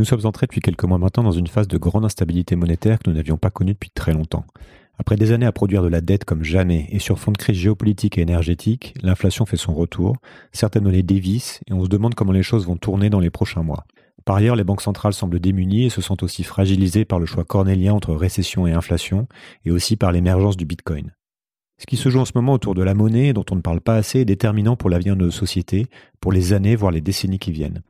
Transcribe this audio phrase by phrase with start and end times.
[0.00, 3.10] Nous sommes entrés depuis quelques mois maintenant dans une phase de grande instabilité monétaire que
[3.10, 4.46] nous n'avions pas connue depuis très longtemps.
[4.98, 7.58] Après des années à produire de la dette comme jamais et sur fond de crise
[7.58, 10.16] géopolitique et énergétique, l'inflation fait son retour,
[10.52, 13.62] certaines monnaies dévissent et on se demande comment les choses vont tourner dans les prochains
[13.62, 13.84] mois.
[14.24, 17.44] Par ailleurs, les banques centrales semblent démunies et se sentent aussi fragilisées par le choix
[17.44, 19.28] cornélien entre récession et inflation
[19.66, 21.12] et aussi par l'émergence du Bitcoin.
[21.76, 23.82] Ce qui se joue en ce moment autour de la monnaie dont on ne parle
[23.82, 25.88] pas assez est déterminant pour l'avenir de nos sociétés,
[26.22, 27.82] pour les années voire les décennies qui viennent.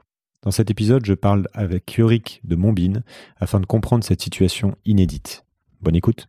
[0.42, 3.02] Dans cet épisode, je parle avec Yorick de Montbine
[3.38, 5.44] afin de comprendre cette situation inédite.
[5.82, 6.28] Bonne écoute.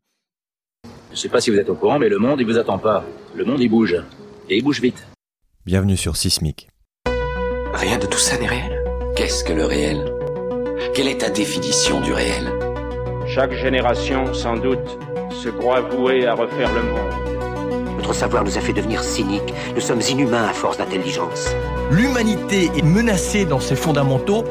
[0.84, 2.78] Je ne sais pas si vous êtes au courant, mais le monde, il vous attend
[2.78, 3.06] pas.
[3.36, 3.96] Le monde, il bouge.
[4.50, 5.08] Et il bouge vite.
[5.66, 6.68] Bienvenue sur Sismic.
[7.74, 8.84] Rien de tout ça n'est réel.
[9.16, 10.14] Qu'est-ce que le réel?
[10.94, 12.52] Quelle est ta définition du réel?
[13.28, 15.00] Chaque génération, sans doute,
[15.32, 17.96] se croit vouée à refaire le monde.
[17.96, 19.54] Notre savoir nous a fait devenir cyniques.
[19.74, 21.48] Nous sommes inhumains à force d'intelligence.
[21.92, 24.46] L'humanité est menacée dans ses fondamentaux.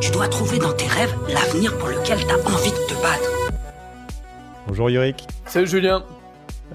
[0.00, 3.30] Tu dois trouver dans tes rêves l'avenir pour lequel tu as envie de te battre.
[4.66, 5.24] Bonjour Yorick.
[5.46, 6.02] Salut Julien.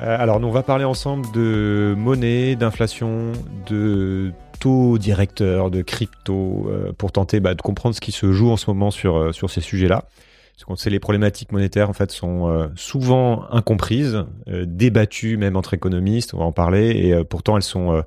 [0.02, 3.33] Euh, alors, nous, on va parler ensemble de monnaie, d'inflation,
[3.67, 8.52] de taux directeurs, de crypto, euh, pour tenter bah, de comprendre ce qui se joue
[8.52, 10.06] en ce moment sur, euh, sur ces sujets-là.
[10.53, 16.34] Parce qu'on sait les problématiques monétaires en fait sont souvent incomprises, débattues même entre économistes,
[16.34, 18.03] on va en parler, et pourtant elles sont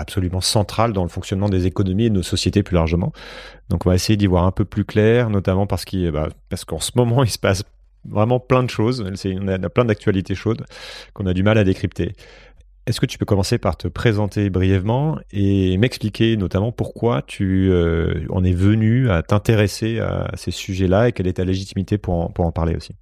[0.00, 3.12] absolument centrales dans le fonctionnement des économies et de nos sociétés plus largement.
[3.68, 6.28] Donc on va essayer d'y voir un peu plus clair, notamment parce bah,
[6.66, 7.64] qu'en ce moment il se passe
[8.04, 9.04] vraiment plein de choses.
[9.24, 10.64] On a plein d'actualités chaudes
[11.14, 12.14] qu'on a du mal à décrypter.
[12.86, 18.26] Est-ce que tu peux commencer par te présenter brièvement et m'expliquer notamment pourquoi tu euh,
[18.28, 22.44] en es venu à t'intéresser à ces sujets-là et quelle est ta légitimité pour pour
[22.44, 22.96] en parler aussi?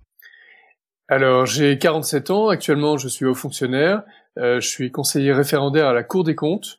[1.10, 2.48] Alors, j'ai 47 ans.
[2.48, 4.04] Actuellement, je suis haut fonctionnaire.
[4.38, 6.78] Euh, je suis conseiller référendaire à la Cour des comptes.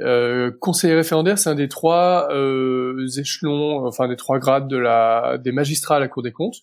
[0.00, 5.38] Euh, conseiller référendaire, c'est un des trois euh, échelons, enfin des trois grades de la,
[5.38, 6.56] des magistrats à la Cour des comptes.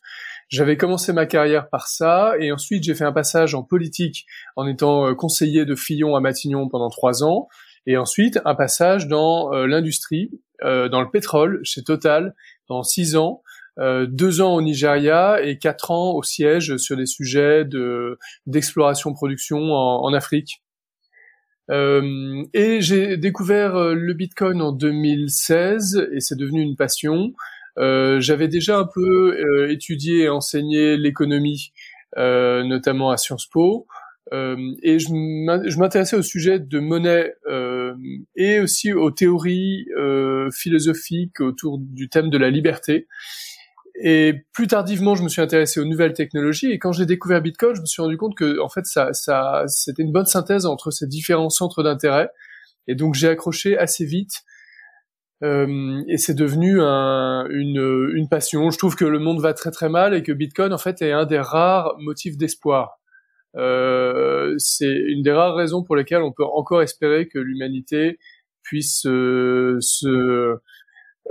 [0.49, 4.67] J'avais commencé ma carrière par ça, et ensuite j'ai fait un passage en politique en
[4.67, 7.47] étant euh, conseiller de Fillon à Matignon pendant trois ans,
[7.85, 10.31] et ensuite un passage dans euh, l'industrie,
[10.63, 12.33] euh, dans le pétrole, chez Total,
[12.67, 13.43] dans six ans,
[14.07, 20.03] deux ans au Nigeria et quatre ans au siège sur des sujets de d'exploration-production en,
[20.03, 20.61] en, Afrique.
[21.69, 27.33] et j'ai découvert le Bitcoin en 2016 et c'est devenu une passion.
[27.79, 31.71] Euh, j'avais déjà un peu euh, étudié et enseigné l'économie,
[32.17, 33.87] euh, notamment à Sciences Po.
[34.31, 37.33] et je m'intéressais au sujet de monnaie
[38.35, 39.87] et aussi aux théories
[40.53, 43.07] philosophiques autour du thème de la liberté.
[44.01, 46.71] Et plus tardivement, je me suis intéressé aux nouvelles technologies.
[46.71, 49.63] Et quand j'ai découvert Bitcoin, je me suis rendu compte que, en fait, ça, ça,
[49.67, 52.29] c'était une bonne synthèse entre ces différents centres d'intérêt.
[52.87, 54.43] Et donc, j'ai accroché assez vite
[55.43, 58.69] euh, et c'est devenu un, une, une, passion.
[58.71, 61.13] Je trouve que le monde va très très mal et que Bitcoin en fait est
[61.13, 62.99] un des rares motifs d'espoir.
[63.55, 68.19] Euh, c'est une des rares raisons pour lesquelles on peut encore espérer que l'humanité
[68.61, 70.57] puisse euh, se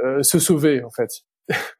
[0.04, 1.10] euh, se sauver en fait.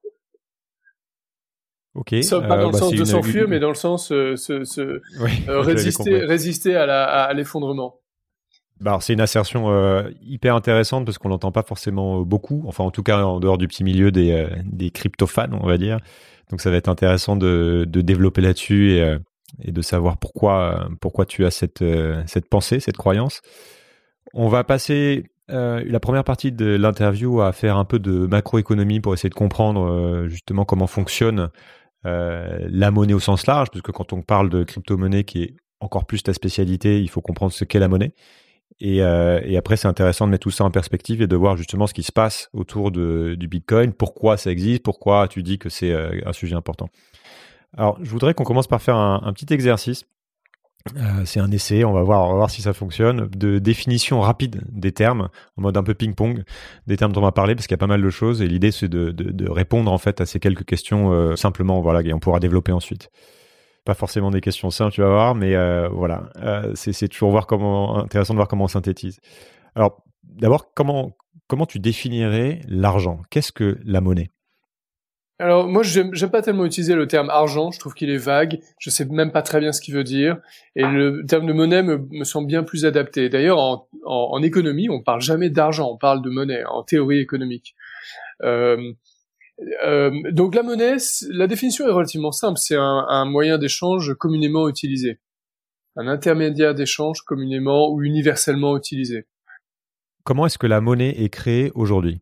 [1.99, 2.15] Ok.
[2.31, 5.01] pas dans le bah, sens de s'enfuir, mais dans le sens se, se
[5.49, 7.97] résister résister à l'effondrement.
[8.81, 12.85] Bah c'est une assertion euh, hyper intéressante parce qu'on l'entend pas forcément euh, beaucoup, enfin
[12.85, 15.99] en tout cas en dehors du petit milieu des, euh, des crypto-fans, on va dire.
[16.51, 19.17] Donc ça va être intéressant de, de développer là-dessus et,
[19.63, 21.85] et, de savoir pourquoi, pourquoi tu as cette,
[22.27, 23.43] cette pensée, cette croyance.
[24.33, 29.13] On va passer la première partie de l'interview à faire un peu de macroéconomie pour
[29.13, 31.51] essayer de comprendre justement comment fonctionne
[32.05, 36.07] la monnaie au sens large, parce que quand on parle de crypto-monnaie qui est encore
[36.07, 38.15] plus ta spécialité, il faut comprendre ce qu'est la monnaie.
[38.81, 41.87] Et, euh, après, c'est intéressant de mettre tout ça en perspective et de voir justement
[41.87, 45.93] ce qui se passe autour du Bitcoin, pourquoi ça existe, pourquoi tu dis que c'est
[45.93, 46.89] euh, un sujet important.
[47.77, 50.05] Alors, je voudrais qu'on commence par faire un petit exercice.
[50.97, 54.21] Euh, c'est un essai, on va, voir, on va voir si ça fonctionne, de définition
[54.21, 56.43] rapide des termes, en mode un peu ping-pong,
[56.87, 58.49] des termes dont on va parler, parce qu'il y a pas mal de choses, et
[58.49, 62.19] l'idée c'est de, répondre en fait à ces quelques questions euh, simplement, voilà, et on
[62.19, 63.11] pourra développer ensuite.
[63.85, 66.31] Pas forcément des questions simples, tu vas voir, mais euh, voilà,
[66.75, 69.21] c'est toujours voir comment, intéressant de voir comment on synthétise.
[69.75, 73.23] Alors, d'abord, comment, comment tu définirais l'argent?
[73.31, 74.29] Qu'est-ce que la monnaie?
[75.41, 78.91] Alors moi j'aime pas tellement utiliser le terme argent, je trouve qu'il est vague, je
[78.91, 80.39] sais même pas très bien ce qu'il veut dire,
[80.75, 83.29] et le terme de monnaie me, semble bien plus adapté.
[83.29, 83.59] D'ailleurs
[84.05, 87.77] en, économie on parle jamais d'argent, on parle de monnaie en théorie économique.
[88.43, 88.93] Euh,
[89.85, 90.97] euh, donc la monnaie,
[91.31, 95.21] la définition est relativement simple, c'est un, moyen d'échange communément utilisé,
[95.95, 99.27] un intermédiaire d'échange communément ou universellement utilisé.
[100.25, 102.21] Comment est-ce que la monnaie est créée aujourd'hui?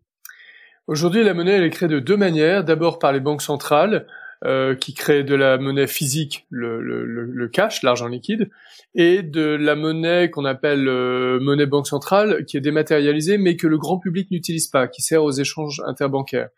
[0.87, 2.63] Aujourd'hui, la monnaie elle est créée de deux manières.
[2.63, 4.07] D'abord par les banques centrales,
[4.45, 8.51] euh, qui créent de la monnaie physique, le, cash, l'argent liquide,
[8.95, 13.67] et de la monnaie qu'on appelle euh, monnaie banque centrale, qui est dématérialisée, mais que
[13.67, 16.51] le grand public n'utilise pas, qui sert aux échanges interbancaires.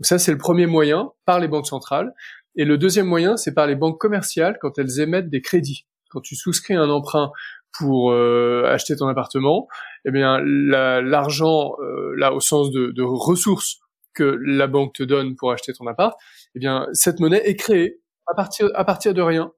[0.00, 2.14] Donc ça, c'est le premier moyen, par les banques centrales.
[2.56, 5.86] Et le deuxième moyen, c'est par les banques commerciales quand elles émettent des crédits.
[6.08, 7.30] Quand tu souscris un emprunt
[7.78, 9.68] pour euh, acheter ton appartement,
[10.06, 13.80] eh bien l'argent, euh, là au sens de, ressources
[14.14, 16.18] que la banque te donne pour acheter ton appart,
[16.54, 19.52] eh bien cette monnaie est créée à partir de rien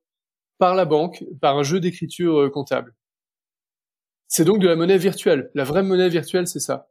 [0.58, 2.94] par la banque, par un jeu d'écriture euh, comptable.
[4.26, 5.50] C'est donc de la monnaie virtuelle.
[5.54, 6.88] La vraie monnaie virtuelle, c'est ça.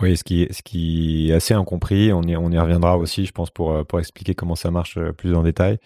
[0.00, 4.34] Oui, ce qui, est, assez incompris, on y, reviendra aussi, je pense, pour, pour expliquer
[4.34, 5.78] comment ça marche euh, plus en détail.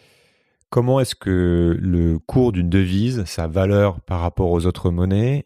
[0.69, 5.45] Comment est-ce que le cours d'une devise, sa valeur par rapport aux autres monnaies,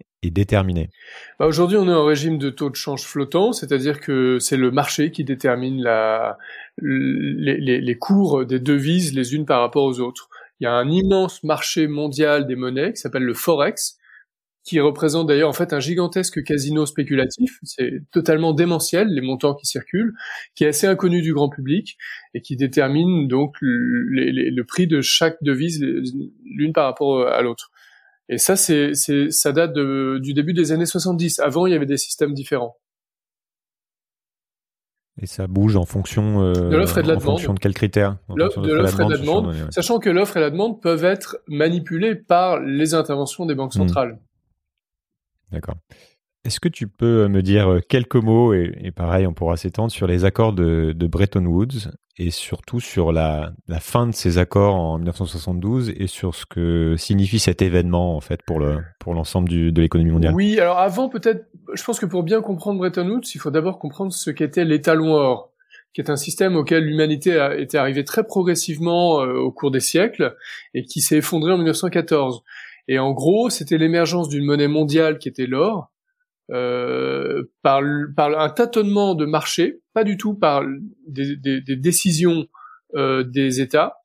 [1.38, 4.70] bah Aujourd'hui, on est en régime de taux de change flottant, c'est-à-dire que c'est le
[4.70, 5.84] marché qui détermine
[6.78, 10.28] les, cours des devises les unes par rapport aux autres.
[10.61, 13.99] Il y a un immense marché mondial des monnaies qui s'appelle le Forex,
[14.64, 17.58] qui représente d'ailleurs en fait un gigantesque casino spéculatif.
[17.62, 20.14] C'est totalement démentiel les montants qui circulent,
[20.55, 21.96] qui est assez inconnu du grand public
[22.34, 25.81] et qui détermine donc le prix de chaque devise
[26.44, 27.70] l'une par rapport à l'autre.
[28.28, 28.93] Et ça, c'est,
[29.31, 31.38] ça date du début des années 70.
[31.40, 32.76] Avant, il y avait des systèmes différents.
[35.19, 37.37] Et ça bouge en fonction euh, de l'offre et de la en demande.
[37.37, 40.50] fonction de quels critères De l'offre et de la demande, sachant que l'offre et la
[40.50, 43.78] demande peuvent être manipulées par les interventions des banques hmm.
[43.78, 44.20] centrales.
[45.50, 45.76] D'accord.
[46.46, 50.06] Est-ce que tu peux me dire euh, quelques mots, et, pareil, on pourra s'étendre sur
[50.06, 55.90] les accords de, Bretton Woods et surtout sur la, fin de ces accords en 1972
[55.96, 58.60] et sur ce que signifie cet événement en fait pour
[59.12, 60.34] l'ensemble de l'économie mondiale?
[60.34, 63.81] Oui, alors avant peut-être, je pense que pour bien comprendre Bretton Woods, il faut d'abord
[63.81, 65.52] comprendre ce qu'était l'étalon or,
[65.94, 70.37] qui est un système auquel l'humanité était arrivée très progressivement euh, au cours des siècles
[70.75, 72.44] et qui s'est effondré en 1914.
[72.87, 75.90] Et en gros, c'était l'émergence d'une monnaie mondiale qui était l'or,
[76.52, 80.62] euh, par, un tâtonnement de marché, pas du tout par
[81.08, 81.37] des,
[81.76, 82.46] décisions
[82.94, 83.96] euh, des États.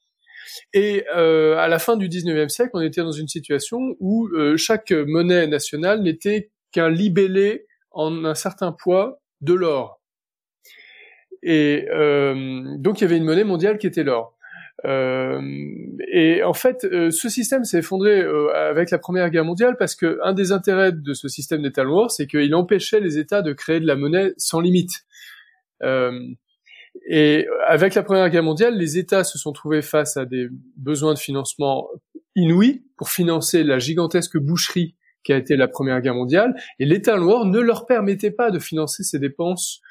[0.73, 4.91] Et euh, à la fin du 19e siècle, on était dans une situation où chaque
[4.91, 10.01] monnaie nationale n'était qu'un libellé en un certain poids de l'or.
[11.43, 11.85] Et
[12.77, 14.35] donc il y avait une monnaie mondiale qui était l'or.
[14.85, 15.41] Euh,
[16.11, 19.95] et en fait, euh, ce système s'est effondré euh, avec la Première Guerre mondiale parce
[19.95, 23.53] que un des intérêts de ce système d'État lourd, c'est qu'il empêchait les États de
[23.53, 25.05] créer de la monnaie sans limite.
[27.09, 30.47] et avec la Première Guerre mondiale, les États se sont trouvés face à des
[30.77, 31.87] besoins de financement
[32.35, 37.15] inouïs pour financer la gigantesque boucherie qui a été la Première Guerre mondiale, et l'État
[37.15, 39.81] lourd ne leur permettait pas de financer ces dépenses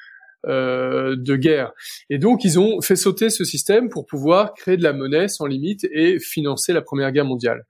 [0.47, 1.71] euh, de guerre.
[2.09, 5.45] Et donc ils ont fait sauter ce système pour pouvoir créer de la monnaie sans
[5.45, 7.63] limite et financer la Première Guerre mondiale.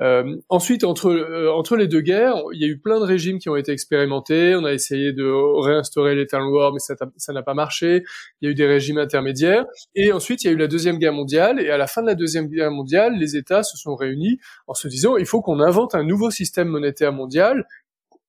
[0.00, 3.38] Euh, ensuite, entre euh, entre les deux guerres, il y a eu plein de régimes
[3.38, 4.56] qui ont été expérimentés.
[4.56, 5.24] On a essayé de
[5.62, 8.02] réinstaurer l'Eternal War, mais ça n'a pas marché.
[8.40, 9.66] Il y a eu des régimes intermédiaires.
[9.94, 11.60] Et ensuite, il y a eu la deuxième guerre mondiale.
[11.60, 14.74] Et à la fin de la deuxième guerre mondiale, les États se sont réunis en
[14.74, 17.66] se disant il faut qu'on invente un nouveau système monétaire mondial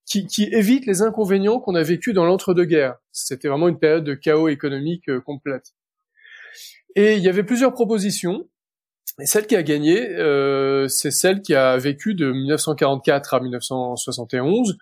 [0.06, 2.96] qui, qui évite les inconvénients qu'on a vécu dans l'entre-deux-guerres.
[3.12, 5.74] C'était vraiment une période de chaos économique euh, complète.
[6.96, 8.48] Et il y avait plusieurs propositions.
[9.20, 14.78] Et celle qui a gagné, euh, c'est celle qui a vécu de 1944 à 1971,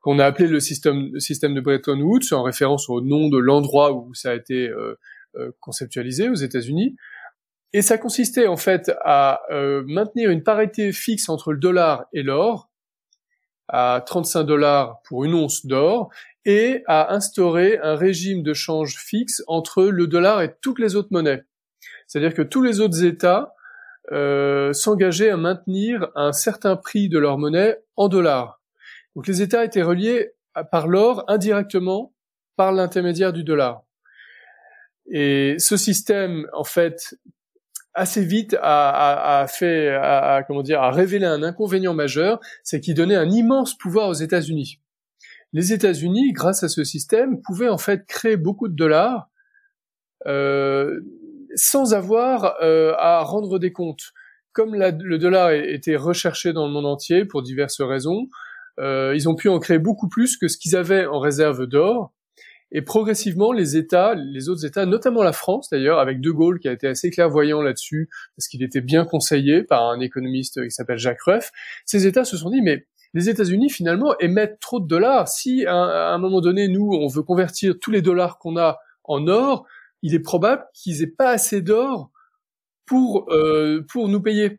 [0.00, 3.38] qu'on a appelé le système, le système de Bretton Woods, en référence au nom de
[3.38, 4.94] l'endroit où ça a été euh,
[5.36, 6.96] euh conceptualisé aux États-Unis.
[7.72, 12.22] Et ça consistait en fait à euh, maintenir une parité fixe entre le dollar et
[12.22, 12.70] l'or,
[13.68, 16.10] à 35 dollars pour une once d'or
[16.44, 21.08] et à instaurer un régime de change fixe entre le dollar et toutes les autres
[21.10, 21.44] monnaies.
[22.06, 23.54] C'est-à-dire que tous les autres États
[24.12, 28.60] euh, s'engageaient à maintenir un certain prix de leur monnaie en dollars.
[29.16, 30.32] Donc les États étaient reliés
[30.70, 32.14] par l'or indirectement
[32.54, 33.82] par l'intermédiaire du dollar.
[35.10, 37.16] Et ce système, en fait,
[37.96, 39.98] assez vite a, fait,
[40.46, 44.80] comment dire, a révélé un inconvénient majeur, c'est qu'il donnait un immense pouvoir aux États-Unis.
[45.52, 49.30] Les États-Unis, grâce à ce système, pouvaient en fait créer beaucoup de dollars
[50.26, 51.00] euh,
[51.54, 54.12] sans avoir euh, à rendre des comptes.
[54.52, 58.28] Comme le dollar était recherché dans le monde entier pour diverses raisons,
[58.80, 62.12] euh, ils ont pu en créer beaucoup plus que ce qu'ils avaient en réserve d'or.
[62.72, 66.68] Et progressivement, les États, les autres États, notamment la France d'ailleurs, avec De Gaulle qui
[66.68, 70.98] a été assez clairvoyant là-dessus, parce qu'il était bien conseillé par un économiste qui s'appelle
[70.98, 71.52] Jacques Rueff,
[71.84, 75.28] ces États se sont dit, mais les États-Unis finalement émettent trop de dollars.
[75.28, 79.28] Si à, un moment donné, nous, on veut convertir tous les dollars qu'on a en
[79.28, 79.64] or,
[80.02, 82.10] il est probable qu'ils aient pas assez d'or
[82.84, 84.58] pour euh, pour nous payer.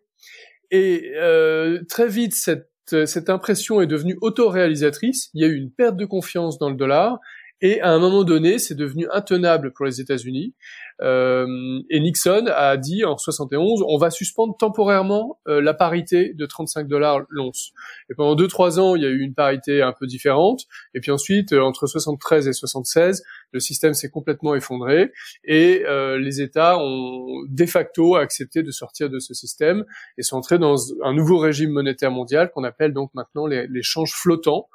[0.71, 2.69] Et euh, très vite, cette
[3.05, 5.29] cette impression est devenue autoréalisatrice.
[5.33, 7.19] Il y a eu une perte de confiance dans le dollar
[7.61, 10.53] et à un moment donné, c'est devenu intenable pour les États-Unis.
[11.01, 16.45] Euh, et Nixon a dit en 71, on va suspendre temporairement euh, la parité de
[16.45, 17.71] 35 dollars l'once.
[18.09, 20.65] Et pendant deux trois ans, il y a eu une parité un peu différente.
[20.93, 25.11] Et puis ensuite, euh, entre 73 et 76, le système s'est complètement effondré
[25.43, 29.83] et euh, les États ont de facto accepté de sortir de ce système
[30.17, 33.83] et sont entrés dans un nouveau régime monétaire mondial qu'on appelle donc maintenant les, les
[33.83, 34.67] changes flottants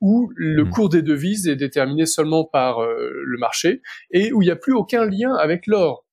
[0.00, 0.70] où le hmm.
[0.70, 4.56] cours des devises est déterminé seulement par euh, le marché et où il n'y a
[4.56, 6.04] plus aucun lien avec l'or.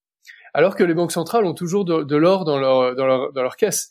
[0.54, 3.58] Alors que les banques centrales ont toujours de, l'or dans leur, dans, leur, dans leur
[3.58, 3.90] caisse,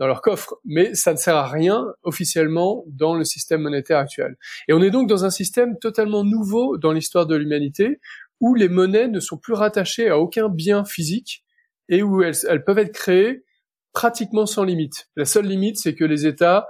[0.00, 4.36] dans leur coffre, mais ça ne sert à rien officiellement dans le système monétaire actuel.
[4.68, 8.00] Et on est donc dans un système totalement nouveau dans l'histoire de l'humanité
[8.40, 11.44] où les monnaies ne sont plus rattachées à aucun bien physique
[11.88, 13.44] et où elles, elles peuvent être créées
[13.92, 15.08] pratiquement sans limite.
[15.16, 16.66] La seule limite, c'est que les États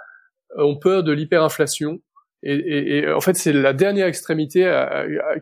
[0.56, 2.00] ont peur de l'hyperinflation
[2.42, 4.64] et, en fait, c'est la dernière extrémité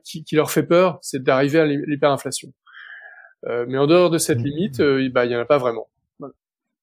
[0.05, 2.53] qui, leur fait peur, c'est d'arriver à l'hyperinflation.
[3.47, 4.45] Euh, mais en dehors de cette mmh.
[4.45, 5.89] limite, euh, bah, il n'y en a pas vraiment.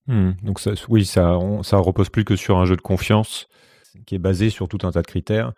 [0.07, 0.31] Mmh.
[0.43, 3.47] donc ça, oui, ça, on, ça repose plus que sur un jeu de confiance
[4.07, 5.53] qui est basé sur tout un tas de critères.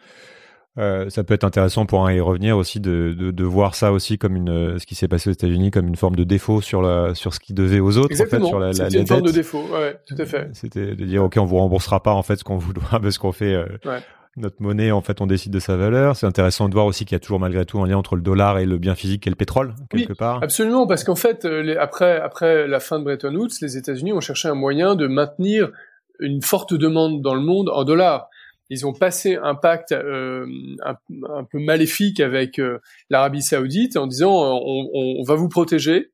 [0.78, 4.36] Euh, ça peut être intéressant pour y revenir aussi de, de, voir ça aussi comme
[4.36, 7.32] une ce qui s'est passé aux États-Unis comme une forme de défaut sur la sur
[7.34, 10.00] ce qui devait aux autres en fait sur la, la, une forme de défaut ouais
[10.08, 12.58] tout à fait c'était de dire ok on vous remboursera pas en fait ce qu'on
[12.58, 14.00] vous doit parce qu'on fait ouais
[14.36, 16.16] notre monnaie, en fait, on décide de sa valeur.
[16.16, 18.22] C'est intéressant de voir aussi qu'il y a toujours malgré tout un lien entre le
[18.22, 20.42] dollar et le bien physique et le pétrole, quelque oui, part.
[20.42, 24.22] Absolument, parce qu'en fait, euh, après, après la fin de Bretton Woods, les États-Unis ont
[24.22, 25.72] cherché un moyen de maintenir
[26.20, 28.28] une forte demande dans le monde en dollars.
[28.70, 30.48] Ils ont passé un pacte euh,
[30.84, 32.80] un, peu maléfique avec euh,
[33.12, 36.12] l'Arabie Saoudite en disant on, on, va vous protéger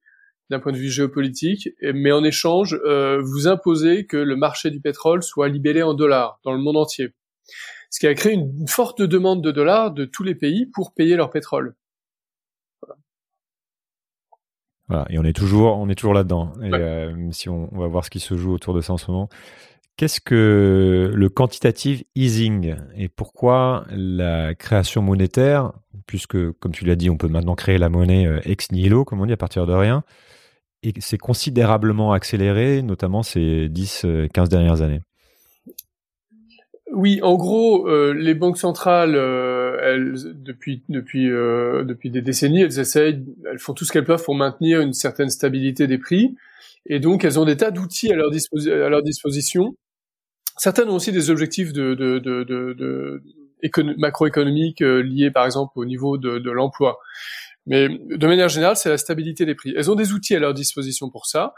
[0.50, 2.76] d'un point de vue géopolitique, mais en échange,
[3.22, 7.14] vous imposez que le marché du pétrole soit libellé en dollars dans le monde entier
[7.90, 11.16] ce qui a créé une forte demande de dollars de tous les pays pour payer
[11.16, 11.76] leur pétrole.
[14.88, 15.06] Voilà.
[15.10, 16.54] et on est toujours, on est toujours là-dedans.
[16.64, 19.10] Et euh, si on, va voir ce qui se joue autour de ça en ce
[19.10, 19.30] moment.
[19.98, 25.74] Qu'est-ce que le quantitative easing et pourquoi la création monétaire,
[26.08, 29.20] puisque comme tu l'as dit, on peut maintenant créer la monnaie euh, ex nihilo, comme
[29.20, 30.04] on dit, à partir de rien,
[30.84, 35.02] et c'est considérablement accéléré, notamment ces 10-15 euh, dernières années?
[36.92, 42.62] Oui, en gros, euh, les banques centrales, euh, elles, depuis depuis euh, depuis des décennies,
[42.62, 46.36] elles essayent, elles font tout ce qu'elles peuvent pour maintenir une certaine stabilité des prix,
[46.88, 49.76] et donc elles ont des tas d'outils à leur, à leur disposition.
[50.58, 53.22] Certaines ont aussi des objectifs de, de, de,
[53.98, 57.00] macroéconomiques liés, par exemple, au niveau de, l'emploi.
[57.66, 59.74] Mais de manière générale, c'est la stabilité des prix.
[59.78, 61.54] Elles ont des outils à leur disposition pour ça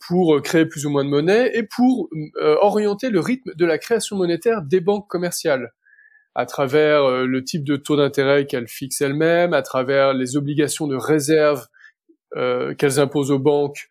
[0.00, 2.08] pour créer plus ou moins de monnaie et pour
[2.40, 5.72] euh, orienter le rythme de la création monétaire des banques commerciales
[6.34, 10.86] à travers euh, le type de taux d'intérêt qu'elles fixent elles-mêmes, à travers les obligations
[10.86, 11.66] de réserve
[12.36, 13.88] euh, qu'elles imposent aux banques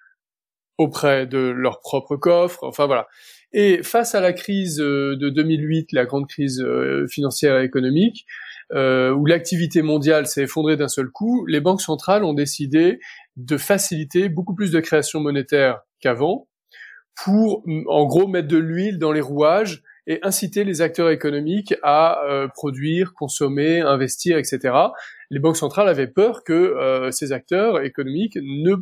[0.77, 3.07] auprès de leur propre coffre, enfin voilà.
[3.53, 6.61] Et face à la crise de 2008, la grande crise
[7.09, 8.25] financière et économique,
[8.73, 12.99] où l'activité mondiale s'est effondrée d'un seul coup, les banques centrales ont décidé
[13.37, 16.47] de faciliter beaucoup plus de création monétaire qu'avant
[17.15, 22.23] pour, en gros, mettre de l'huile dans les rouages et inciter les acteurs économiques à
[22.25, 24.73] euh, produire, consommer, investir, etc.
[25.31, 28.75] Les banques centrales avaient peur que euh, ces acteurs économiques ne,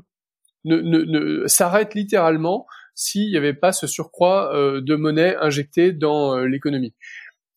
[0.66, 6.38] ne, ne, s'arrêtent littéralement s'il n'y avait pas ce surcroît euh, de monnaie injectée dans
[6.40, 6.94] l'économie.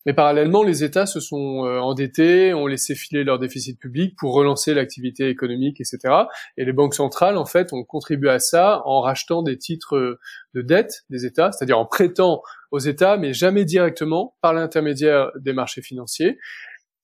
[0.07, 4.33] Mais parallèlement, les États se sont euh, endettés, ont laissé filer leur déficit public pour
[4.33, 5.99] relancer l'activité économique, etc.
[6.55, 10.19] Et les banques centrales, en fait, ont contribué à ça en rachetant des titres euh,
[10.53, 15.51] de dette des États, c'est-à-dire en prêtant aux États, mais jamais directement par l'intermédiaire des
[15.51, 16.37] marchés financiers.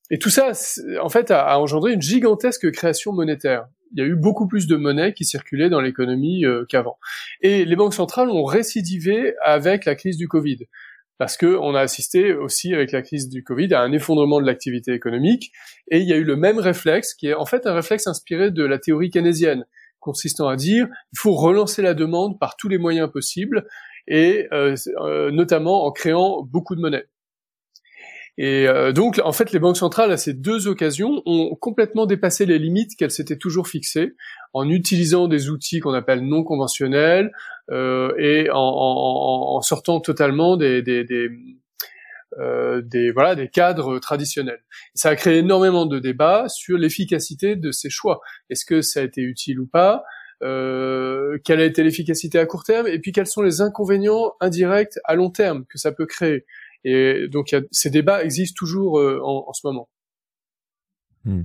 [0.10, 0.54] Et tout ça,
[1.02, 3.66] en fait, a, engendré une gigantesque création monétaire.
[3.94, 6.98] Il y a eu beaucoup plus de monnaie qui circulait dans l'économie euh, qu'avant.
[7.42, 10.60] Et les banques centrales ont récidivé avec la crise du Covid
[11.18, 14.46] parce que on a assisté aussi avec la crise du Covid à un effondrement de
[14.46, 15.52] l'activité économique
[15.90, 18.52] et il y a eu le même réflexe qui est en fait un réflexe inspiré
[18.52, 19.66] de la théorie keynésienne
[20.00, 23.66] consistant à dire il faut relancer la demande par tous les moyens possibles
[24.08, 27.06] et euh, euh, notamment en créant beaucoup de monnaie.
[28.38, 32.48] Et euh, donc, en fait, les banques centrales, à ces deux occasions, ont complètement dépassé
[32.48, 34.16] les limites qu'elles s'étaient toujours fixées
[34.54, 37.32] en utilisant des outils qu'on appelle non conventionnels
[37.72, 41.30] et en, en, en, sortant totalement des, des, des,
[42.84, 44.64] des voilà des cadres traditionnels.
[44.96, 48.22] ça a créé énormément de débats sur l'efficacité de ces choix.
[48.50, 50.04] Est-ce que ça a été utile ou pas?
[50.42, 52.88] Euh, Quelle a été l'efficacité à court terme?
[52.88, 56.46] Et puis quels sont les inconvénients indirects à long terme que ça peut créer?
[56.84, 59.90] Et donc ces débats existent toujours en, en, ce moment.
[61.24, 61.44] Hmm.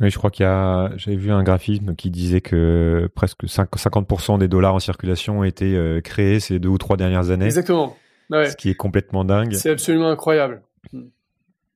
[0.00, 4.38] Oui, je crois qu'il y a, j'avais vu un graphisme qui disait que presque 50%
[4.38, 7.44] des dollars en circulation ont été euh, créés ces deux ou trois dernières années.
[7.44, 7.96] Exactement.
[8.30, 8.50] Ouais.
[8.50, 9.52] Ce qui est complètement dingue.
[9.52, 10.62] C'est absolument incroyable.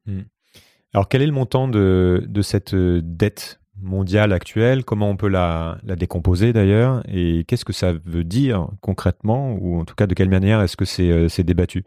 [0.06, 0.22] Hmm.
[0.94, 4.84] Alors, quel est le montant de, de cette euh, dette mondiale actuelle?
[4.84, 7.02] Comment on peut la, la décomposer d'ailleurs?
[7.08, 9.52] Et qu'est-ce que ça veut dire concrètement?
[9.60, 11.84] Ou en tout cas, de quelle manière est-ce que c'est euh, débattu?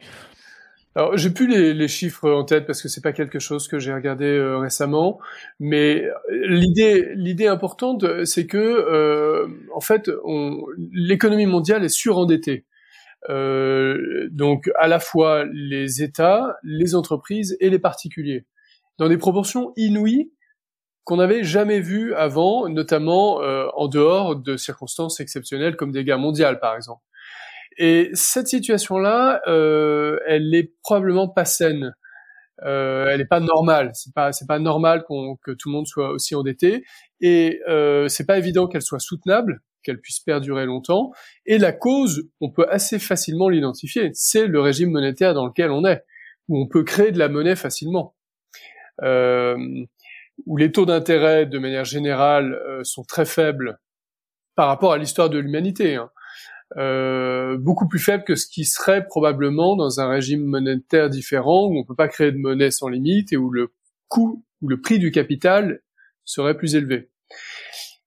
[0.95, 3.93] Alors, j'ai plus les, chiffres en tête parce que c'est pas quelque chose que j'ai
[3.93, 5.19] regardé euh, récemment,
[5.59, 10.11] mais l'idée, l'idée importante, c'est que, euh, en fait,
[10.91, 12.65] l'économie mondiale est surendettée.
[13.29, 18.45] Euh, donc, à la fois les États, les entreprises et les particuliers,
[18.97, 20.31] dans des proportions inouïes
[21.03, 26.19] qu'on n'avait jamais vues avant, notamment euh, en dehors de circonstances exceptionnelles comme des guerres
[26.19, 27.01] mondiales, par exemple.
[27.83, 31.95] Et cette situation-là, euh, elle est probablement pas saine.
[32.63, 33.89] Euh, elle n'est pas normale.
[33.95, 35.03] C'est pas c'est pas normal
[35.41, 36.83] que tout le monde soit aussi endetté.
[37.21, 41.11] Et euh, c'est pas évident qu'elle soit soutenable, qu'elle puisse perdurer longtemps.
[41.47, 44.11] Et la cause, on peut assez facilement l'identifier.
[44.13, 46.03] C'est le régime monétaire dans lequel on est,
[46.49, 48.15] où on peut créer de la monnaie facilement.
[49.01, 49.57] Euh,
[50.45, 53.79] où les taux d'intérêt, de manière générale, euh, sont très faibles
[54.55, 55.95] par rapport à l'histoire de l'humanité.
[55.95, 56.11] Hein.
[56.77, 61.77] Euh, beaucoup plus faible que ce qui serait probablement dans un régime monétaire différent où
[61.77, 63.73] on peut pas créer de monnaie sans limite et où le
[64.07, 65.81] coût ou le prix du capital
[66.23, 67.09] serait plus élevé.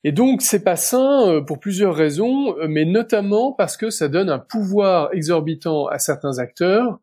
[0.02, 4.09] Et donc c'est pas sain euh, pour plusieurs raisons, euh, mais notamment parce que ça
[4.09, 7.00] donne un pouvoir exorbitant à certains acteurs,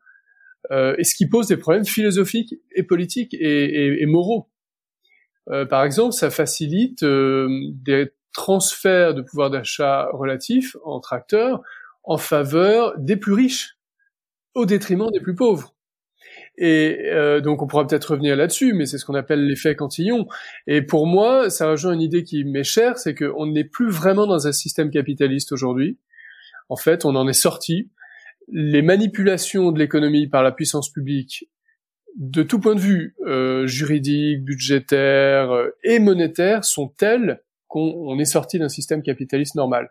[0.98, 4.48] et ce qui pose des problèmes philosophiques et politiques et, moraux.
[5.48, 11.62] Par exemple, ça facilite des transfert de pouvoir d'achat relatif entre acteurs
[12.04, 13.78] en faveur des plus riches
[14.56, 15.76] au détriment des plus pauvres.
[16.58, 20.28] Et euh, donc on pourra peut-être revenir là-dessus, mais c'est ce qu'on appelle l'effet Cantillon.
[20.68, 24.28] Et pour moi, ça rejoint une idée qui m'est chère, c'est qu'on n'est plus vraiment
[24.28, 25.98] dans un système capitaliste aujourd'hui.
[26.70, 27.90] En fait, on en est sorti.
[28.48, 31.50] Les manipulations de l'économie par la puissance publique,
[32.18, 37.42] de tout point de vue euh, juridique, budgétaire euh, et monétaire, sont telles
[37.72, 39.90] qu'on est sorti d'un système capitaliste normal.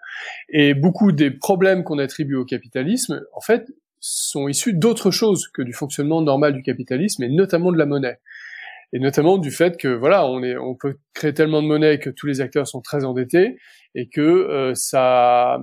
[0.50, 3.66] Et beaucoup des problèmes qu'on attribue au capitalisme, en fait,
[4.00, 8.18] sont issus d'autres choses que du fonctionnement normal du capitalisme, et notamment de la monnaie.
[8.92, 12.10] Et notamment du fait que voilà, on est, on peut créer tellement de monnaie que
[12.10, 13.56] tous les acteurs sont très endettés
[13.94, 15.58] et que euh, ça,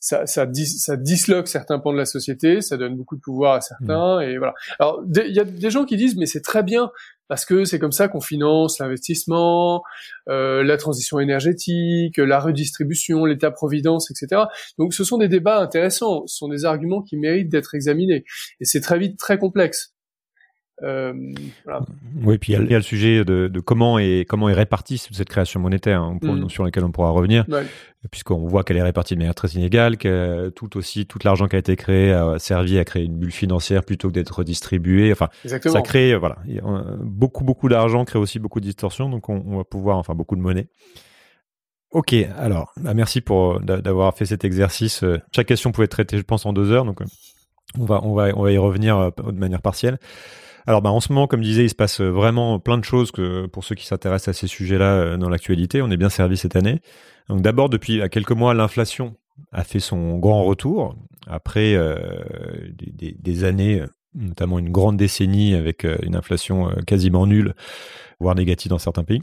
[0.00, 3.60] ça, ça, ça, disloque certains pans de la société, ça donne beaucoup de pouvoir à
[3.60, 4.22] certains, mmh.
[4.22, 4.54] et voilà.
[4.80, 6.90] Alors, il y a des gens qui disent, mais c'est très bien
[7.28, 9.82] parce que c'est comme ça qu'on finance l'investissement,
[10.28, 14.42] euh, la transition énergétique, la redistribution, l'État-providence, etc.
[14.78, 18.24] Donc ce sont des débats intéressants, ce sont des arguments qui méritent d'être examinés.
[18.60, 19.95] Et c'est très vite très complexe.
[20.82, 21.14] Euh,
[22.22, 25.28] Oui, puis il y, a le sujet de, de, comment est comment est répartie cette
[25.28, 26.50] création monétaire, hein, mm.
[26.50, 27.46] sur laquelle on pourra revenir,
[28.10, 31.56] puisqu'on voit qu'elle est répartie de manière très inégale, que tout aussi tout l'argent qui
[31.56, 35.12] a été créé a servi à créer une bulle financière plutôt que d'être redistribué.
[35.12, 36.38] Enfin, ça crée voilà
[37.00, 40.36] beaucoup beaucoup d'argent crée aussi beaucoup de distorsions, donc on, on, va pouvoir enfin beaucoup
[40.36, 40.68] de monnaie.
[41.90, 45.04] Ok, alors bah, merci pour d'avoir fait cet exercice.
[45.34, 47.00] Chaque question pouvait être traitée, je pense, en deux heures, donc
[47.78, 49.98] on va on va on va y revenir euh, de manière partielle.
[50.66, 52.84] Alors bah, en ce moment, comme je disais, il se passe euh, vraiment plein de
[52.84, 56.08] choses que pour ceux qui s'intéressent à ces sujets-là euh, dans l'actualité, on est bien
[56.08, 56.80] servi cette année.
[57.28, 59.14] Donc d'abord, depuis quelques mois, l'inflation
[59.52, 60.96] a fait son grand retour
[61.28, 61.96] après euh,
[62.72, 63.82] des, des, années,
[64.14, 67.54] notamment une grande décennie avec une inflation quasiment nulle,
[68.20, 69.22] voire négative dans certains pays.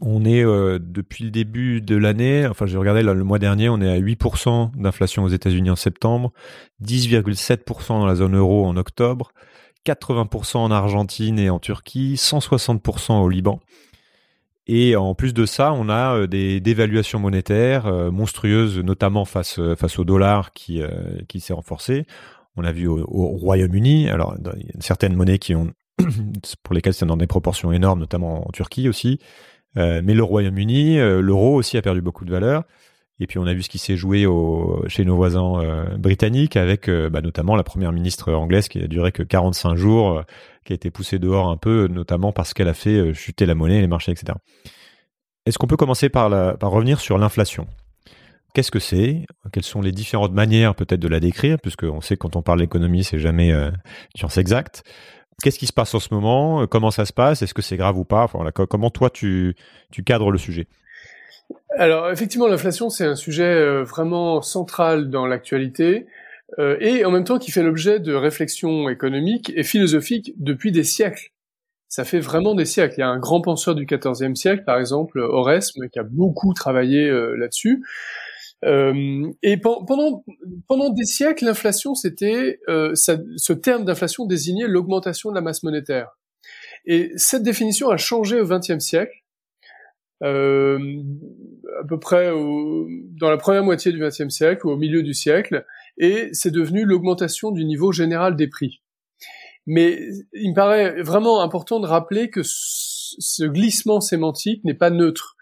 [0.00, 3.88] On est depuis le début de l'année, enfin j'ai regardé le mois dernier, on est
[3.88, 6.32] à 8% d'inflation aux États-Unis en septembre,
[6.82, 9.30] 10,7% dans la zone euro en octobre,
[9.86, 13.60] 80% en Argentine et en Turquie, 160% au Liban.
[14.68, 19.60] Et en plus de ça, on a euh, des dévaluations monétaires euh, monstrueuses, notamment face
[19.60, 20.82] euh, face au dollar qui
[21.38, 22.06] s'est renforcé.
[22.56, 25.72] On a vu au, Royaume-Uni, alors il y a certaines monnaies qui ont
[26.62, 29.20] pour lesquelles c'est dans des proportions énormes, notamment en Turquie aussi.
[29.74, 32.64] mais le Royaume-Uni, l'euro aussi a perdu beaucoup de valeur.
[33.18, 34.26] Et puis on a vu ce qui s'est joué
[34.88, 38.86] chez nos voisins euh, britanniques avec euh, bah, notamment la première ministre anglaise qui a
[38.86, 40.22] duré que 45 jours, euh,
[40.64, 43.80] qui a été poussée dehors un peu, notamment parce qu'elle a fait chuter la monnaie,
[43.80, 44.36] les marchés, etc.
[45.46, 47.66] Est-ce qu'on peut commencer par, la, par revenir sur l'inflation?
[48.52, 49.24] Qu'est-ce que c'est?
[49.52, 51.58] Quelles sont les différentes manières peut-être de la décrire?
[51.60, 53.54] Puisque on sait que quand on parle d'économie, c'est jamais
[54.16, 54.82] science exacte.
[55.42, 56.66] Qu'est-ce qui se passe en ce moment?
[56.66, 57.42] Comment ça se passe?
[57.42, 58.28] Est-ce que c'est grave ou pas?
[58.70, 59.54] Comment toi tu
[60.06, 60.68] cadres le sujet?
[61.70, 66.06] Alors effectivement, l'inflation c'est un sujet euh, vraiment central dans l'actualité
[66.58, 70.84] euh, et en même temps qui fait l'objet de réflexions économiques et philosophiques depuis des
[70.84, 71.32] siècles.
[71.88, 72.94] Ça fait vraiment des siècles.
[72.98, 76.52] Il y a un grand penseur du XIVe siècle, par exemple, Oresme, qui a beaucoup
[76.52, 77.84] travaillé euh, là-dessus.
[78.64, 80.24] Euh, et pendant
[80.66, 86.08] pendant des siècles, l'inflation, c'était euh, ce terme d'inflation désignait l'augmentation de la masse monétaire.
[86.86, 89.24] Et cette définition a changé au XXe siècle,
[90.22, 90.78] euh,
[91.80, 95.14] à peu près au, dans la première moitié du XXe siècle ou au milieu du
[95.14, 95.64] siècle,
[95.98, 98.82] et c'est devenu l'augmentation du niveau général des prix.
[99.66, 100.00] Mais
[100.32, 105.36] il me paraît vraiment important de rappeler que ce glissement sémantique n'est pas neutre.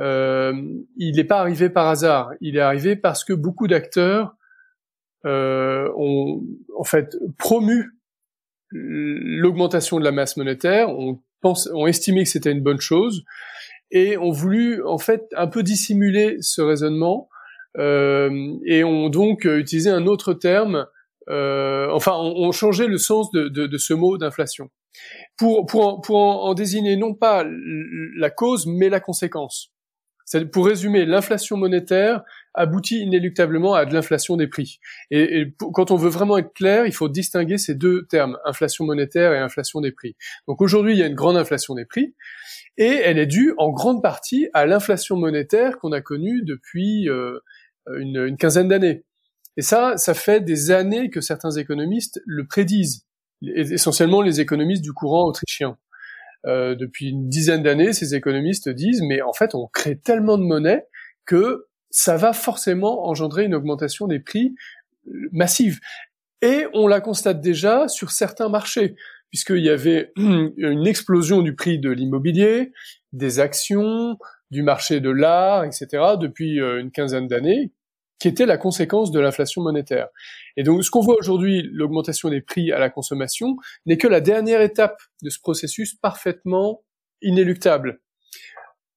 [0.00, 0.52] Euh,
[0.96, 2.30] il n'est pas arrivé par hasard.
[2.40, 4.36] Il est arrivé parce que beaucoup d'acteurs
[5.24, 6.42] euh, ont
[6.78, 7.92] en fait promu
[8.70, 13.24] l'augmentation de la masse monétaire, ont, pense, ont estimé que c'était une bonne chose
[13.90, 17.28] et ont voulu en fait un peu dissimuler ce raisonnement
[17.78, 20.86] euh, et ont donc utilisé un autre terme
[21.28, 24.70] euh, enfin, on, on, changeait le sens de, de, de ce mot d'inflation
[25.36, 27.44] pour, pour, en, pour en, désigner non pas
[28.16, 29.72] la cause, mais la conséquence.
[30.52, 32.22] Pour résumer, l'inflation monétaire
[32.56, 34.80] aboutit inéluctablement à de l'inflation des prix.
[35.10, 39.32] Et, quand on veut vraiment être clair, il faut distinguer ces deux termes, inflation monétaire
[39.32, 40.16] et inflation des prix.
[40.48, 42.14] Donc aujourd'hui, il y a une grande inflation des prix,
[42.78, 47.38] et elle est due en grande partie à l'inflation monétaire qu'on a connue depuis euh,
[47.98, 49.04] une, une quinzaine d'années.
[49.56, 53.06] Et ça, ça fait des années que certains économistes le prédisent,
[53.42, 55.78] essentiellement les économistes du courant autrichien.
[56.46, 60.44] Euh, depuis une dizaine d'années, ces économistes disent, mais en fait, on crée tellement de
[60.44, 60.86] monnaie
[61.24, 64.54] que ça va forcément engendrer une augmentation des prix
[65.32, 65.80] massive.
[66.42, 68.96] Et on la constate déjà sur certains marchés,
[69.30, 72.72] puisqu'il y avait une explosion du prix de l'immobilier,
[73.12, 74.18] des actions,
[74.50, 75.88] du marché de l'art, etc.,
[76.20, 77.72] depuis euh, une quinzaine d'années,
[78.18, 80.08] qui était la conséquence de l'inflation monétaire.
[80.56, 84.20] Et donc ce qu'on voit aujourd'hui, l'augmentation des prix à la consommation, n'est que la
[84.20, 86.82] dernière étape de ce processus parfaitement
[87.22, 88.00] inéluctable,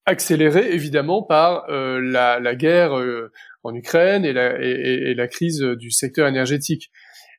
[0.10, 3.32] accéléré évidemment par euh, la, la, guerre euh,
[3.63, 6.91] en Ukraine et la, et, et la, crise du secteur énergétique.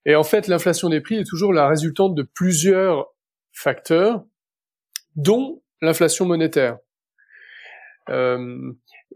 [0.07, 3.07] Et en fait, l'inflation des prix est toujours la résultante de plusieurs
[3.53, 4.25] facteurs,
[5.17, 6.79] dont l'inflation monétaire.
[8.09, 8.73] Euh,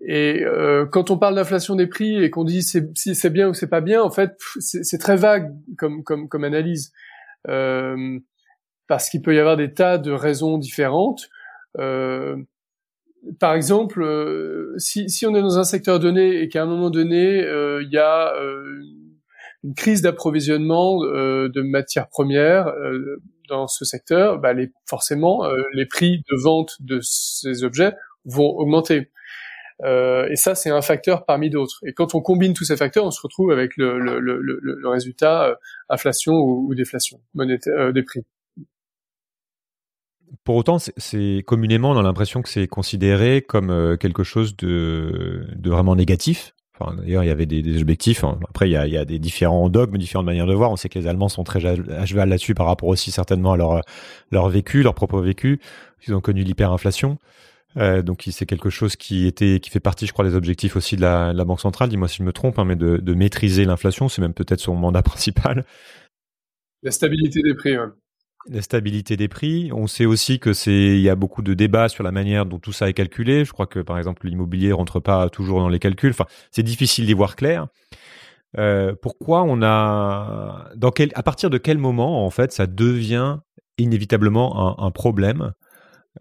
[0.06, 3.54] et euh, quand on parle d'inflation des prix et qu'on dit si c'est bien ou
[3.54, 6.92] c'est pas bien, en fait, c'est très vague comme comme comme analyse
[7.48, 8.18] euh,
[8.86, 11.28] parce qu'il peut y avoir des tas de raisons différentes.
[11.78, 12.36] Euh,
[13.38, 16.90] par exemple, euh, si, si on est dans un secteur donné et qu'à un moment
[16.90, 18.32] donné euh, il y a
[19.62, 22.72] une crise d'approvisionnement de matières premières
[23.48, 29.10] dans ce secteur, bah les, forcément les prix de vente de ces objets vont augmenter.
[29.82, 31.80] Euh, et ça, c'est un facteur parmi d'autres.
[31.86, 34.88] Et quand on combine tous ces facteurs, on se retrouve avec le, le, le, le
[34.88, 35.54] résultat euh,
[35.88, 38.24] inflation ou, ou déflation monétaire euh, des prix.
[40.42, 45.46] Pour autant, c'est communément on a l'impression que c'est considéré comme euh, quelque chose de,
[45.54, 46.54] de vraiment négatif.
[46.78, 48.24] Enfin, D'ailleurs, il y avait des, des objectifs.
[48.24, 48.40] Hein.
[48.48, 50.72] Après, il y, a, il y, a, des différents dogmes, différentes manières de voir.
[50.72, 53.56] On sait que les Allemands sont très à cheval là-dessus par rapport aussi certainement à
[53.56, 53.80] leur,
[54.32, 55.60] leur vécu, leur propre vécu.
[56.06, 57.18] Ils ont connu l'hyperinflation.
[57.76, 60.96] Euh, donc c'est quelque chose qui était, qui fait partie, je crois, des objectifs aussi
[60.96, 61.88] de la, la Banque centrale.
[61.88, 64.74] Dis-moi si je me trompe, hein, mais de, de maîtriser l'inflation, c'est même peut-être son
[64.74, 65.64] mandat principal.
[66.82, 67.76] La stabilité des prix.
[67.76, 67.86] Ouais.
[68.50, 69.70] La stabilité des prix.
[69.72, 72.58] On sait aussi que c'est, il y a beaucoup de débats sur la manière dont
[72.58, 73.44] tout ça est calculé.
[73.44, 76.10] Je crois que par exemple l'immobilier rentre pas toujours dans les calculs.
[76.10, 77.68] Enfin, c'est difficile d'y voir clair.
[78.58, 83.38] Euh, pourquoi on a, dans quel, à partir de quel moment en fait ça devient
[83.78, 85.52] inévitablement un, un problème?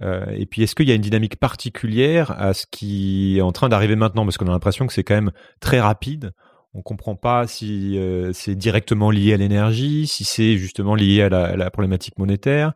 [0.01, 3.51] Euh, et puis, est-ce qu'il y a une dynamique particulière à ce qui est en
[3.51, 4.25] train d'arriver maintenant?
[4.25, 6.31] Parce qu'on a l'impression que c'est quand même très rapide.
[6.75, 11.29] On comprend pas si euh, c'est directement lié à l'énergie, si c'est justement lié à
[11.29, 12.73] la, problématique monétaire.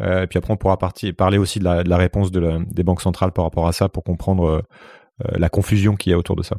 [0.00, 0.78] Euh, puis après, on pourra
[1.16, 4.62] parler aussi de la, réponse des banques centrales par rapport à ça pour comprendre euh
[5.36, 6.56] la confusion qu'il y a autour de ça.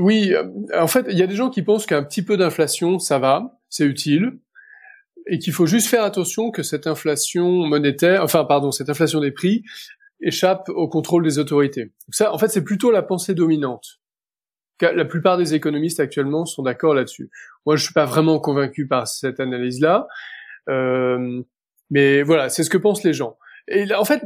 [0.00, 0.34] oui,
[0.72, 3.58] en fait, il y a des gens qui pensent qu'un petit peu d'inflation, ça va,
[3.68, 4.38] c'est utile
[5.28, 9.30] et qu'il faut juste faire attention que cette inflation monétaire, enfin pardon, cette inflation des
[9.30, 9.62] prix
[10.20, 11.92] échappe au contrôle des autorités.
[12.10, 14.00] Ça, en fait, c'est plutôt la pensée dominante.
[14.80, 17.30] La plupart des économistes actuellement sont d'accord là-dessus.
[17.66, 20.06] Moi, je suis pas vraiment convaincu par cette analyse-là,
[20.68, 21.42] euh,
[21.90, 23.38] mais voilà, c'est ce que pensent les gens.
[23.66, 24.22] Et là, en fait,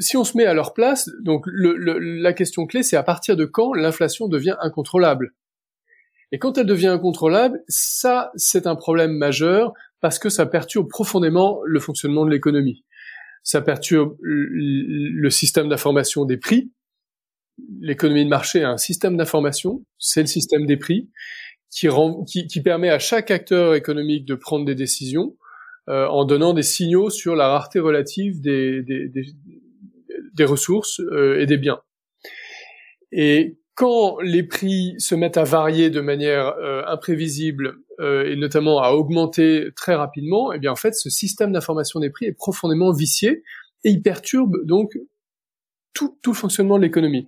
[0.00, 3.44] si on se met à leur place, donc la question clé, c'est à partir de
[3.44, 5.34] quand l'inflation devient incontrôlable?
[6.32, 11.60] Et quand elle devient incontrôlable, ça, c'est un problème majeur parce que ça perturbe profondément
[11.64, 12.84] le fonctionnement de l'économie.
[13.46, 16.72] Ça perturbe le système d'information des prix.
[17.80, 21.08] L'économie de marché a un système d'information, c'est le système des prix,
[21.70, 25.36] qui, rend, qui, qui, permet à chaque acteur économique de prendre des décisions
[25.88, 29.08] euh, en donnant des signaux sur la rareté relative des, des,
[30.34, 31.80] des, ressources euh, et des biens.
[33.12, 38.82] Et quand les prix se mettent à varier de manière euh, imprévisible euh, et notamment
[38.82, 42.92] à augmenter très rapidement, eh bien en fait ce système d'information des prix est profondément
[42.92, 43.42] vicié
[43.84, 44.92] et il perturbe donc
[45.96, 47.26] tout, tout le fonctionnement de l'économie.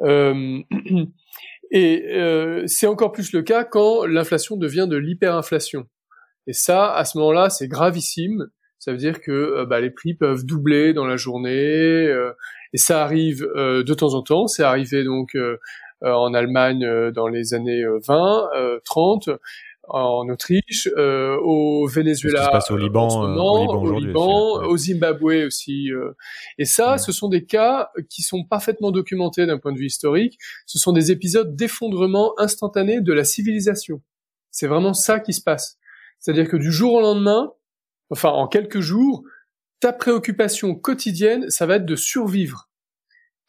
[0.00, 0.60] Euh,
[1.70, 5.86] et euh, c'est encore plus le cas quand l'inflation devient de l'hyperinflation.
[6.46, 8.48] Et ça, à ce moment-là, c'est gravissime.
[8.78, 12.06] Ça veut dire que euh, bah, les prix peuvent doubler dans la journée,
[12.72, 14.46] et ça arrive de temps en temps.
[14.46, 15.36] C'est arrivé donc
[16.02, 18.50] en Allemagne dans les années 20,
[18.84, 19.30] 30
[19.88, 24.66] en Autriche, euh, au Venezuela, ce qui se passe au Liban, au, Liban, au, Liban,
[24.66, 25.90] au Zimbabwe aussi.
[26.58, 30.38] et ça, ce sont des cas qui sont parfaitement documentés d'un point de vue historique.
[30.66, 34.00] Ce sont des épisodes d'effondrement instantané de la civilisation.
[34.50, 35.78] C'est vraiment ça qui se passe.
[36.20, 37.52] C'est-à-dire que du jour au lendemain,
[38.10, 39.24] enfin en quelques jours,
[39.80, 42.70] ta préoccupation quotidienne, ça va être de survivre.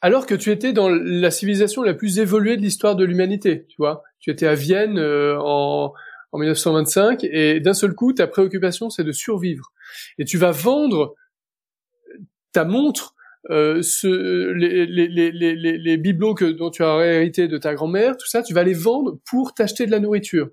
[0.02, 3.76] Alors que tu étais dans la civilisation la plus évoluée de l'histoire de l'humanité, tu
[3.78, 4.04] vois.
[4.20, 5.94] Tu étais à Vienne euh, en,
[6.36, 9.72] en 1925 et d'un seul coup, ta préoccupation, c'est de survivre.
[10.18, 11.16] Et tu vas vendre
[12.52, 13.16] ta montre,
[13.50, 15.32] euh, ce, les, les, les,
[15.78, 18.74] les, bibelots que, dont tu as hérité de ta grand-mère, tout ça, tu vas les
[18.74, 20.50] vendre pour t'acheter de la nourriture.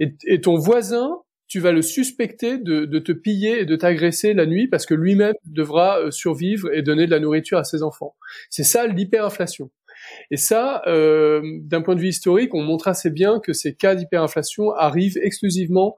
[0.00, 1.10] Et, et ton voisin,
[1.46, 4.94] tu vas le suspecter de, de te piller et de t'agresser la nuit parce que
[4.94, 8.16] lui-même devra euh, survivre et donner de la nourriture à ses enfants.
[8.48, 9.70] C'est ça l'hyperinflation.
[10.30, 13.94] Et ça, euh, d'un point de vue historique, on montre assez bien que ces cas
[13.94, 15.96] d'hyperinflation arrivent exclusivement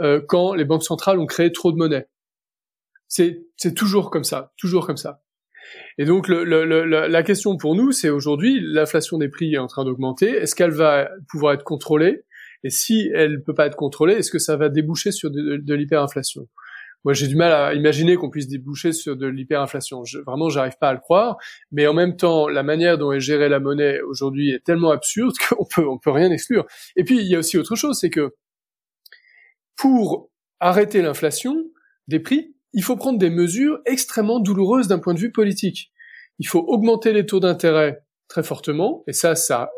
[0.00, 2.08] euh, quand les banques centrales ont créé trop de monnaie.
[3.08, 5.22] C'est toujours comme ça, toujours comme ça.
[5.98, 10.30] Et donc la question pour nous, c'est aujourd'hui, l'inflation des prix est en train d'augmenter.
[10.30, 12.24] Est-ce qu'elle va pouvoir être contrôlée?
[12.64, 15.74] Et si elle ne peut pas être contrôlée, est-ce que ça va déboucher sur de
[15.74, 16.48] l'hyperinflation?
[17.04, 20.04] Moi, j'ai du mal à imaginer qu'on puisse déboucher sur de l'hyperinflation.
[20.04, 21.36] Je, vraiment, j'arrive pas à le croire.
[21.70, 25.34] Mais en même temps, la manière dont est gérée la monnaie aujourd'hui est tellement absurde
[25.48, 26.66] qu'on peut, on peut rien exclure.
[26.96, 28.34] Et puis, il y a aussi autre chose, c'est que
[29.76, 31.56] pour arrêter l'inflation
[32.06, 35.92] des prix, il faut prendre des mesures extrêmement douloureuses d'un point de vue politique.
[36.38, 39.70] Il faut augmenter les taux d'intérêt très fortement, et ça, ça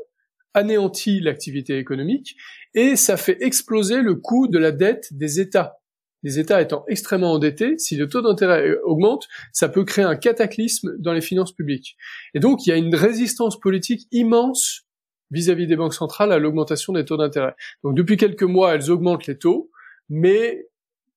[0.54, 2.36] anéantit l'activité économique
[2.74, 5.80] et ça fait exploser le coût de la dette des États.
[6.24, 10.96] Les États étant extrêmement endettés, si le taux d'intérêt augmente, ça peut créer un cataclysme
[10.98, 11.96] dans les finances publiques.
[12.34, 14.86] Et donc, il y a une résistance politique immense
[15.30, 17.54] vis-à-vis des banques centrales à l'augmentation des taux d'intérêt.
[17.82, 19.70] Donc, depuis quelques mois, elles augmentent les taux,
[20.08, 20.66] mais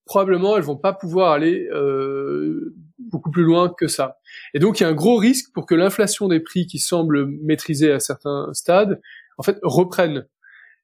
[0.06, 4.17] probablement, elles vont pas pouvoir aller euh, beaucoup plus loin que ça.
[4.54, 7.28] Et donc, il y a un gros risque pour que l'inflation des prix, qui semble
[7.28, 9.00] maîtrisée à certains stades,
[9.38, 10.26] en fait, reprennent.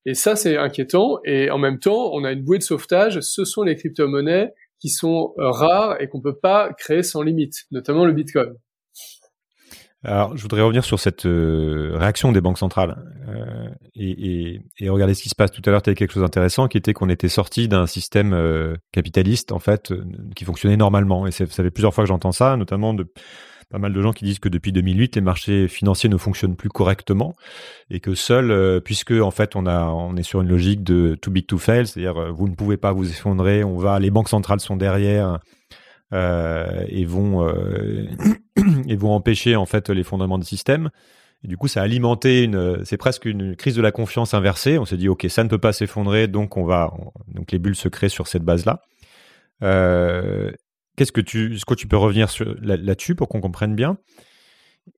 [0.05, 1.19] Et ça, c'est inquiétant.
[1.23, 3.19] Et en même temps, on a une bouée de sauvetage.
[3.21, 7.65] Ce sont les crypto-monnaies qui sont euh, rares et qu'on peut pas créer sans limite,
[7.71, 8.53] notamment le Bitcoin.
[10.05, 15.13] Alors, je voudrais revenir sur cette euh, réaction des banques centrales euh, et, et, regarder
[15.13, 15.51] ce qui se passe.
[15.51, 18.75] Tout à l'heure, tu avais quelque chose d'intéressant qui était qu'on était sorti d'un système
[18.91, 19.93] capitaliste, en fait,
[20.35, 21.25] qui fonctionnait normalement.
[21.25, 23.07] Et ça fait plusieurs fois que j'entends ça, notamment de
[23.73, 26.69] pas mal de gens qui disent que depuis 2008, les marchés financiers ne fonctionnent plus
[26.69, 27.33] correctement
[27.89, 31.15] et que seuls, euh, puisque en fait on a, on est sur une logique de
[31.19, 34.11] too big to fail, c'est-à-dire euh, vous ne pouvez pas vous effondrer, on va, les
[34.11, 35.39] banques centrales sont derrière
[36.13, 38.05] euh, et vont euh,
[38.87, 40.91] et vont empêcher en fait l'effondrement du système.
[41.43, 44.77] Et du coup, ça a alimenté une, c'est presque une crise de la confiance inversée.
[44.77, 46.93] On s'est dit, ok, ça ne peut pas s'effondrer, donc on va,
[47.27, 48.81] donc les bulles se créent sur cette base-là.
[50.95, 52.27] Qu'est-ce que tu, ce que tu peux revenir
[52.61, 53.97] là-dessus pour qu'on comprenne bien?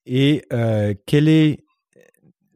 [0.05, 1.59] Et euh, est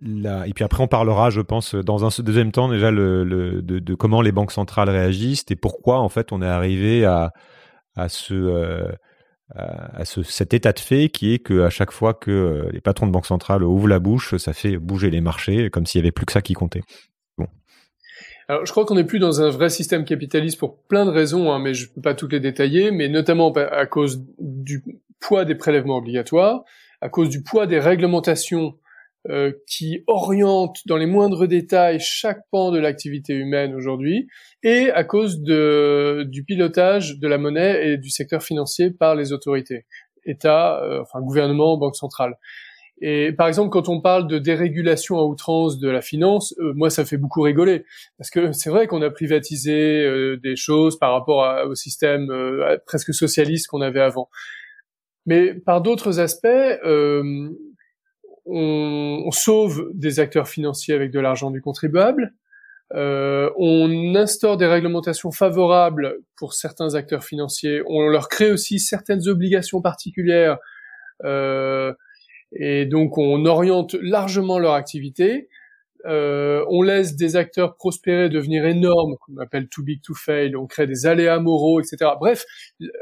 [0.02, 4.22] la et puis après on parlera, je pense, dans un deuxième temps déjà de, comment
[4.22, 7.34] les banques centrales réagissent et pourquoi en fait on est arrivé à
[8.00, 8.92] euh,
[10.04, 13.08] ce, cet état de fait qui est que à chaque fois que euh, les patrons
[13.08, 16.12] de banques centrales ouvrent la bouche, ça fait bouger les marchés comme s'il y avait
[16.12, 16.84] plus que ça qui comptait.
[18.50, 21.52] Alors, je crois qu'on n'est plus dans un vrai système capitaliste pour plein de raisons,
[21.52, 24.84] hein, mais je ne peux pas toutes les détailler, mais notamment à cause du
[25.20, 26.64] poids des prélèvements obligatoires,
[27.00, 28.74] à cause du poids des réglementations
[29.30, 34.28] euh, qui orientent dans les moindres détails chaque pan de l'activité humaine aujourd'hui,
[34.64, 39.86] et à cause du pilotage de la monnaie et du secteur financier par les autorités.
[40.26, 42.36] État, enfin gouvernement, banque centrale.
[43.02, 47.06] Et par exemple, quand on parle de dérégulation à outrance de la finance, moi, ça
[47.06, 47.86] fait beaucoup rigoler
[48.18, 52.30] parce que c'est vrai qu'on a privatisé des choses par rapport au système
[52.86, 54.30] presque socialiste qu'on avait avant.
[55.26, 57.50] Mais par d'autres aspects, euh,
[58.46, 62.34] on, on, sauve des acteurs financiers avec de l'argent du contribuable.
[62.96, 67.84] Euh, on instaure des réglementations favorables pour certains acteurs financiers.
[67.86, 70.58] On leur crée aussi certaines obligations particulières.
[71.26, 71.94] Euh,
[72.52, 75.50] et donc on oriente largement leur activité.
[76.06, 80.66] Euh, on laisse des acteurs prospérer, devenir énormes, qu'on appelle too big to fail, on
[80.66, 82.12] crée des aléas moraux, etc.
[82.20, 82.46] Bref,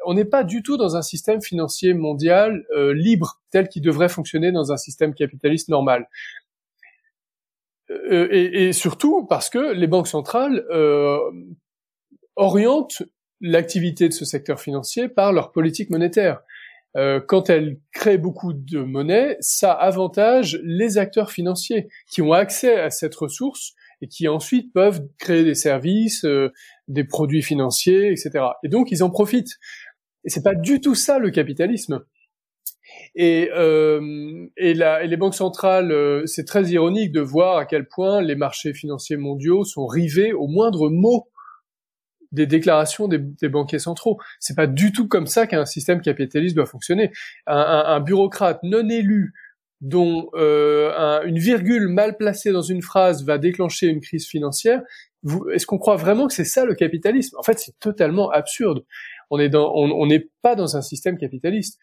[0.06, 4.10] on n'est pas du tout dans un système financier mondial euh, libre tel qu'il devrait
[4.10, 6.08] fonctionner dans un système capitaliste normal.
[7.90, 11.20] Euh, et, et, surtout parce que les banques centrales euh,
[12.36, 13.04] orientent
[13.40, 16.42] l'activité de ce secteur financier par leur politique monétaire.
[16.98, 22.80] Euh, quand elle crée beaucoup de monnaie, ça avantage les acteurs financiers qui ont accès
[22.80, 26.52] à cette ressource et qui ensuite peuvent créer des services, euh,
[26.88, 28.46] des produits financiers, etc.
[28.64, 29.58] Et donc ils en profitent.
[30.24, 32.04] Et c'est pas du tout ça le capitalisme.
[33.16, 37.88] Et, euh, et, et les banques centrales, euh, c'est très ironique de voir à quel
[37.88, 41.28] point les marchés financiers mondiaux sont rivés au moindre mot
[42.32, 44.20] des déclarations des, banquiers centraux.
[44.40, 47.12] C'est pas du tout comme ça qu'un système capitaliste doit fonctionner.
[47.46, 49.34] Un, un, un bureaucrate non élu
[49.82, 54.82] dont euh, une virgule mal placée dans une phrase va déclencher une crise financière,
[55.54, 57.36] est-ce qu'on croit vraiment que c'est ça le capitalisme?
[57.38, 58.86] En fait, c'est totalement absurde.
[59.30, 61.80] On est dans, on n'est pas dans un système capitaliste.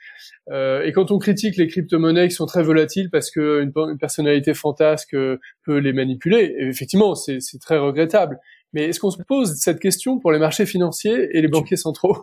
[0.50, 4.54] Euh, et quand on critique les crypto-monnaies qui sont très volatiles parce qu'une une personnalité
[4.54, 8.38] fantasque peut les manipuler, effectivement, c'est très regrettable.
[8.74, 12.18] Mais est-ce qu'on se pose cette question pour les marchés financiers et les banquiers centraux?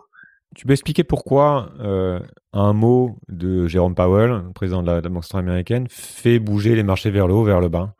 [0.54, 2.20] Tu peux expliquer pourquoi euh,
[2.52, 7.10] un mot de Jérôme Powell, président de la, Banque centrale américaine, fait bouger les marchés
[7.10, 7.94] vers le haut, vers le bas?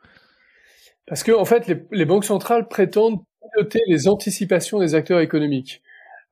[1.07, 3.21] Parce que en fait, les, banques centrales prétendent
[3.55, 5.81] piloter les anticipations des acteurs économiques.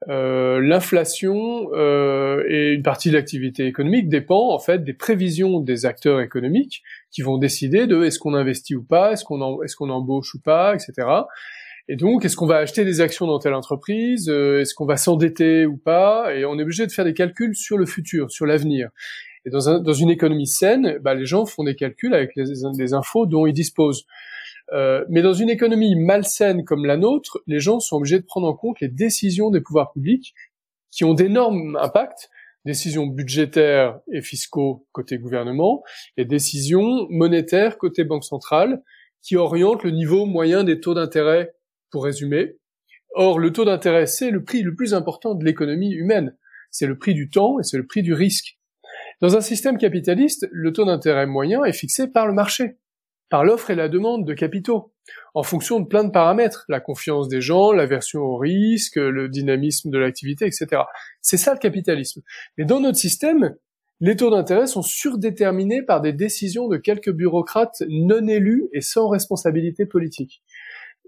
[0.10, 5.86] Euh, L'inflation euh, et une partie de l'activité économique dépend en fait des prévisions des
[5.86, 9.89] acteurs économiques qui vont décider de est-ce qu'on investit ou pas, est-ce qu'on est-ce qu'on
[9.89, 11.07] embauche ou pas, etc.
[11.91, 14.95] Et donc, est-ce qu'on va acheter des actions dans telle entreprise euh, Est-ce qu'on va
[14.95, 18.45] s'endetter ou pas Et on est obligé de faire des calculs sur le futur, sur
[18.45, 18.91] l'avenir.
[19.43, 22.45] Et dans, un, dans, une économie saine, bah, les gens font des calculs avec les,
[22.77, 24.06] les infos dont ils disposent.
[24.71, 28.47] Euh, mais dans une économie malsaine comme la nôtre, les gens sont obligés de prendre
[28.47, 30.34] en compte les décisions des pouvoirs publics
[30.91, 32.30] qui ont d'énormes impacts,
[32.63, 35.84] décisions budgétaires et fiscaux côté gouvernement,
[36.15, 38.82] et décisions monétaires côté banque centrale,
[39.21, 41.54] qui orientent le niveau moyen des taux d'intérêt
[41.91, 42.58] pour résumer.
[43.13, 46.36] Or, le taux d'intérêt, c'est le prix le plus important de l'économie humaine.
[46.69, 48.58] C'est le prix du temps et c'est le prix du risque.
[49.19, 52.77] Dans un système capitaliste, le taux d'intérêt moyen est fixé par le marché,
[53.30, 54.93] par l'offre et la demande de capitaux,
[55.34, 59.89] en fonction de plein de paramètres, la confiance des gens, l'aversion au risque, le dynamisme
[59.89, 60.84] de l'activité, etc.
[61.21, 62.21] C'est ça le capitalisme.
[62.58, 63.56] Mais dans notre système,
[63.99, 69.08] les taux d'intérêt sont surdéterminés par des décisions de quelques bureaucrates non élus et sans
[69.08, 70.41] responsabilité politique.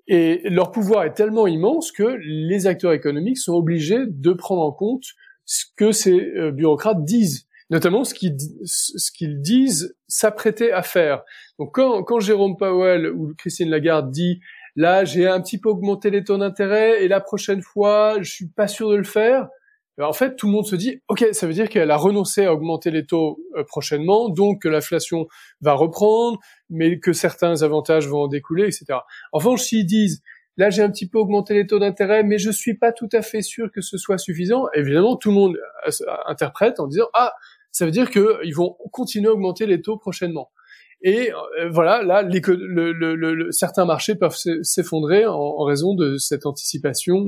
[0.08, 4.72] Et leur pouvoir est tellement immense que les acteurs économiques sont obligés de prendre en
[4.72, 5.04] compte
[5.46, 8.36] ce que ces euh, bureaucrates disent, notamment ce qu'ils,
[9.42, 11.24] disent s'apprêter à faire.
[11.60, 14.40] Donc quand, quand Jérôme Powell ou Christine Lagarde dit
[14.76, 18.48] là j'ai un petit peu augmenté les taux d'intérêt et la prochaine fois je suis
[18.48, 19.48] pas sûr de le faire,
[20.02, 22.54] en fait, tout le monde se dit, OK, ça veut dire qu'elle a renoncé à
[22.54, 25.28] augmenter les taux euh, prochainement, donc que l'inflation
[25.62, 28.86] va reprendre, mais que certains avantages vont en découler, etc.
[29.32, 30.24] En revanche, s'ils disent,
[30.58, 33.22] là, j'ai un petit peu augmenté les taux d'intérêt, mais je suis pas tout à
[33.22, 35.92] fait sûr que ce soit suffisant, évidemment, tout le monde euh,
[36.26, 37.34] interprète en disant, ah,
[37.72, 40.50] ça veut dire qu'ils vont continuer à augmenter les taux prochainement.
[41.04, 42.28] Et euh, voilà, là,
[43.52, 47.28] certains marchés peuvent s'effondrer en, raison de cette anticipation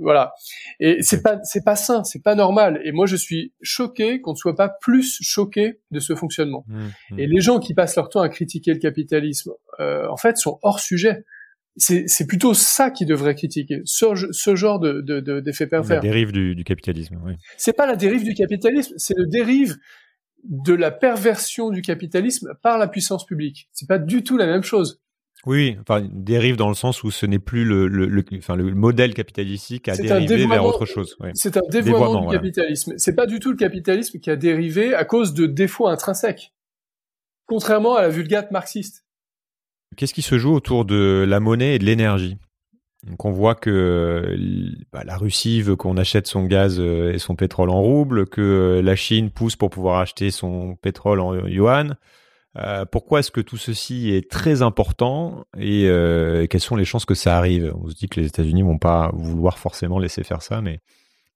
[0.00, 0.32] voilà.
[0.80, 2.80] Et c'est pas c'est pas sain, c'est pas normal.
[2.84, 6.64] Et moi je suis choqué qu'on ne soit pas plus choqué de ce fonctionnement.
[6.68, 6.78] Mmh,
[7.10, 7.18] mmh.
[7.18, 10.58] Et les gens qui passent leur temps à critiquer le capitalisme, euh, en fait, sont
[10.62, 11.24] hors sujet.
[11.76, 15.00] C'est plutôt ça qu'ils devraient critiquer, ce, ce genre de
[15.40, 16.02] d'effet de, pervers.
[16.02, 17.20] La dérive du, du capitalisme.
[17.24, 17.34] Oui.
[17.56, 19.76] C'est pas la dérive du capitalisme, c'est le dérive
[20.42, 23.68] de la perversion du capitalisme par la puissance publique.
[23.72, 25.00] C'est pas du tout la même chose.
[25.46, 29.14] Oui, enfin, dérive dans le sens où ce n'est plus le, le, enfin, le modèle
[29.14, 31.16] capitalistique à dériver vers autre chose.
[31.34, 32.94] C'est un dévoiement, du capitalisme.
[32.96, 36.52] C'est pas du tout le capitalisme qui a dérivé à cause de défauts intrinsèques,
[37.46, 39.04] contrairement à la vulgate marxiste.
[39.96, 42.36] Qu'est-ce qui se joue autour de la monnaie et de l'énergie?
[43.06, 44.36] Donc on voit que
[44.92, 48.96] bah, la Russie veut qu'on achète son gaz et son pétrole en roubles, que la
[48.96, 51.96] Chine pousse pour pouvoir acheter son pétrole en yuan.
[52.58, 57.04] Euh, pourquoi est-ce que tout ceci est très important et euh, quelles sont les chances
[57.04, 57.72] que ça arrive?
[57.80, 60.80] On se dit que les États-Unis vont pas vouloir forcément laisser faire ça, mais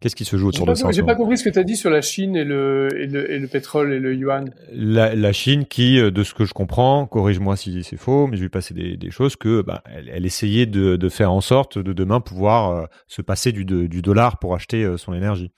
[0.01, 1.77] qu'est-ce qui se joue autour de ça J'ai pas compris ce que tu as dit
[1.77, 4.53] sur la Chine et le, et le, et le pétrole et le yuan.
[4.73, 8.37] La, la, Chine qui, euh, de ce que je comprends, corrige-moi si c'est faux, mais
[8.37, 11.41] je vais passer des, des choses que bah, elle, elle essayait de, de, faire en
[11.41, 15.53] sorte de demain pouvoir euh, se passer du, du dollar pour acheter son énergie.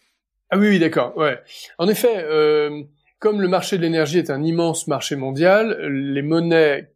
[0.50, 1.16] Ah oui, oui d'accord.
[1.16, 1.38] Ouais.
[1.78, 2.26] En effet.
[3.24, 6.92] Comme le marché de l'énergie est un immense marché mondial, les monnaies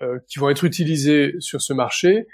[0.00, 2.28] euh, qui vont être utilisées sur ce marché,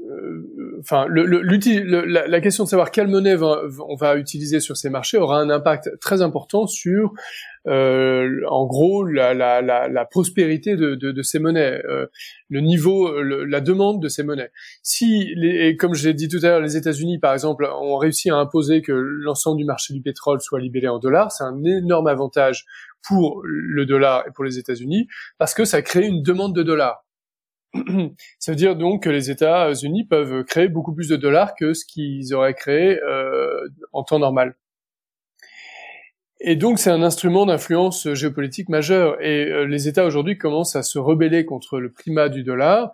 [0.00, 5.18] euh, enfin, le, la, question de savoir quelle monnaie on va utiliser sur ces marchés
[5.18, 7.14] aura un impact très important sur
[7.66, 12.06] en gros la, prospérité de, ces monnaies, euh,
[12.50, 14.50] le niveau, la demande de ces monnaies.
[14.82, 18.30] Si, les, comme je l'ai dit tout à l'heure, les États-Unis, par exemple, ont réussi
[18.30, 22.06] à imposer que l'ensemble du marché du pétrole soit libéré en dollars, c'est un énorme
[22.06, 22.64] avantage
[23.06, 25.08] pour le dollar et pour les États-Unis
[25.38, 27.04] parce que ça crée une demande de dollars.
[28.38, 31.84] Ça veut dire donc que les États-Unis peuvent créer beaucoup plus de dollars que ce
[31.84, 34.54] qu'ils auraient créé euh, en temps normal.
[36.46, 39.20] Et donc c'est un instrument d'influence géopolitique majeur.
[39.22, 42.92] Et euh, les États aujourd'hui commencent à se rebeller contre le primat du dollar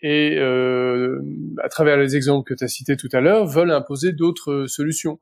[0.00, 1.20] et euh,
[1.60, 5.18] à travers les exemples que tu as cités tout à l'heure, veulent imposer d'autres solutions,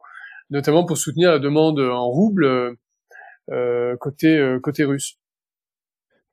[0.51, 2.77] notamment pour soutenir la demande en rouble
[3.51, 5.19] euh, côté euh, côté russe.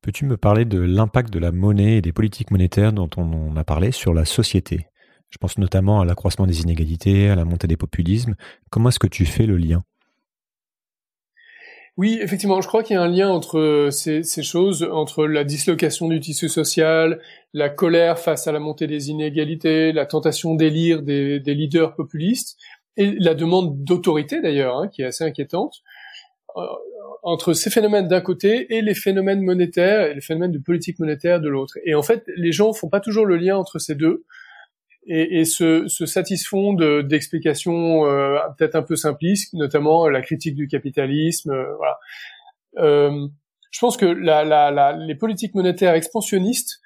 [0.02, 3.64] Peux-tu me parler de l'impact de la monnaie et des politiques monétaires dont on a
[3.64, 4.88] parlé sur la société?
[5.30, 8.36] Je pense notamment à l'accroissement des inégalités, à la montée des populismes.
[8.72, 9.84] Comment est-ce que tu fais le lien?
[12.00, 16.08] Oui, effectivement, je crois qu'il y a un lien entre ces, choses, entre la dislocation
[16.08, 17.20] du tissu social,
[17.54, 22.58] la colère face à la montée des inégalités, la tentation d'élire des, leaders populistes,
[22.96, 25.82] et la demande d'autorité d'ailleurs, hein, qui est assez inquiétante.
[26.56, 26.62] Euh,
[27.22, 31.42] entre ces phénomènes d'un côté et les phénomènes monétaires et les phénomènes de politique monétaire
[31.42, 31.78] de l'autre.
[31.84, 34.24] Et en fait, les gens font pas toujours le lien entre ces deux
[35.06, 40.68] et, et se, se, satisfont d'explications euh, peut-être un peu simplistes, notamment la critique du
[40.68, 41.52] capitalisme.
[41.52, 42.00] Euh, voilà.
[42.78, 43.28] Euh,
[43.72, 46.82] je pense que la, la, la, les politiques monétaires expansionnistes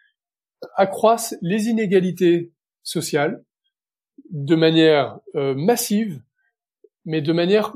[0.75, 2.51] accroissent les inégalités
[2.83, 3.43] sociales
[4.29, 6.21] de manière euh, massive,
[7.05, 7.75] mais de manière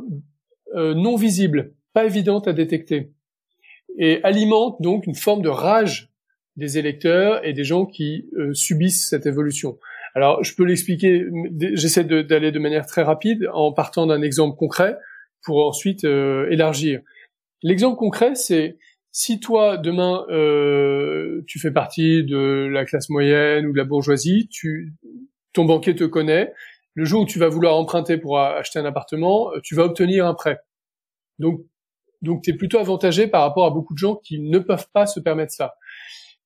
[0.76, 3.12] euh, non visible, pas évidente à détecter,
[3.98, 6.10] et alimentent donc une forme de rage
[6.56, 9.78] des électeurs et des gens qui subissent cette évolution.
[10.18, 11.28] Alors, je peux l'expliquer,
[11.74, 14.98] j'essaie d'aller de, manière très rapide en partant d'un exemple concret
[15.44, 17.02] pour ensuite euh, élargir.
[17.62, 18.80] L'exemple concret, c'est
[19.12, 24.50] si toi, demain, euh, tu fais partie de la classe moyenne ou de la bourgeoisie,
[25.54, 26.52] ton banquier te connaît,
[26.96, 30.34] le jour où tu vas vouloir emprunter pour acheter un appartement, tu vas obtenir un
[30.34, 30.58] prêt.
[31.38, 31.62] Donc,
[32.24, 35.06] donc tu es plutôt avantagé par rapport à beaucoup de gens qui ne peuvent pas
[35.06, 35.76] se permettre ça.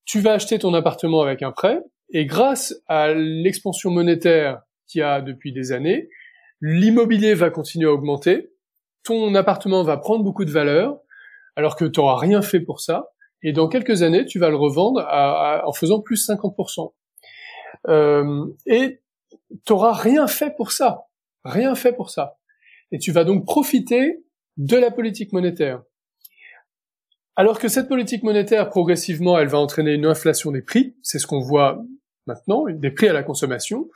[0.03, 1.79] Tu vas acheter ton appartement avec un prêt,
[2.11, 6.09] et grâce à l'expansion monétaire qu'il y a depuis des années,
[6.59, 8.51] l'immobilier va continuer à augmenter,
[9.03, 10.99] ton appartement va prendre beaucoup de valeur,
[11.55, 13.11] alors que tu n'auras rien fait pour ça,
[13.43, 16.93] et dans quelques années, tu vas le revendre en faisant plus 50%.
[17.87, 19.01] Euh, et
[19.65, 21.05] tu n'auras rien fait pour ça,
[21.43, 22.37] rien fait pour ça.
[22.91, 24.23] Et tu vas donc profiter
[24.57, 25.81] de la politique monétaire.
[27.35, 31.25] Alors que cette politique monétaire, progressivement, elle va entraîner une inflation des prix, c'est ce
[31.25, 31.81] qu'on voit
[32.27, 33.89] maintenant, des prix à la consommation,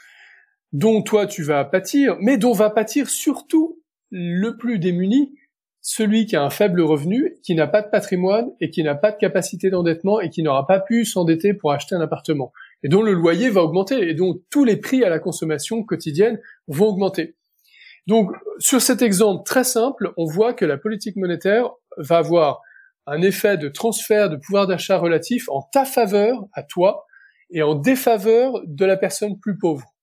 [0.74, 5.38] dont toi tu vas pâtir, mais dont va pâtir surtout le plus démuni,
[5.82, 9.12] celui qui a un faible revenu, qui n'a pas de patrimoine et qui n'a pas
[9.12, 12.52] de capacité d'endettement et qui n'aura pas pu s'endetter pour acheter un appartement,
[12.84, 16.40] et dont le loyer va augmenter et dont tous les prix à la consommation quotidienne
[16.68, 17.36] vont augmenter.
[18.08, 22.62] Donc, sur cet exemple très simple, on voit que la politique monétaire va avoir
[23.08, 27.06] un effet de transfert de pouvoir d'achat relatif en ta faveur, à toi,
[27.50, 29.96] et en défaveur de la personne plus pauvre.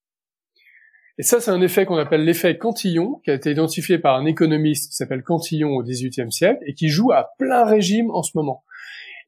[1.19, 4.25] Et ça, c'est un effet qu'on appelle l'effet Cantillon, qui a été identifié par un
[4.25, 8.33] économiste qui s'appelle Cantillon au XVIIIe siècle et qui joue à plein régime en ce
[8.35, 8.65] moment.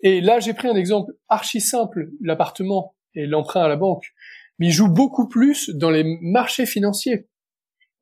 [0.01, 4.12] Et là, j'ai pris un exemple archi simple, l'appartement et l'emprunt à la banque,
[4.59, 7.29] mais il joue beaucoup plus dans les marchés financiers.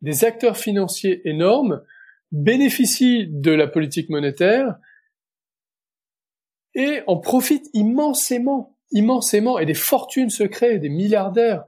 [0.01, 1.83] Des acteurs financiers énormes
[2.31, 4.77] bénéficient de la politique monétaire
[6.75, 11.65] et en profitent immensément immensément et des fortunes se créent, des milliardaires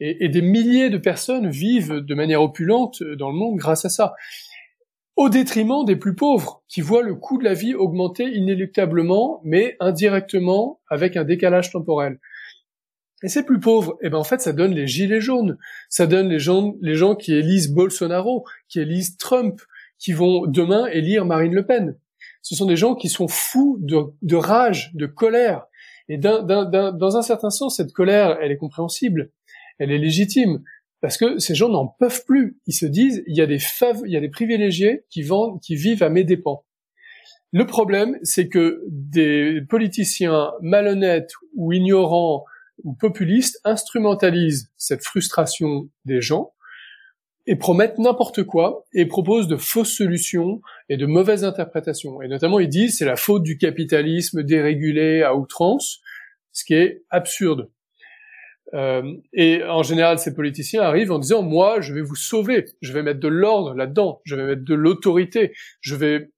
[0.00, 4.14] et, des milliers de personnes vivent de manière opulente dans le monde grâce à ça.
[5.16, 9.76] Au détriment des plus pauvres, qui voient le coût de la vie augmenter inéluctablement, mais
[9.80, 12.20] indirectement avec un décalage temporel.
[13.24, 15.58] Et ces plus pauvres, eh ben en fait, ça donne les gilets jaunes,
[15.88, 19.60] ça donne les gens, les gens qui élisent Bolsonaro, qui élisent Trump,
[19.98, 21.96] qui vont demain élire Marine Le Pen.
[22.42, 25.66] Ce sont des gens qui sont fous de, de rage, de colère.
[26.08, 29.30] Et dans un certain sens, cette colère, elle est compréhensible,
[29.78, 30.62] elle est légitime,
[31.00, 32.58] parce que ces gens n'en peuvent plus.
[32.66, 35.60] Ils se disent, il y a des fav il y a des privilégiés qui vendent,
[35.60, 36.64] qui vivent à mes dépens.
[37.52, 42.44] Le problème, c'est que des politiciens malhonnêtes ou ignorants
[42.84, 46.52] ou populistes instrumentalisent cette frustration des gens
[47.48, 52.20] et promettent n'importe quoi et proposent de fausses solutions et de mauvaises interprétations.
[52.22, 56.00] Et notamment, ils disent c'est la faute du capitalisme dérégulé à outrance,
[56.52, 57.70] ce qui est absurde.
[58.74, 62.92] Euh, et en général, ces politiciens arrivent en disant moi, je vais vous sauver, je
[62.92, 66.30] vais mettre de l'ordre là-dedans, je vais mettre de l'autorité, je vais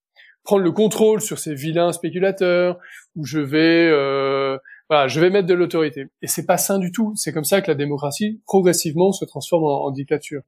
[0.45, 2.79] prendre le contrôle sur ces vilains spéculateurs,
[3.17, 4.57] ou je vais euh,
[4.89, 6.07] voilà, je vais mettre de l'autorité.
[6.23, 7.15] Et c'est pas sain du tout.
[7.17, 10.43] C'est comme ça que la démocratie progressivement se transforme en, dictature.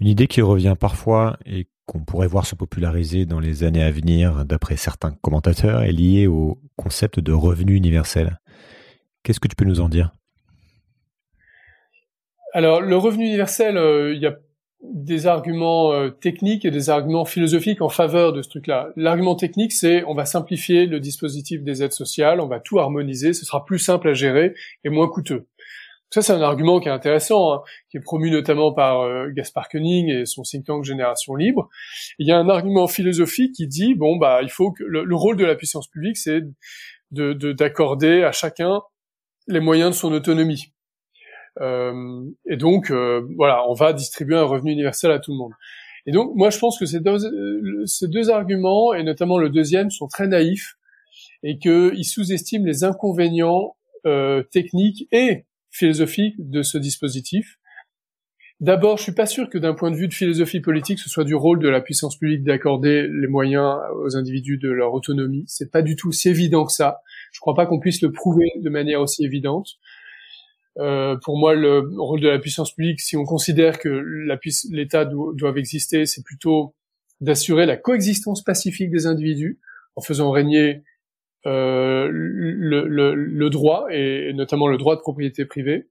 [0.00, 3.90] Une idée qui revient parfois et qu'on pourrait voir se populariser dans les années à
[3.90, 8.38] venir, d'après certains commentateurs, est liée au concept de revenu universel.
[9.22, 10.12] Qu'est-ce que tu peux nous en dire?
[12.52, 14.36] Alors, le revenu universel, euh, il y a
[14.82, 18.90] des arguments euh, techniques et des arguments philosophiques en faveur de ce truc-là.
[18.96, 23.32] L'argument technique, c'est on va simplifier le dispositif des aides sociales, on va tout harmoniser,
[23.32, 25.46] ce sera plus simple à gérer et moins coûteux.
[26.14, 29.68] Ça, c'est un argument qui est intéressant, hein, qui est promu notamment par euh, Gaspard
[29.68, 31.68] Koenig et son think tank Génération Libre.
[32.20, 35.36] il y a un argument philosophique qui dit bon bah il faut que le, rôle
[35.36, 36.42] de la puissance publique, c'est
[37.10, 38.82] de d'accorder à chacun
[39.48, 40.72] les moyens de son autonomie.
[41.60, 45.52] Euh, et donc, euh, voilà, on va distribuer un revenu universel à tout le monde.
[46.06, 49.50] Et donc, moi, je pense que ces deux, euh, ces deux arguments, et notamment le
[49.50, 50.76] deuxième, sont très naïfs
[51.42, 53.74] et qu'ils sous-estiment les inconvénients
[54.06, 55.44] euh, techniques et
[55.74, 57.58] philosophiques de ce dispositif.
[58.60, 61.24] D'abord, je suis pas sûr que d'un point de vue de philosophie politique, ce soit
[61.24, 65.44] du rôle de la puissance publique d'accorder les moyens aux individus de leur autonomie.
[65.48, 67.00] C'est pas du tout si évident que ça.
[67.32, 69.70] Je crois pas qu'on puisse le prouver de manière aussi évidente.
[70.78, 73.88] Euh, pour moi, le rôle de la puissance publique, si on considère que
[74.70, 76.74] l'État doit exister, c'est plutôt
[77.20, 79.58] d'assurer la coexistence pacifique des individus
[79.96, 80.84] en faisant régner
[81.46, 85.88] euh, le, droit et, notamment le droit de propriété privée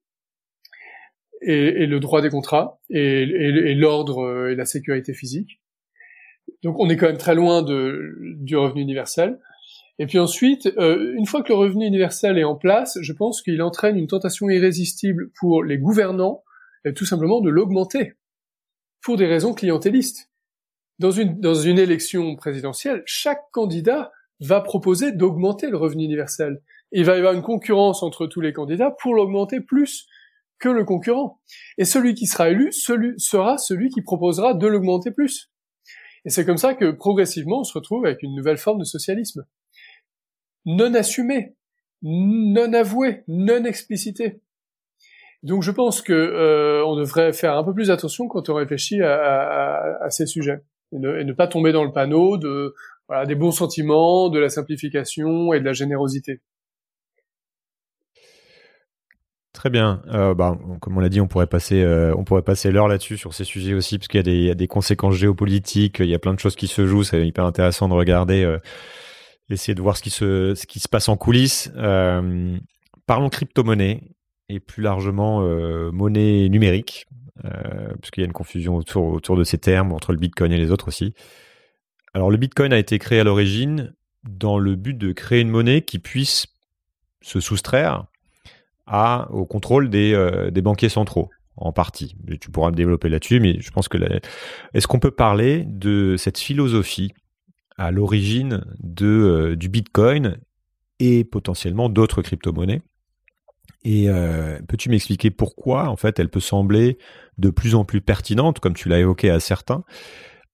[1.42, 5.62] et, et le droit des contrats et, et l'ordre euh, et la sécurité physique.
[6.64, 9.40] Donc on est quand même très loin de, du revenu universel.
[10.00, 13.42] Et puis ensuite, euh, une fois que le revenu universel est en place, je pense
[13.42, 16.44] qu'il entraîne une tentation irrésistible pour les gouvernants,
[16.86, 18.14] et tout simplement de l'augmenter,
[19.02, 20.32] pour des raisons clientélistes.
[21.00, 24.12] Dans une, dans une élection présidentielle, chaque candidat
[24.46, 26.62] va proposer d'augmenter le revenu universel.
[26.92, 30.08] Il va y avoir une concurrence entre tous les candidats pour l'augmenter plus
[30.60, 31.42] que le concurrent.
[31.78, 35.52] Et celui qui sera élu sera celui qui proposera de l'augmenter plus.
[36.26, 39.46] Et c'est comme ça que progressivement on se retrouve avec une nouvelle forme de socialisme
[40.66, 41.56] non assumé,
[42.02, 44.42] non avoué, non explicité.
[45.42, 49.02] Donc je pense que euh, on devrait faire un peu plus attention quand on réfléchit
[49.02, 50.62] à, ces sujets
[50.94, 52.74] et ne, pas tomber dans le panneau de
[53.08, 56.42] voilà, des bons sentiments, de la simplification et de la générosité.
[59.54, 60.02] Très bien.
[60.08, 63.18] Euh, bah, comme on l'a dit, on pourrait passer, euh, on pourrait passer l'heure là-dessus
[63.18, 66.34] sur ces sujets aussi, parce qu'il y, a des conséquences géopolitiques, il y a plein
[66.34, 67.04] de choses qui se jouent.
[67.04, 68.60] C'est hyper intéressant de regarder
[69.50, 71.72] essayer de voir ce qui se, passe en coulisses.
[71.76, 72.58] Euh,
[73.06, 74.02] parlons crypto-monnaie
[74.50, 77.06] et plus largement euh, monnaie numérique,
[77.46, 80.72] euh, puisqu'il y a une confusion autour de ces termes, entre le Bitcoin et les
[80.72, 81.14] autres aussi.
[82.14, 83.94] Alors le Bitcoin a été créé à l'origine
[84.24, 86.48] dans le but de créer une monnaie qui puisse
[87.22, 88.06] se soustraire
[89.30, 92.16] au contrôle des, euh, des banquiers centraux en partie.
[92.42, 93.98] Tu pourras me développer là-dessus, mais je pense que
[94.74, 97.14] est-ce qu'on peut parler de cette philosophie
[97.78, 98.64] à l'origine
[99.02, 100.38] euh, du Bitcoin
[101.00, 102.82] et potentiellement d'autres crypto-monnaies?
[103.86, 106.98] Et euh, peux-tu m'expliquer pourquoi, en fait, elle peut sembler
[107.38, 109.84] de plus en plus pertinente, comme tu l'as évoqué à certains,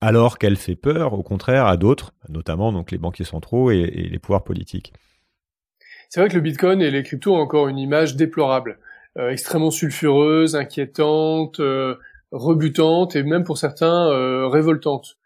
[0.01, 4.19] alors qu'elle fait peur, au contraire, à d'autres, notamment donc les banquiers centraux et, les
[4.19, 4.93] pouvoirs politiques.
[6.09, 8.79] C'est vrai que le Bitcoin et les cryptos ont encore une image déplorable,
[9.17, 11.61] euh, extrêmement sulfureuse, inquiétante,
[12.31, 15.19] rebutante et même pour certains révoltante.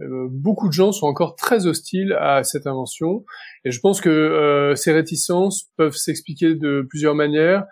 [0.00, 3.24] Euh, beaucoup de gens sont encore très hostiles à cette invention.
[3.64, 7.64] Et je pense que euh, ces réticences peuvent s'expliquer de plusieurs manières.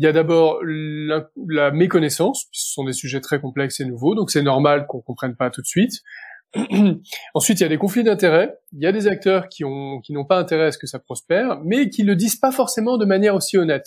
[0.00, 4.30] Il y a d'abord la, méconnaissance, ce sont des sujets très complexes et nouveaux, donc
[4.30, 6.00] c'est normal qu'on comprenne pas tout de suite.
[7.34, 8.56] Ensuite, il y a des conflits d'intérêts.
[8.72, 9.62] Il y a des acteurs qui
[10.02, 12.96] qui n'ont pas intérêt à ce que ça prospère, mais qui le disent pas forcément
[12.96, 13.84] de manière aussi honnête.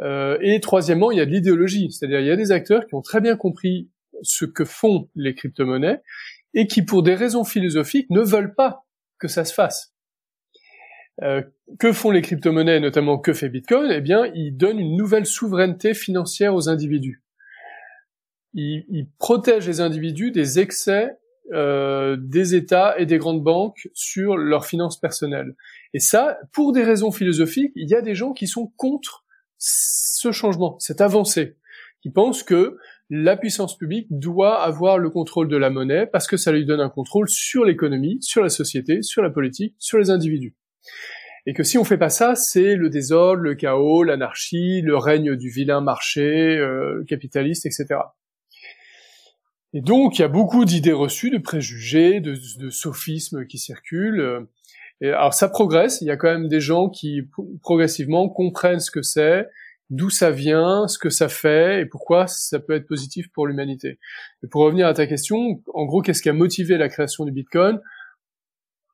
[0.00, 2.94] Euh, et troisièmement, il y a de l'idéologie, c'est-à-dire il y a des acteurs qui
[2.94, 3.90] ont très bien compris
[4.22, 6.00] ce que font les crypto-monnaies
[6.54, 8.86] et qui, pour des raisons philosophiques, ne veulent pas
[9.18, 9.91] que ça se fasse.
[11.22, 11.42] Euh,
[11.78, 13.90] que font les crypto-monnaies, notamment que fait Bitcoin?
[13.92, 17.22] Eh bien, ils donnent une nouvelle souveraineté financière aux individus.
[18.54, 21.16] Ils, ils protègent les individus des excès
[21.52, 25.54] euh, des États et des grandes banques sur leurs finances personnelles.
[25.92, 29.24] Et ça, pour des raisons philosophiques, il y a des gens qui sont contre
[29.58, 31.56] ce changement, cette avancée,
[32.00, 32.78] qui pensent que
[33.10, 36.80] la puissance publique doit avoir le contrôle de la monnaie parce que ça lui donne
[36.80, 40.54] un contrôle sur l'économie, sur la société, sur la politique, sur les individus.
[41.46, 45.34] Et que si on fait pas ça, c'est le désordre, le chaos, l'anarchie, le règne
[45.34, 48.00] du vilain marché euh, capitaliste, etc.
[49.74, 52.36] Et donc, il y a beaucoup d'idées reçues, de préjugés, de,
[52.70, 54.46] sophismes qui circulent.
[55.00, 56.00] Et alors, ça progresse.
[56.02, 57.22] Il y a quand même des gens qui
[57.62, 59.46] progressivement comprennent ce que c'est,
[59.88, 63.98] d'où ça vient, ce que ça fait et pourquoi ça peut être positif pour l'humanité.
[64.44, 67.32] Et pour revenir à ta question, en gros, qu'est-ce qui a motivé la création du
[67.32, 67.80] Bitcoin?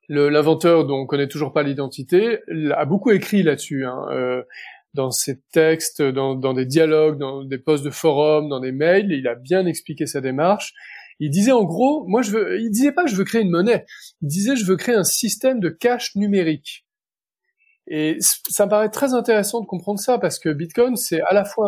[0.09, 2.39] L'inventeur, dont on connaît toujours pas l'identité,
[2.75, 3.85] a beaucoup écrit là-dessus.
[3.85, 4.43] Hein, euh,
[4.95, 9.13] dans ses textes, dans, dans, des dialogues, dans des posts de forum, dans des mails,
[9.13, 10.73] il a bien expliqué sa démarche.
[11.21, 13.85] Il disait en gros, moi je veux, il disait pas je veux créer une monnaie,
[14.23, 16.87] il disait je veux créer un système de cash numérique.
[17.87, 21.45] Et ça me paraît très intéressant de comprendre ça parce que Bitcoin c'est à la
[21.45, 21.67] fois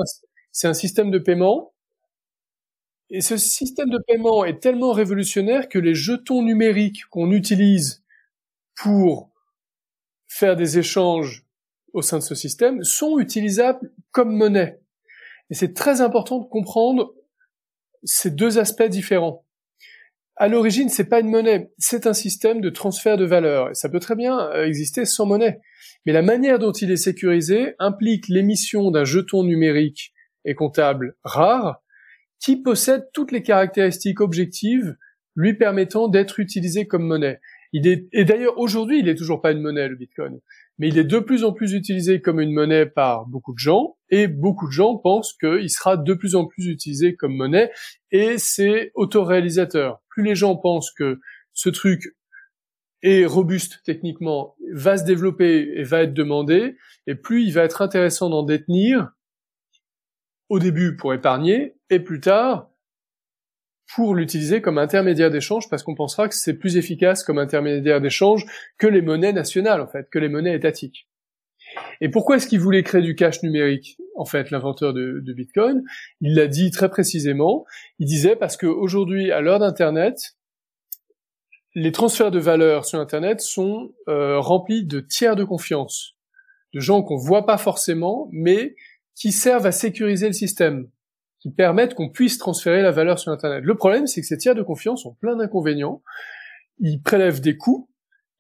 [0.53, 1.73] c'est un système de paiement
[3.11, 8.00] et ce système de paiement est tellement révolutionnaire que les jetons numériques qu'on utilise
[8.83, 9.31] pour
[10.27, 11.45] faire des échanges
[11.93, 14.81] au sein de ce système sont utilisables comme monnaie.
[15.51, 17.15] Et c'est très important de comprendre
[18.05, 19.45] ces deux aspects différents.
[20.37, 23.71] À l'origine, c'est pas une monnaie, c'est un système de transfert de valeur.
[23.71, 25.61] Et ça peut très bien euh, exister sans monnaie.
[26.07, 30.15] Mais la manière dont il est sécurisé implique l'émission d'un jeton numérique
[30.47, 31.83] et comptable rare
[32.39, 34.97] qui possède toutes les caractéristiques objectives
[35.37, 37.41] lui permettant d'être utilisé comme monnaie.
[37.73, 40.41] Il est, et d'ailleurs, aujourd'hui, il n'est toujours pas une monnaie, le Bitcoin
[40.81, 43.99] mais il est de plus en plus utilisé comme une monnaie par beaucoup de gens,
[44.09, 47.71] et beaucoup de gens pensent qu'il sera de plus en plus utilisé comme monnaie,
[48.13, 50.01] et c'est autoréalisateur.
[50.09, 51.21] Plus les gens pensent que
[51.53, 52.17] ce truc
[53.03, 57.83] est robuste techniquement, va se développer et va être demandé, et plus il va être
[57.83, 59.11] intéressant d'en détenir,
[60.49, 62.70] au début pour épargner, et plus tard
[63.95, 68.45] pour l'utiliser comme intermédiaire d'échange parce qu'on pensera que c'est plus efficace comme intermédiaire d'échange
[68.79, 71.09] que les monnaies nationales en fait, que les monnaies étatiques.
[72.01, 75.83] Et pourquoi est-ce qu'il voulait créer du cash numérique En fait, l'inventeur de, Bitcoin,
[76.21, 77.65] il l'a dit très précisément.
[77.99, 80.37] Il disait parce qu'aujourd'hui, à l'heure d'Internet,
[81.75, 86.17] les transferts de valeur sur Internet sont euh, remplis de tiers de confiance,
[86.75, 88.75] de gens qu'on voit pas forcément, mais
[89.15, 90.89] qui servent à sécuriser le système
[91.41, 93.65] qui permettent qu'on puisse transférer la valeur sur Internet.
[93.65, 96.03] Le problème, c'est que ces tiers de confiance ont plein d'inconvénients.
[96.79, 97.91] Ils prélèvent des coûts,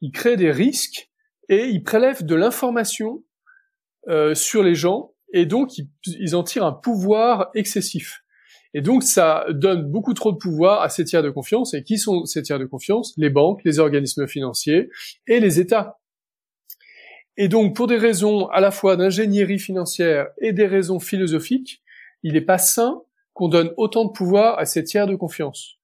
[0.00, 1.10] ils créent des risques
[1.48, 3.24] et ils prélèvent de l'information
[4.08, 8.22] euh, sur les gens et donc ils, ils, en tirent un pouvoir excessif.
[8.74, 11.74] Et donc ça donne beaucoup trop de pouvoir à ces tiers de confiance.
[11.74, 13.14] Et qui sont ces tiers de confiance?
[13.16, 14.90] Les banques, les organismes financiers
[15.26, 15.98] et les États.
[17.36, 21.82] Et donc pour des raisons à la fois d'ingénierie financière et des raisons philosophiques,
[22.22, 23.02] il n'est pas sain
[23.32, 25.76] qu'on donne autant de pouvoir à ces tiers de confiance.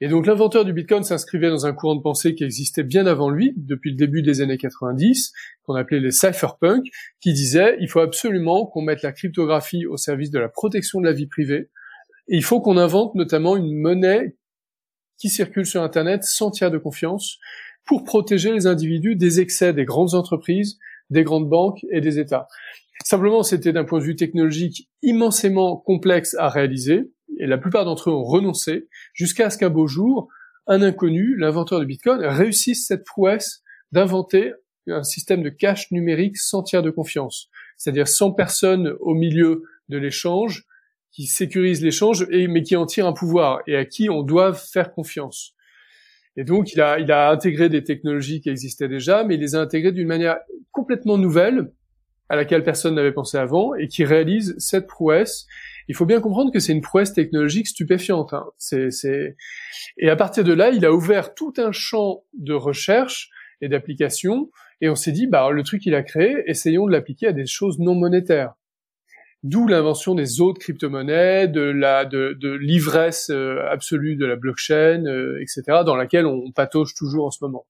[0.00, 3.30] Et donc l'inventeur du Bitcoin s'inscrivait dans un courant de pensée qui existait bien avant
[3.30, 5.32] lui, depuis le début des années 90,
[5.62, 6.86] qu'on appelait les cypherpunks,
[7.20, 11.06] qui disait il faut absolument qu'on mette la cryptographie au service de la protection de
[11.06, 11.70] la vie privée,
[12.28, 14.36] et il faut qu'on invente notamment une monnaie
[15.18, 17.38] qui circule sur Internet sans tiers de confiance
[17.84, 20.78] pour protéger les individus des excès des grandes entreprises,
[21.10, 22.48] des grandes banques et des États.
[23.02, 28.10] Simplement, c'était d'un point de vue technologique immensément complexe à réaliser, et la plupart d'entre
[28.10, 30.28] eux ont renoncé, jusqu'à ce qu'un beau jour,
[30.66, 34.52] un inconnu, l'inventeur de Bitcoin, réussisse cette prouesse d'inventer
[34.86, 39.98] un système de cash numérique sans tiers de confiance, c'est-à-dire sans personne au milieu de
[39.98, 40.64] l'échange,
[41.10, 44.92] qui sécurise l'échange, mais qui en tire un pouvoir, et à qui on doit faire
[44.92, 45.54] confiance.
[46.36, 49.54] Et donc, il a, il a intégré des technologies qui existaient déjà, mais il les
[49.54, 50.38] a intégrées d'une manière
[50.72, 51.70] complètement nouvelle,
[52.28, 55.46] à laquelle personne n'avait pensé avant et qui réalise cette prouesse.
[55.88, 58.32] Il faut bien comprendre que c'est une prouesse technologique stupéfiante.
[58.32, 58.46] Hein.
[58.56, 59.36] C'est,
[59.98, 64.50] Et à partir de là, il a ouvert tout un champ de recherche et d'application,
[64.80, 67.46] et on s'est dit, bah, le truc qu'il a créé, essayons de l'appliquer à des
[67.46, 68.54] choses non monétaires.
[69.42, 75.04] D'où l'invention des autres crypto-monnaies, de la de, de l'ivresse euh, absolue de la blockchain,
[75.04, 77.66] euh, etc., dans laquelle on patauge toujours en ce moment.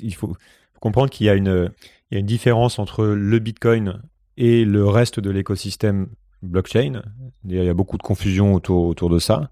[0.00, 0.34] Il faut
[0.80, 1.70] comprendre qu'il y a une
[2.12, 4.02] il y a une différence entre le Bitcoin
[4.36, 6.08] et le reste de l'écosystème
[6.42, 7.00] blockchain.
[7.48, 9.50] Il y a beaucoup de confusion autour autour de ça.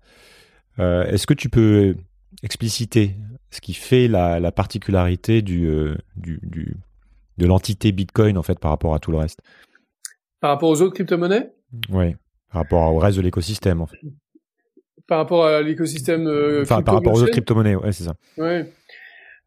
[0.78, 1.96] Euh, Est-ce que tu peux
[2.42, 3.16] expliciter
[3.48, 6.76] ce qui fait la, la particularité du, euh, du, du
[7.38, 9.40] de l'entité Bitcoin en fait par rapport à tout le reste?
[10.40, 11.50] Par rapport aux autres crypto-monnaies?
[11.88, 12.14] Oui,
[12.52, 14.00] par rapport au reste de l'écosystème, en fait.
[15.06, 16.26] Par rapport à l'écosystème.
[16.26, 18.14] Euh, enfin, par rapport aux autres crypto-monnaies, ouais, c'est ça.
[18.36, 18.70] Ouais.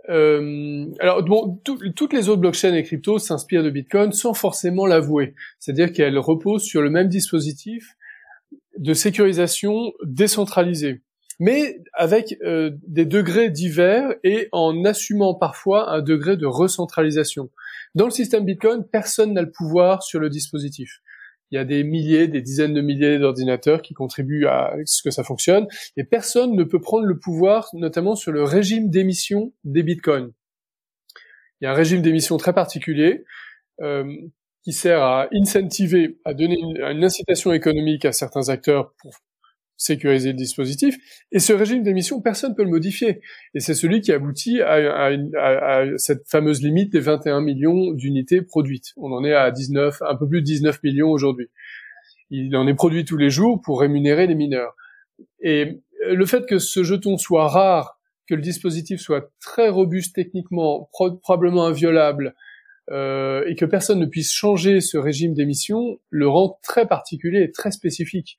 [0.09, 1.61] Euh, alors, bon,
[1.95, 5.33] toutes les autres blockchains et cryptos s'inspirent de Bitcoin sans forcément l'avouer.
[5.59, 7.95] C'est-à-dire qu'elles reposent sur le même dispositif
[8.77, 11.01] de sécurisation décentralisée,
[11.39, 17.49] mais avec euh, des degrés divers et en assumant parfois un degré de recentralisation.
[17.95, 21.01] Dans le système Bitcoin, personne n'a le pouvoir sur le dispositif.
[21.53, 25.11] Il y a des milliers, des dizaines de milliers d'ordinateurs qui contribuent à ce que
[25.11, 29.83] ça fonctionne, et personne ne peut prendre le pouvoir, notamment sur le régime d'émission des
[29.83, 30.31] Bitcoins.
[31.61, 33.23] Il y a un régime d'émission très particulier
[33.81, 34.03] euh,
[34.63, 39.13] qui sert à incentiver, à donner une, une incitation économique à certains acteurs pour
[39.77, 40.97] sécuriser le dispositif.
[41.31, 43.21] Et ce régime d'émission, personne ne peut le modifier.
[43.53, 48.93] Et c'est celui qui aboutit à, à, cette fameuse limite des 21 millions d'unités produites.
[48.97, 51.49] On en est à 19, un peu plus de 19 millions aujourd'hui.
[52.29, 54.75] Il en est produit tous les jours pour rémunérer les mineurs.
[55.41, 60.89] Et le fait que ce jeton soit rare, que le dispositif soit très robuste techniquement,
[61.21, 62.35] probablement inviolable,
[62.91, 67.51] euh, et que personne ne puisse changer ce régime d'émission, le rend très particulier et
[67.51, 68.37] très spécifique.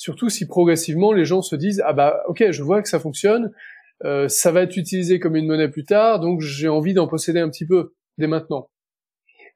[0.00, 3.52] Surtout si progressivement les gens se disent ah bah ok je vois que ça fonctionne,
[4.02, 7.38] euh, ça va être utilisé comme une monnaie plus tard, donc j'ai envie d'en posséder
[7.38, 8.70] un petit peu dès maintenant.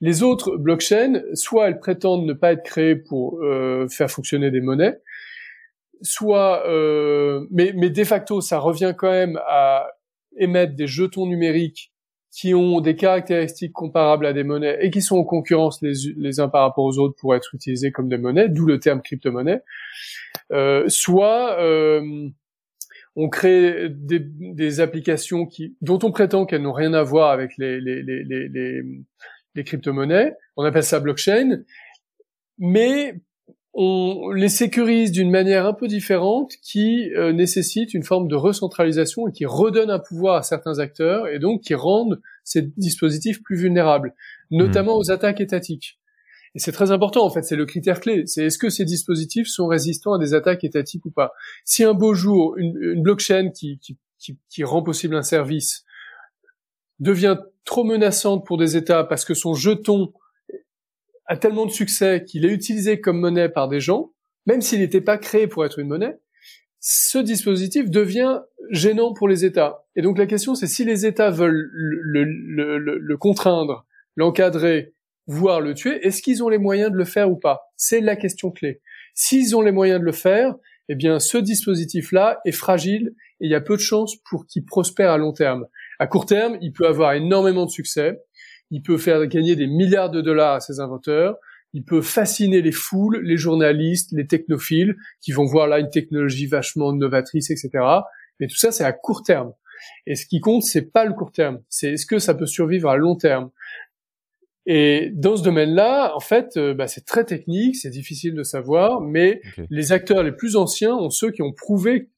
[0.02, 4.60] Les autres blockchains, soit elles prétendent ne pas être créées pour euh, faire fonctionner des
[4.60, 5.00] monnaies,
[6.02, 9.86] soit, euh, mais, mais de facto, ça revient quand même à
[10.36, 11.93] émettre des jetons numériques
[12.34, 16.48] qui ont des caractéristiques comparables à des monnaies et qui sont en concurrence les, uns
[16.48, 19.62] par rapport aux autres pour être utilisés comme des monnaies, d'où le terme crypto-monnaie.
[20.50, 22.28] Euh, soit euh,
[23.14, 27.52] on crée des, des, applications qui, dont on prétend qu'elles n'ont rien à voir avec
[27.56, 28.82] les, les, les, les,
[29.54, 30.34] les crypto-monnaies.
[30.56, 31.62] On appelle ça blockchain.
[32.58, 33.14] Mais
[33.74, 39.26] on les sécurise d'une manière un peu différente qui euh, nécessite une forme de recentralisation
[39.26, 43.56] et qui redonne un pouvoir à certains acteurs et donc qui rendent ces dispositifs plus
[43.56, 44.14] vulnérables,
[44.52, 45.00] notamment mmh.
[45.00, 45.98] aux attaques étatiques.
[46.54, 48.22] Et c'est très important, en fait, c'est le critère clé.
[48.26, 51.32] C'est est-ce que ces dispositifs sont résistants à des attaques étatiques ou pas?
[51.64, 55.84] Si un beau jour, une, blockchain qui, qui, qui, qui, rend possible un service
[57.00, 60.12] devient trop menaçante pour des États parce que son jeton
[61.26, 64.12] a tellement de succès qu'il est utilisé comme monnaie par des gens,
[64.46, 66.18] même s'il n'était pas créé pour être une monnaie,
[66.80, 69.86] ce dispositif devient gênant pour les États.
[69.96, 74.92] Et donc la question, c'est si les États veulent le, contraindre, l'encadrer,
[75.26, 77.72] voire le tuer, est-ce qu'ils ont les moyens de le faire ou pas?
[77.76, 78.82] C'est la question clé.
[79.14, 80.54] S'ils ont les moyens de le faire,
[80.90, 84.66] eh bien ce dispositif-là est fragile et il y a peu de chances pour qu'il
[84.66, 85.66] prospère à long terme.
[85.98, 88.18] À court terme, il peut avoir énormément de succès,
[88.74, 91.36] il peut faire gagner des milliards de dollars à ses inventeurs,
[91.74, 96.46] il peut fasciner les foules, les journalistes, les technophiles, qui vont voir là une technologie
[96.46, 97.70] vachement novatrice, etc.
[98.40, 99.52] Mais tout ça, c'est à court terme.
[100.08, 102.88] Et ce qui compte, c'est pas le court terme, c'est est-ce que ça peut survivre
[102.90, 103.50] à long terme.
[104.66, 109.00] Et dans ce domaine-là, en fait, euh, bah, c'est très technique, c'est difficile de savoir,
[109.00, 112.08] mais les acteurs les plus anciens ont ceux qui ont prouvé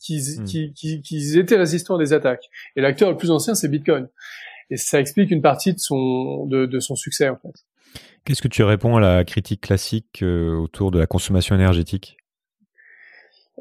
[0.00, 1.38] qu'ils hmm.
[1.38, 2.48] étaient résistants à des attaques.
[2.74, 4.08] Et l'acteur le plus ancien, c'est Bitcoin
[4.70, 7.64] et ça explique une partie de son de, de son succès en fait.
[8.24, 12.16] Qu'est-ce que tu réponds à la critique classique euh, autour de la consommation énergétique?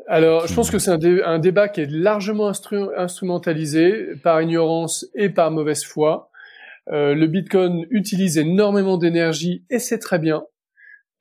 [0.08, 2.52] Alors, je pense que c'est un, un, débat qui est largement
[2.98, 6.30] instrumentalisé par ignorance et par mauvaise foi.
[6.92, 10.44] Euh, le Bitcoin utilise énormément d'énergie et c'est très bien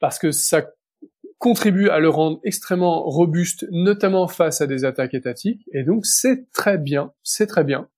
[0.01, 0.67] parce que ça
[1.39, 5.63] contribue à le rendre extrêmement robuste, notamment face à des attaques étatiques.
[5.73, 7.89] Et donc, c'est très bien, c'est très bien.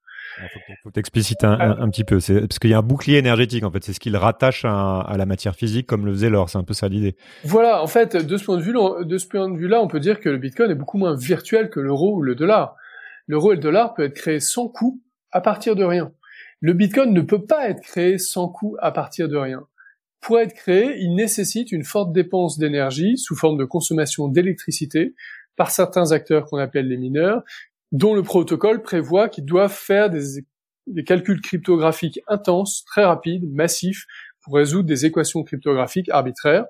[0.42, 2.20] Il faut, faut t'expliciter un, un, petit peu.
[2.20, 3.82] C'est parce qu'il y a un bouclier énergétique en fait.
[3.84, 6.50] C'est ce qu'il rattache à, à, la matière physique comme le faisait l'or.
[6.50, 7.16] C'est un peu ça l'idée.
[7.44, 7.82] Voilà.
[7.82, 8.74] En fait, de ce point de vue,
[9.04, 11.70] de ce point de vue-là, on peut dire que le Bitcoin est beaucoup moins virtuel
[11.70, 12.76] que l'euro ou le dollar.
[13.26, 16.12] L'euro et le dollar peut être créé sans coût à partir de rien.
[16.60, 19.66] Le Bitcoin ne peut pas être créé sans coût à partir de rien.
[20.20, 25.14] Pour être créé, il nécessite une forte dépense d'énergie sous forme de consommation d'électricité
[25.56, 27.42] par certains acteurs qu'on appelle les mineurs,
[27.92, 34.06] dont le protocole prévoit qu'ils doivent faire des, calculs cryptographiques intenses, très rapides, massifs,
[34.42, 36.66] pour résoudre des équations cryptographiques arbitraires.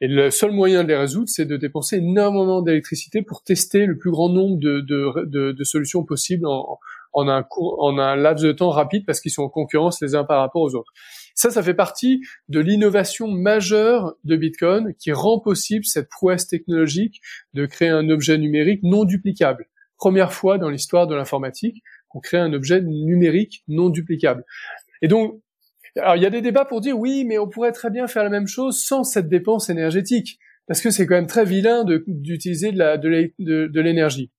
[0.00, 3.96] Et le seul moyen de les résoudre, c'est de dépenser énormément d'électricité pour tester le
[3.96, 6.78] plus grand nombre de, solutions possibles en,
[7.16, 10.40] un en un laps de temps rapide parce qu'ils sont en concurrence les uns par
[10.40, 10.92] rapport aux autres.
[11.36, 17.20] Ça, ça fait partie de l'innovation majeure de Bitcoin qui rend possible cette prouesse technologique
[17.54, 19.68] de créer un objet numérique non duplicable.
[20.04, 24.44] Première fois dans l'histoire de l'informatique qu'on crée un objet numérique non duplicable.
[25.00, 25.40] Et donc,
[25.96, 28.22] alors il y a des débats pour dire oui, mais on pourrait très bien faire
[28.22, 32.70] la même chose sans cette dépense énergétique, parce que c'est quand même très vilain d'utiliser
[32.70, 34.30] de l'énergie.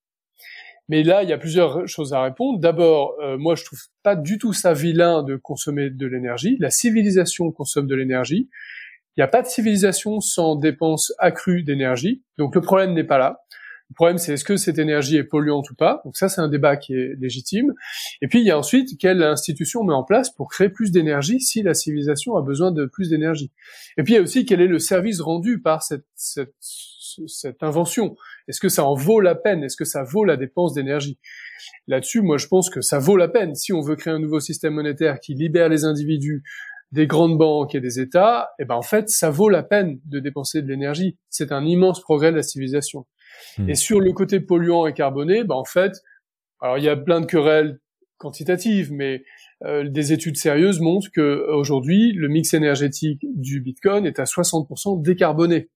[0.88, 2.60] Mais là, il y a plusieurs choses à répondre.
[2.60, 6.58] D'abord, euh, moi, je trouve pas du tout ça vilain de consommer de l'énergie.
[6.60, 8.52] La civilisation consomme de l'énergie.
[9.18, 12.22] Il n'y a pas de civilisation sans dépenses accrues d'énergie.
[12.38, 13.45] Donc le problème n'est pas là.
[13.92, 16.02] Le problème, c'est est-ce que cette énergie est polluante ou pas?
[16.06, 17.72] Donc ça, c'est un débat qui est légitime.
[18.22, 20.92] Et puis, il y a ensuite quelle institution on met en place pour créer plus
[20.92, 23.52] d'énergie si la civilisation a besoin de plus d'énergie?
[23.98, 27.62] Et puis, il y a aussi quel est le service rendu par cette, cette, cette
[27.62, 28.16] invention?
[28.48, 29.64] Est-ce que ça en vaut la peine?
[29.64, 31.20] Est-ce que ça vaut la dépense d'énergie?
[31.88, 33.54] Là-dessus, moi, je pense que ça vaut la peine.
[33.54, 36.44] Si on veut créer un nouveau système monétaire qui libère les individus
[36.92, 40.20] des grandes banques et des États, eh ben en fait, ça vaut la peine de
[40.20, 41.18] dépenser de l'énergie.
[41.30, 43.06] C'est un immense progrès de la civilisation.
[43.58, 43.70] Hmm.
[43.70, 45.94] Et sur le côté polluant et carboné, ben en fait,
[46.62, 47.80] alors il y a plein de querelles
[48.18, 49.24] quantitatives, mais
[49.64, 55.02] euh, des études sérieuses montrent que aujourd'hui, le mix énergétique du Bitcoin est à 60%
[55.02, 55.70] décarboné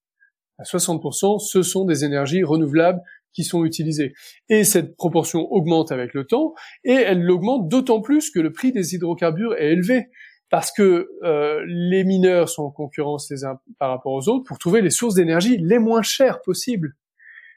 [0.60, 3.00] à 60%, ce sont des énergies renouvelables
[3.32, 4.12] qui sont utilisées.
[4.48, 6.54] Et cette proportion augmente avec le temps,
[6.84, 10.08] et elle augmente d'autant plus que le prix des hydrocarbures est élevé,
[10.50, 14.58] parce que euh, les mineurs sont en concurrence les uns par rapport aux autres pour
[14.58, 16.96] trouver les sources d'énergie les moins chères possibles.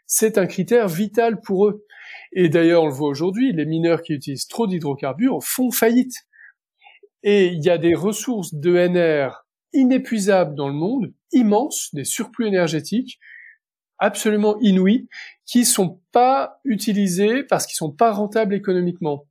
[0.06, 1.86] C'est un critère vital pour eux.
[2.34, 6.16] Et d'ailleurs, on le voit aujourd'hui, les mineurs qui utilisent trop d'hydrocarbures font faillite.
[7.24, 13.20] Et il y a des ressources d'ENR inépuisables dans le monde, immenses, des surplus énergétiques
[14.00, 15.08] absolument inouïs,
[15.46, 19.28] qui sont pas utilisés parce qu'ils sont pas rentables économiquement.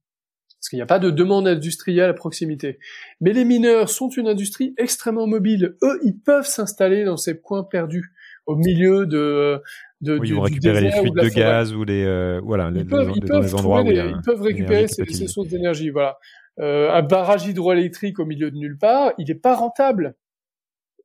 [0.58, 2.78] Parce qu'il n'y a pas de demande industrielle à proximité.
[3.20, 5.76] Mais les mineurs sont une industrie extrêmement mobile.
[5.82, 8.12] Eux, ils peuvent s'installer dans ces coins perdus,
[8.46, 9.60] au milieu de,
[10.02, 13.12] de oui, ils vont récupérer les fuites de, gaz ou les euh, voilà ils peuvent,
[13.14, 16.18] ils peuvent endroits ils peuvent récupérer ces, ces, sources d'énergie voilà
[16.60, 20.16] euh, un barrage hydroélectrique au milieu de nulle part il n'est pas rentable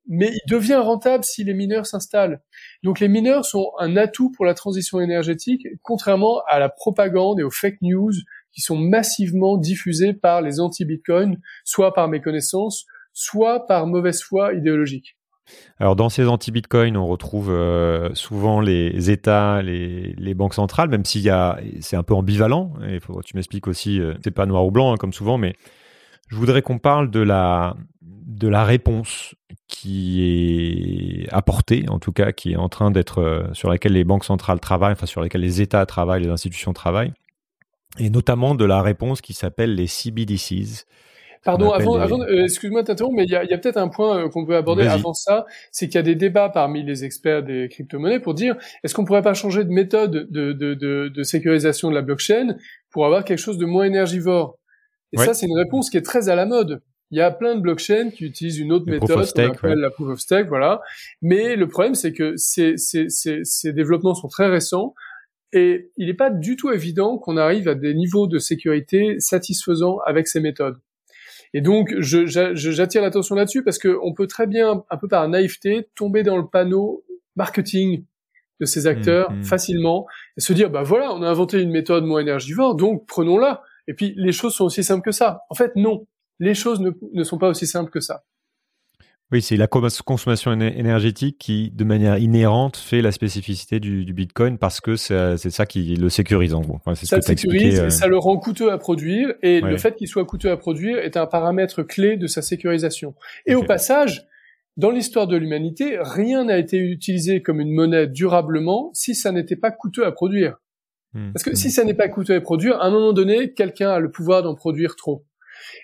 [0.07, 2.41] mais il devient rentable si les mineurs s'installent.
[2.81, 7.43] Donc les mineurs sont un atout pour la transition énergétique, contrairement à la propagande et
[7.43, 8.13] aux fake news
[8.53, 15.16] qui sont massivement diffusées par les anti-Bitcoin, soit par méconnaissance, soit par mauvaise foi idéologique.
[15.79, 21.59] Alors dans ces anti-Bitcoin, on retrouve euh, souvent les États, les, banques centrales, même a,
[21.79, 22.73] c'est un peu ambivalent.
[23.01, 25.55] Faudra que tu m'expliques aussi, euh, c'est pas noir ou blanc hein, comme souvent, mais
[26.29, 29.35] je voudrais qu'on parle de la de la réponse
[29.67, 34.03] qui est apportée, en tout cas, qui est en train d'être, euh, sur laquelle les
[34.03, 37.13] banques centrales travaillent, enfin sur laquelle les États travaillent, les institutions travaillent,
[37.97, 40.85] et notamment de la réponse qui s'appelle les CBDCs.
[41.47, 43.87] Pardon, avant, avant euh, excuse-moi de t'interrompre, mais il y a, y a peut-être un
[43.87, 47.05] point euh, qu'on peut aborder avant ça, c'est qu'il y a des débats parmi les
[47.05, 51.07] experts des crypto-monnaies pour dire est-ce qu'on pourrait pas changer de méthode de, de, de,
[51.07, 52.57] de, sécurisation de la blockchain
[52.89, 54.59] pour avoir quelque chose de moins énergivore?
[55.13, 56.81] Et ça, c'est une réponse qui est très à la mode.
[57.11, 60.09] Il y a plein de blockchains qui utilisent une autre méthode qu'on appelle la proof
[60.09, 60.81] of stake, voilà.
[61.21, 64.93] Mais le problème, c'est que ces, ces, ces, ces, développements sont très récents
[65.53, 69.99] et il n'est pas du tout évident qu'on arrive à des niveaux de sécurité satisfaisants
[70.05, 70.77] avec ces méthodes.
[71.53, 76.23] Et donc, j'attire l'attention là-dessus parce qu'on peut très bien, un peu par naïveté, tomber
[76.23, 77.03] dans le panneau
[77.35, 78.03] marketing
[78.59, 79.43] de ces mmh, acteurs mmh.
[79.43, 83.61] facilement et se dire, bah voilà, on a inventé une méthode moins énergivore, donc prenons-la.
[83.87, 85.41] Et puis, les choses sont aussi simples que ça.
[85.49, 86.05] En fait, non
[86.39, 88.23] les choses ne, sont pas aussi simples que ça.
[89.33, 94.79] Oui, c'est la consommation énergétique qui, de manière inhérente, fait la spécificité du, Bitcoin parce
[94.79, 96.79] que c'est ça qui le sécurise en gros.
[96.95, 97.89] ça le sécurise, euh.
[97.89, 101.17] ça le rend coûteux à produire et le fait qu'il soit coûteux à produire est
[101.17, 103.15] un paramètre clé de sa sécurisation.
[103.45, 104.25] Et au passage,
[104.77, 109.57] dans l'histoire de l'humanité, rien n'a été utilisé comme une monnaie durablement si ça n'était
[109.57, 110.55] pas coûteux à produire.
[111.13, 111.33] Hmm.
[111.33, 111.71] Parce que si hmm.
[111.71, 114.55] ça n'est pas coûteux à produire, à un moment donné, quelqu'un a le pouvoir d'en
[114.55, 115.25] produire trop.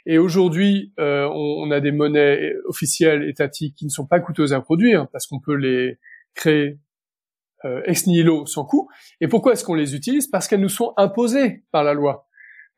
[0.05, 4.61] Et aujourd'hui, euh, on, a des monnaies officielles étatiques qui ne sont pas coûteuses à
[4.61, 5.97] produire parce qu'on peut les
[6.35, 6.79] créer
[7.65, 8.89] euh, ex nihilo sans coût.
[9.21, 10.27] Et pourquoi est-ce qu'on les utilise?
[10.27, 12.27] Parce qu'elles nous sont imposées par la loi.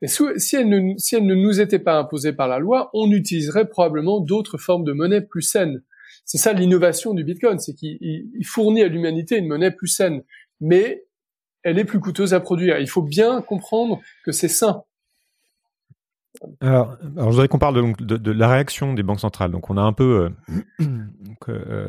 [0.05, 3.69] Si elles, ne, si elles ne nous étaient pas imposées par la loi, on utiliserait
[3.69, 5.81] probablement d'autres formes de monnaie plus saines.
[6.25, 10.23] C'est ça l'innovation du Bitcoin, c'est qu'il fournit à l'humanité une monnaie plus saine,
[10.59, 11.05] mais
[11.63, 12.79] elle est plus coûteuse à produire.
[12.79, 14.83] Il faut bien comprendre que c'est sain.
[16.61, 19.51] Alors, alors, je voudrais qu'on parle de, de, de, la réaction des banques centrales.
[19.51, 20.29] Donc, on a un peu,
[20.79, 20.85] euh,
[21.49, 21.87] euh,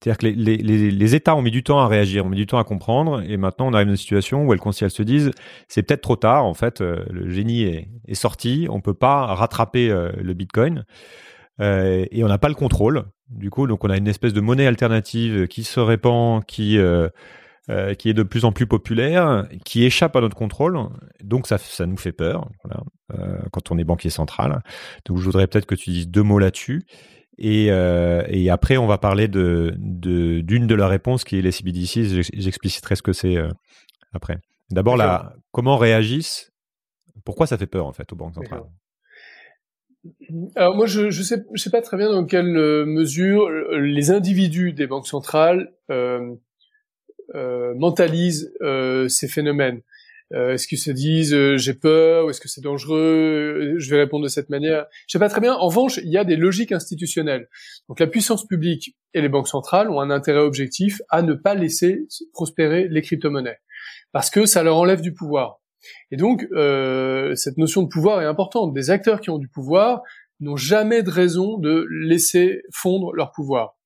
[0.00, 2.46] c'est-à-dire que les, les, les, États ont mis du temps à réagir, ont mis du
[2.46, 5.30] temps à comprendre, et maintenant on arrive dans une situation où elles, elles se disent,
[5.68, 6.44] c'est peut-être trop tard.
[6.44, 10.84] En fait, euh, le génie est, est, sorti, on peut pas rattraper euh, le Bitcoin,
[11.60, 13.04] et on n'a pas le contrôle.
[13.28, 16.76] Du coup, donc on a une espèce de monnaie alternative qui se répand, qui
[17.70, 20.78] euh, qui est de plus en plus populaire, qui échappe à notre contrôle.
[21.22, 22.82] Donc ça, ça nous fait peur voilà,
[23.14, 24.62] euh, quand on est banquier central.
[25.04, 26.82] Donc je voudrais peut-être que tu dises deux mots là-dessus.
[27.38, 31.50] Et, euh, et, après, on va parler de d'une de, leurs réponses qui est les
[31.50, 32.22] CBDC.
[32.34, 33.48] J'expliciterai ce que c'est euh,
[34.12, 34.38] après.
[34.70, 36.52] D'abord, là, comment réagissent
[37.24, 38.64] Pourquoi ça fait peur en fait aux banques centrales?
[40.56, 42.52] Alors moi, je ne je sais, je sais pas très bien dans quelle
[42.86, 46.34] mesure les individus des banques centrales euh, euh,
[47.76, 49.80] mentalisent euh, ces phénomènes.
[50.34, 54.24] Euh, est-ce qu'ils se disent j'ai peur ou est-ce que c'est dangereux Je vais répondre
[54.24, 54.86] de cette manière.
[55.06, 55.54] Je sais pas très bien.
[55.54, 57.48] En revanche, il y a des logiques institutionnelles.
[57.88, 61.54] Donc la puissance publique et les banques centrales ont un intérêt objectif à ne pas
[61.54, 63.58] laisser prospérer les crypto-monnaies
[64.12, 65.60] parce que ça leur enlève du pouvoir.
[66.10, 68.72] Et donc euh, cette notion de pouvoir est importante.
[68.72, 70.02] Des acteurs qui ont du pouvoir
[70.40, 73.76] n'ont jamais de raison de laisser fondre leur pouvoir.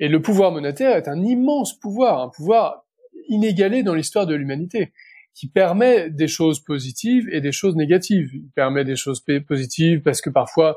[0.00, 2.86] Et le pouvoir monétaire est un immense pouvoir, un pouvoir
[3.28, 4.92] inégalé dans l'histoire de l'humanité,
[5.34, 8.30] qui permet des choses positives et des choses négatives.
[8.32, 10.76] Il permet des choses positives parce que parfois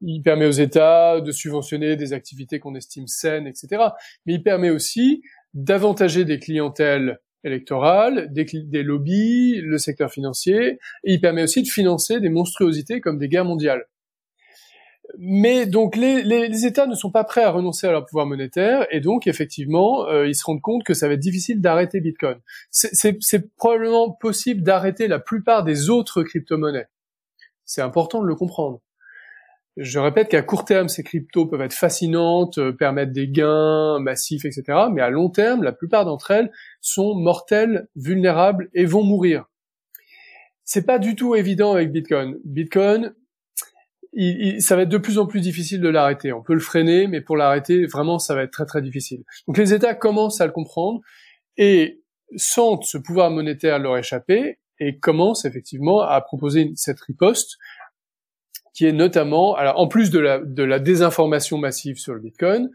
[0.00, 3.82] il permet aux États de subventionner des activités qu'on estime saines, etc.
[4.26, 5.22] Mais il permet aussi
[5.54, 11.68] d'avantager des clientèles électorales, des, des, lobbies, le secteur financier, et il permet aussi de
[11.68, 13.84] financer des monstruosités comme des guerres mondiales
[15.18, 18.86] mais donc les, les, États ne sont pas prêts à renoncer à leur pouvoir monétaire
[18.90, 22.38] et donc effectivement euh, ils se rendent compte que ça va être difficile d'arrêter Bitcoin.
[22.70, 26.88] C'est probablement possible d'arrêter la plupart des autres crypto-monnaies.
[27.64, 28.80] C'est important de le comprendre.
[29.76, 34.44] Je répète qu'à court terme ces cryptos peuvent être fascinantes, euh, permettre des gains massifs,
[34.44, 34.62] etc.
[34.92, 36.50] Mais à long terme, la plupart d'entre elles
[36.80, 39.46] sont mortelles, vulnérables et vont mourir.
[40.64, 42.38] C'est pas du tout évident avec Bitcoin.
[42.44, 43.14] Bitcoin,
[44.12, 46.32] il, ça va être de plus en plus difficile de l'arrêter.
[46.32, 49.22] On peut le freiner, mais pour l'arrêter, vraiment, ça va être très très difficile.
[49.46, 51.00] Donc les États commencent à le comprendre
[51.56, 52.02] et
[52.36, 57.58] sentent ce pouvoir monétaire leur échapper et commencent effectivement à proposer cette riposte
[58.72, 62.70] qui est notamment, alors en plus de la, de la désinformation massive sur le Bitcoin,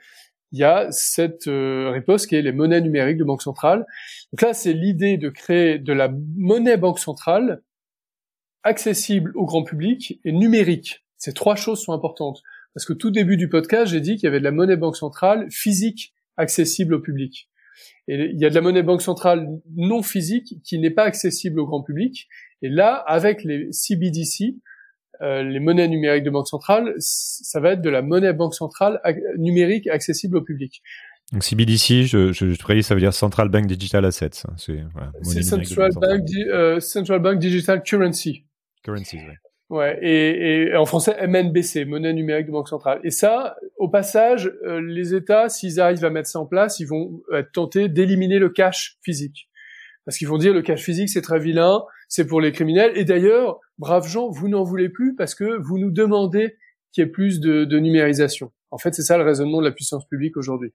[0.51, 3.85] il y a cette euh, riposte qui est les monnaies numériques de banque centrale.
[4.31, 7.61] Donc là, c'est l'idée de créer de la monnaie banque centrale
[8.63, 11.04] accessible au grand public et numérique.
[11.25, 12.43] Ces trois choses sont importantes.
[12.75, 14.95] Parce que tout début du podcast, j'ai dit qu'il y avait de la monnaie banque
[14.95, 17.49] centrale physique accessible au public.
[18.07, 21.59] Et il y a de la monnaie banque centrale non physique qui n'est pas accessible
[21.59, 22.27] au grand public.
[22.61, 24.57] Et là, avec les CBDC,
[25.23, 29.01] euh, les monnaies numériques de banque centrale, ça va être de la monnaie banque centrale
[29.39, 30.83] numérique accessible au public.
[31.33, 34.43] Donc CBDC, je, je, ça veut dire Central Bank Digital Assets.
[34.47, 34.53] Hein.
[34.57, 35.11] C'est voilà,
[35.41, 36.21] Central, Bank,
[36.53, 38.45] euh, Central Bank Digital Currency.
[38.83, 39.33] Currency, oui.
[39.71, 42.99] Ouais, et, et, en français MNBC, monnaie numérique de banque centrale.
[43.03, 46.85] Et ça, au passage, euh, les États, s'ils arrivent à mettre ça en place, ils
[46.85, 49.49] vont être tentés d'éliminer le cash physique,
[50.05, 52.91] parce qu'ils vont dire le cash physique c'est très vilain, c'est pour les criminels.
[52.95, 56.57] Et d'ailleurs, braves gens, vous n'en voulez plus parce que vous nous demandez
[56.91, 58.51] qu'il y ait plus de, de numérisation.
[58.69, 60.73] En fait, c'est ça le raisonnement de la puissance publique aujourd'hui.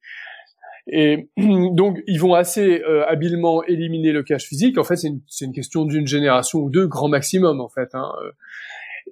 [0.89, 4.79] Et donc, ils vont assez euh, habilement éliminer le cash physique.
[4.79, 7.95] En fait, c'est une, une, question d'une génération ou deux, grand maximum, en fait.
[7.95, 8.11] Hein.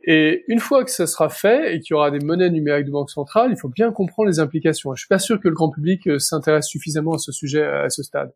[0.04, 2.90] Et une fois que ça sera fait et qu'il y aura des monnaies numériques de
[2.90, 4.94] banque centrale, il faut bien comprendre les implications.
[4.94, 7.90] Je suis pas sûr que le grand public euh, s'intéresse suffisamment à ce sujet à
[7.90, 8.32] ce stade.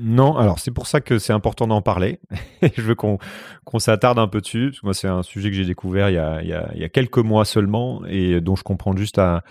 [0.00, 2.20] Non, alors c'est pour ça que c'est important d'en parler.
[2.76, 3.18] je veux qu'on
[3.78, 4.72] s'attarde un peu dessus.
[4.82, 8.54] Moi, c'est un sujet que j'ai découvert il y, a, quelques mois seulement et dont
[8.54, 9.42] je comprends juste à,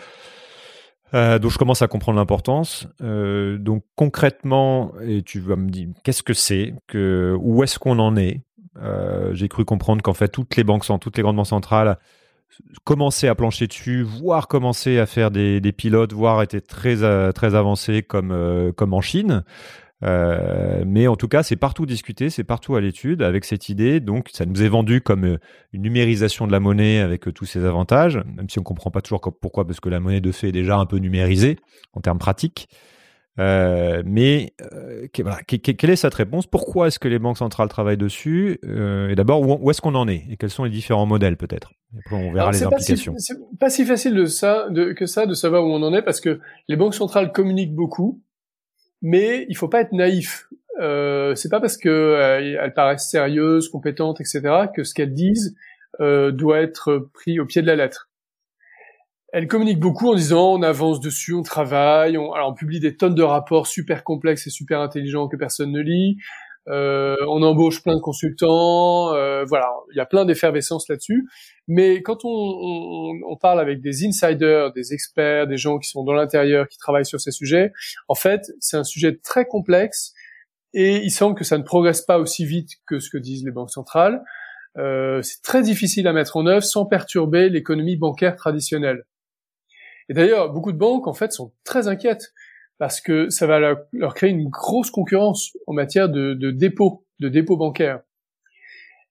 [1.14, 2.88] euh, dont je commence à comprendre l'importance.
[3.02, 8.00] Euh, donc concrètement, et tu vas me dire, qu'est-ce que c'est, que où est-ce qu'on
[8.00, 8.42] en est?
[8.82, 11.98] Euh, j'ai cru comprendre qu'en fait toutes les banques, toutes les grandes banques centrales
[12.84, 17.32] commençaient à plancher dessus, voire commençaient à faire des, des pilotes, voire étaient très euh,
[17.32, 19.44] très avancés comme euh, comme en Chine.
[20.02, 24.00] Mais en tout cas, c'est partout discuté, c'est partout à l'étude avec cette idée.
[24.00, 25.40] Donc, ça nous est vendu comme
[25.74, 29.22] une numérisation de la monnaie avec tous ses avantages, même si on comprend pas toujours
[29.42, 31.58] pourquoi, parce que la monnaie de fait est déjà un peu numérisée
[31.94, 32.70] en termes pratiques.
[33.40, 36.48] Euh, mais euh, quelle est cette réponse?
[36.48, 38.60] Pourquoi est-ce que les banques centrales travaillent dessus?
[38.66, 40.24] Euh, Et d'abord, où, est-ce qu'on en est?
[40.30, 41.72] Et quels sont les différents modèles peut-être?
[42.12, 43.14] On verra les implications.
[43.18, 46.02] C'est pas si facile de ça, de, que ça de savoir où on en est
[46.02, 48.22] parce que les banques centrales communiquent beaucoup,
[49.02, 50.48] mais il faut pas être naïf.
[50.82, 55.56] euh, c'est pas parce que euh, elles paraissent sérieuses, compétentes, etc., que ce qu'elles disent
[56.02, 58.07] euh, doit être pris au pied de la lettre.
[59.38, 63.22] Elles communiquent beaucoup en disant on avance dessus, on travaille, on, publie des tonnes de
[63.22, 66.18] rapports super complexes et super intelligents que personne ne lit.
[66.70, 71.30] Euh, on embauche plein de consultants, euh, voilà, il y a plein d'effervescence là-dessus.
[71.68, 76.68] Mais quand on, parle avec des insiders, des experts, des gens qui sont dans l'intérieur,
[76.68, 77.74] qui travaillent sur ces sujets,
[78.08, 80.16] en fait, c'est un sujet très complexe
[80.74, 83.52] et il semble que ça ne progresse pas aussi vite que ce que disent les
[83.52, 84.24] banques centrales.
[84.80, 89.04] Euh, c'est très difficile à mettre en œuvre sans perturber l'économie bancaire traditionnelle.
[90.10, 92.34] Et d'ailleurs, beaucoup de banques, en fait, sont très inquiètes
[92.78, 97.58] parce que ça va leur, créer une grosse concurrence en matière de, dépôt, de dépôt
[97.58, 98.02] bancaire.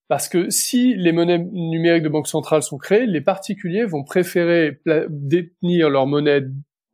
[0.09, 4.81] Parce que si les monnaies numériques de banque centrale sont créées, les particuliers vont préférer
[5.09, 6.43] détenir leur monnaie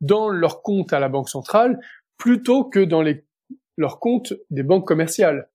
[0.01, 1.79] dans leur compte à la banque centrale
[2.17, 3.03] plutôt que dans
[3.77, 5.49] leurs comptes des banques commerciales.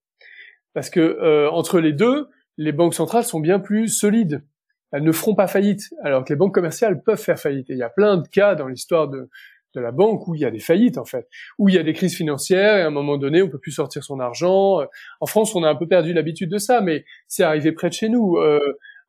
[0.73, 4.43] Parce que euh, entre les deux, les banques centrales sont bien plus solides.
[4.91, 7.69] Elles ne feront pas faillite, alors que les banques commerciales peuvent faire faillite.
[7.69, 9.29] Et il y a plein de cas dans l'histoire de,
[9.75, 11.27] de la banque où il y a des faillites en fait,
[11.57, 13.71] où il y a des crises financières et à un moment donné on peut plus
[13.71, 14.79] sortir son argent.
[15.19, 17.93] En France on a un peu perdu l'habitude de ça, mais c'est arrivé près de
[17.93, 18.37] chez nous.
[18.37, 18.59] Euh,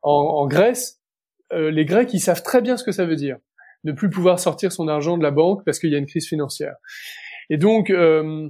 [0.03, 0.99] en, en, Grèce,
[1.53, 3.37] euh, les Grecs ils savent très bien ce que ça veut dire,
[3.83, 6.27] ne plus pouvoir sortir son argent de la banque parce qu'il y a une crise
[6.27, 6.75] financière.
[7.49, 8.49] Et donc euh,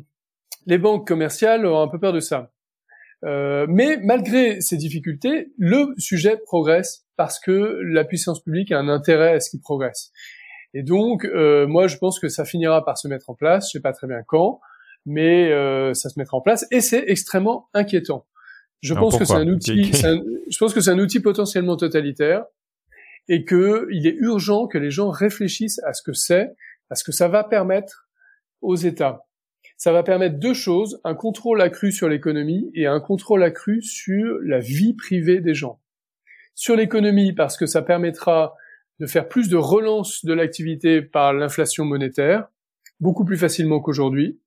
[0.65, 2.51] les banques commerciales ont un peu peur de ça.
[3.23, 8.89] Euh, mais malgré ces difficultés, le sujet progresse parce que la puissance publique a un
[8.89, 10.11] intérêt à ce qu'il progresse.
[10.73, 13.67] Et donc, euh, moi, je pense que ça finira par se mettre en place.
[13.67, 14.59] Je sais pas très bien quand,
[15.05, 16.65] mais euh, ça se mettra en place.
[16.71, 18.25] Et c'est extrêmement inquiétant.
[18.81, 19.83] Je pense que c'est un outil.
[19.93, 22.43] je pense que c'est un outil potentiellement totalitaire
[23.27, 26.49] et que il est urgent que les gens réfléchissent à ce que c'est,
[26.89, 28.09] à ce que ça va permettre
[28.61, 29.27] aux États.
[29.77, 34.39] Ça va permettre deux choses un contrôle accru sur l'économie et un contrôle accru sur
[34.43, 35.79] la vie privée des gens.
[36.55, 38.55] Sur l'économie, parce que ça permettra
[38.99, 42.47] de faire plus de relance de l'activité par l'inflation monétaire,
[42.99, 44.39] beaucoup plus facilement qu'aujourd'hui.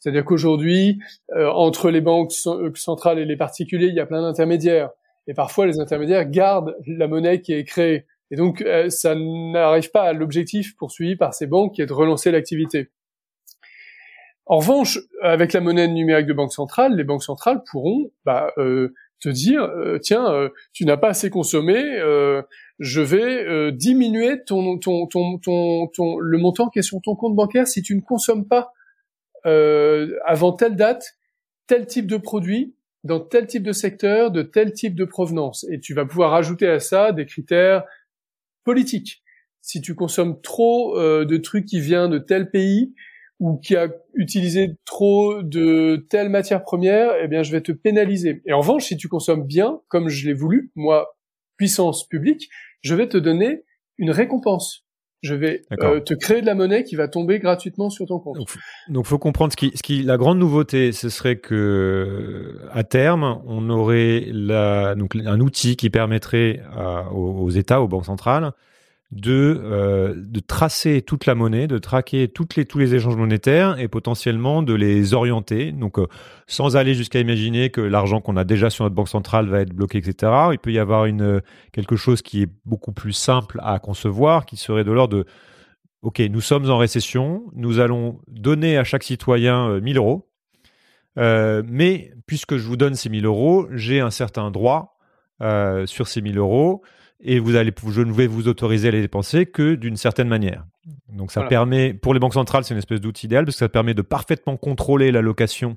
[0.00, 0.98] C'est-à-dire qu'aujourd'hui,
[1.36, 4.90] euh, entre les banques euh, centrales et les particuliers, il y a plein d'intermédiaires.
[5.26, 8.06] Et parfois, les intermédiaires gardent la monnaie qui est créée.
[8.32, 11.92] Et donc, euh, ça n'arrive pas à l'objectif poursuivi par ces banques qui est de
[11.92, 12.90] relancer l'activité.
[14.46, 18.52] En revanche, avec la monnaie numérique de banque centrale, les banques centrales pourront bah,
[19.20, 19.70] te dire,
[20.02, 22.00] tiens, tu n'as pas assez consommé,
[22.80, 27.36] je vais euh, diminuer ton, ton, ton, ton, le montant qui est sur ton compte
[27.36, 28.72] bancaire si tu ne consommes pas
[29.46, 31.18] euh, avant telle date
[31.66, 35.66] tel type de produit dans tel type de secteur, de tel type de provenance.
[35.70, 37.84] Et tu vas pouvoir ajouter à ça des critères
[38.64, 39.22] politiques.
[39.60, 42.94] Si tu consommes trop euh, de trucs qui viennent de tel pays
[43.40, 48.42] ou qui a utilisé trop de telle matière première, eh bien, je vais te pénaliser.
[48.44, 51.16] Et en revanche, si tu consommes bien, comme je l'ai voulu, moi,
[51.56, 52.50] puissance publique,
[52.82, 53.64] je vais te donner
[53.96, 54.84] une récompense.
[55.22, 58.38] Je vais euh, te créer de la monnaie qui va tomber gratuitement sur ton compte.
[58.88, 63.42] Donc, faut comprendre ce qui, ce qui, la grande nouveauté, ce serait que à terme,
[63.46, 66.62] on aurait la, donc un outil qui permettrait
[67.12, 68.52] aux, aux, États, aux banques centrales,
[69.12, 72.46] de, euh, de tracer toute la monnaie, de traquer tous
[72.78, 75.72] les échanges monétaires et potentiellement de les orienter.
[75.72, 76.06] Donc, euh,
[76.46, 79.74] sans aller jusqu'à imaginer que l'argent qu'on a déjà sur notre banque centrale va être
[79.74, 80.32] bloqué, etc.
[80.52, 81.42] Il peut y avoir une,
[81.72, 85.26] quelque chose qui est beaucoup plus simple à concevoir, qui serait de l'ordre de
[86.02, 90.30] OK, nous sommes en récession, nous allons donner à chaque citoyen 1000 euh, euros.
[91.18, 94.96] Euh, mais puisque je vous donne ces 1000 euros, j'ai un certain droit
[95.42, 96.82] euh, sur ces 1000 euros
[97.22, 100.64] et vous allez, je ne vais vous autoriser à les dépenser que d'une certaine manière.
[101.08, 103.68] Donc ça permet, pour les banques centrales, c'est une espèce d'outil idéal parce que ça
[103.68, 105.76] permet de parfaitement contrôler l'allocation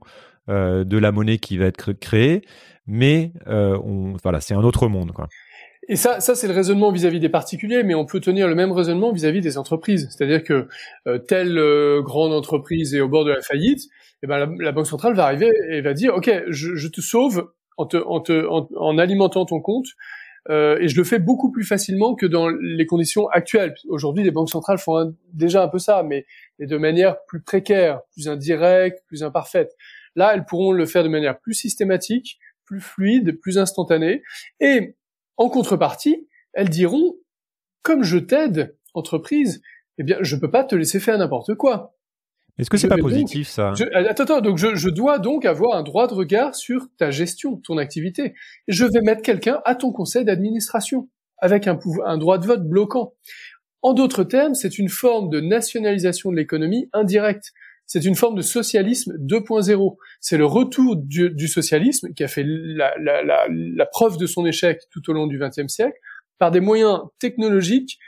[0.50, 2.44] euh, de la monnaie qui va être créée,
[2.88, 5.12] mais euh, on, voilà, c'est un autre monde.
[5.12, 5.28] Quoi.
[5.90, 8.72] Et ça, ça c'est le raisonnement vis-à-vis des particuliers, mais on peut tenir le même
[8.72, 10.08] raisonnement vis-à-vis des entreprises.
[10.10, 10.68] C'est-à-dire que
[11.08, 14.48] euh, telle euh, grande entreprise est au bord de la faillite, et eh ben la,
[14.60, 17.98] la, banque centrale va arriver et va dire, ok, je, je te sauve en, te,
[17.98, 19.88] en, te, en, en alimentant ton compte
[20.50, 23.76] euh, et je le fais beaucoup plus facilement que dans les conditions actuelles.
[23.88, 26.26] Aujourd'hui, les banques centrales font déjà un peu ça, mais,
[26.60, 29.76] de manière plus précaire, plus indirecte, plus imparfaite.
[30.16, 34.22] Là, elles pourront le faire de manière plus systématique, plus fluide, plus instantanée.
[34.60, 34.96] Et
[35.38, 37.16] en contrepartie, elles diront,
[37.82, 39.62] comme je t'aide, entreprise,
[39.98, 41.96] eh bien, je peux pas te laisser faire n'importe quoi.
[42.60, 43.74] Est-ce que c'est pas positif ça?
[43.94, 47.58] Attends, attends, donc je, je, dois donc avoir un droit de regard sur ta gestion,
[47.58, 48.36] ton activité.
[48.68, 51.10] Je vais mettre quelqu'un à ton conseil d'administration
[51.40, 53.14] avec un, un droit de vote bloquant.
[53.82, 57.52] En d'autres termes, c'est une forme de nationalisation de l'économie indirecte.
[57.86, 59.98] c'est une forme de socialisme 2.0.
[60.22, 65.10] C'est le retour du, socialisme qui a fait la, la, preuve de son échec tout
[65.10, 65.98] au long du XXe siècle
[66.40, 68.00] par des moyens technologiques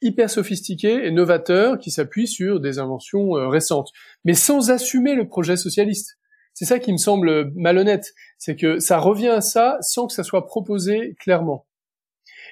[0.00, 3.90] hyper sophistiqués et novateurs qui s'appuient sur des inventions euh, récentes,
[4.24, 6.18] mais sans assumer le projet socialiste.
[6.54, 10.24] C'est ça qui me semble malhonnête, c'est que ça revient à ça sans que ça
[10.24, 11.66] soit proposé clairement.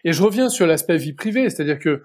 [0.05, 2.03] Et je reviens sur l'aspect vie privée, c'est-à-dire que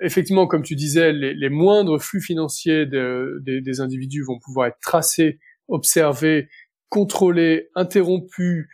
[0.00, 5.38] effectivement, comme tu disais, les, moindres flux financiers des individus vont pouvoir être tracés,
[5.68, 6.48] observés,
[6.88, 8.68] contrôlés, interrompus,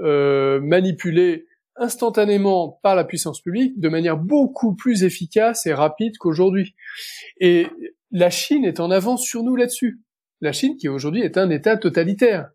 [0.00, 1.45] euh, manipulés
[1.78, 6.74] instantanément par la puissance publique de manière beaucoup plus efficace et rapide qu'aujourd'hui.
[7.38, 7.66] Et
[8.10, 10.00] la Chine est en avance sur nous là-dessus.
[10.40, 12.50] La Chine qui aujourd'hui est un État totalitaire.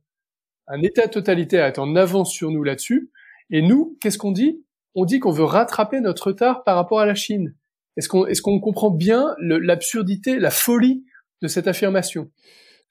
[0.67, 3.11] Un État totalitaire est en avance sur nous là-dessus.
[3.49, 4.63] Et nous, qu'est-ce qu'on dit?
[4.95, 7.55] On dit qu'on veut rattraper notre retard par rapport à la Chine.
[7.97, 11.03] Est-ce qu'on qu'on comprend bien l'absurdité, la folie
[11.41, 12.31] de cette affirmation?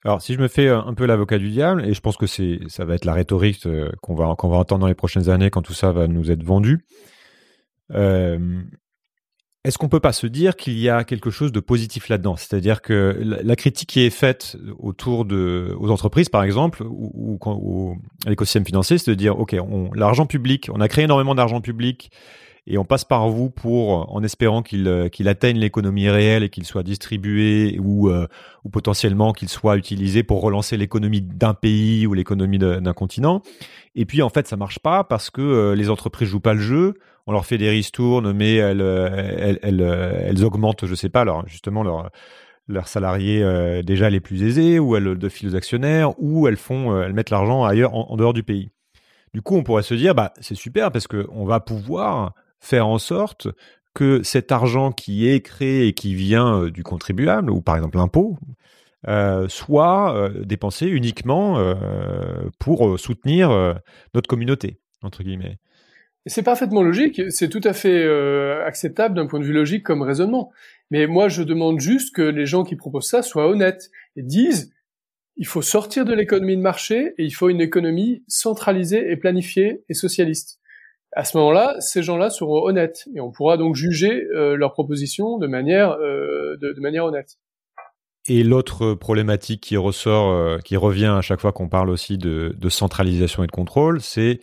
[0.03, 2.25] Alors, si je me fais euh, un peu l'avocat du diable, et je pense que
[2.25, 5.29] c'est, ça va être la rhétorique euh, qu'on va, qu'on va entendre dans les prochaines
[5.29, 6.85] années quand tout ça va nous être vendu.
[7.93, 8.61] Euh,
[9.63, 12.35] est-ce qu'on peut pas se dire qu'il y a quelque chose de positif là-dedans?
[12.35, 17.95] C'est-à-dire que la, critique qui est faite autour de, aux entreprises, par exemple, ou, ou,
[18.25, 19.55] à l'écosystème financier, c'est de dire, ok,
[19.93, 22.09] l'argent public, on a créé énormément d'argent public
[22.67, 26.49] et on passe par vous pour, en espérant qu'il euh, qu'il atteigne l'économie réelle et
[26.49, 28.27] qu'il soit distribué ou, euh,
[28.63, 33.41] ou potentiellement qu'il soit utilisé pour relancer l'économie d'un pays ou l'économie d'un continent.
[33.95, 36.59] Et puis en fait, ça marche pas parce que euh, les entreprises jouent pas le
[36.59, 36.93] jeu.
[37.25, 41.47] On leur fait des ristournes, mais elles, elles, elles, elles augmentent, je sais pas, alors
[41.47, 42.09] justement leur
[42.67, 43.43] leurs salariés
[43.83, 47.63] déjà les plus aisés, ou elles de aux actionnaires, ou elles font, elles mettent l'argent
[47.63, 48.71] ailleurs en, en, dehors du pays.
[49.33, 52.87] Du coup, on pourrait se dire, bah c'est super parce que on va pouvoir faire
[52.87, 53.47] en sorte
[53.93, 57.97] que cet argent qui est créé et qui vient euh, du contribuable, ou par exemple
[57.97, 58.37] l'impôt,
[59.07, 61.57] euh, soit euh, dépensé uniquement
[62.59, 63.49] pour soutenir
[64.13, 65.57] notre communauté, entre guillemets.
[66.27, 68.07] C'est parfaitement logique, c'est tout à fait
[68.63, 70.51] acceptable d'un point de vue logique comme raisonnement.
[70.91, 74.71] Mais moi, je demande juste que les gens qui proposent ça soient honnêtes et disent
[75.37, 79.83] il faut sortir de l'économie de marché et il faut une économie centralisée et planifiée
[79.89, 80.60] et socialiste
[81.13, 85.37] à ce moment-là, ces gens-là seront honnêtes et on pourra donc juger euh, leurs propositions
[85.37, 87.37] de manière euh, de, manière honnête.
[88.27, 92.55] Et l'autre problématique qui ressort, euh, qui revient à chaque fois qu'on parle aussi de,
[92.57, 94.39] de, centralisation et de contrôle, c'est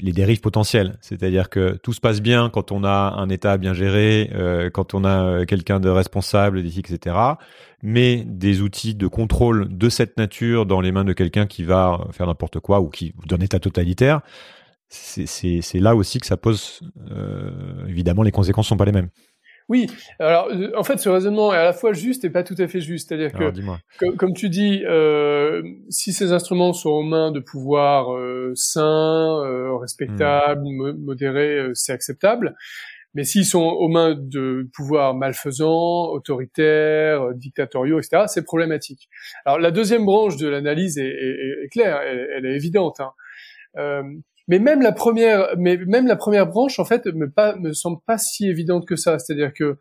[0.00, 0.96] les dérives potentielles.
[1.02, 4.30] C'est-à-dire que tout se passe bien quand on a un État bien géré,
[4.72, 7.16] quand on a quelqu'un de responsable, d'éthique, etc.
[7.82, 12.06] Mais des outils de contrôle de cette nature dans les mains de quelqu'un qui va
[12.12, 14.22] faire n'importe quoi ou qui d'un État totalitaire,
[14.90, 16.80] c'est là aussi que ça pose,
[17.10, 19.08] euh, évidemment, les conséquences sont pas les mêmes.
[19.70, 19.86] Oui,
[20.18, 22.66] alors euh, en fait, ce raisonnement est à la fois juste et pas tout à
[22.66, 23.08] fait juste.
[23.08, 28.50] C'est-à-dire que, comme, tu dis, euh, si ces instruments sont aux mains de pouvoirs euh,
[28.56, 31.04] sains, euh, respectables, hmm.
[31.04, 32.56] modérés, c'est acceptable.
[33.14, 39.08] Mais s'ils sont aux mains de pouvoirs malfaisants, autoritaires, dictatoriaux, etc., c'est problématique.
[39.44, 43.00] Alors la deuxième branche de l'analyse est, est, est, claire, elle, elle, est évidente.
[43.00, 44.02] Hein.
[44.48, 48.18] Mais même la première, mais même la première branche, en fait, me me semble pas
[48.18, 49.18] si évidente que ça.
[49.18, 49.78] C'est-à-dire que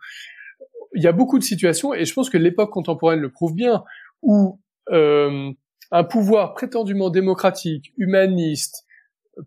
[0.95, 3.83] il y a beaucoup de situations, et je pense que l'époque contemporaine le prouve bien,
[4.21, 4.59] où
[4.91, 5.51] euh,
[5.91, 8.85] un pouvoir prétendument démocratique, humaniste,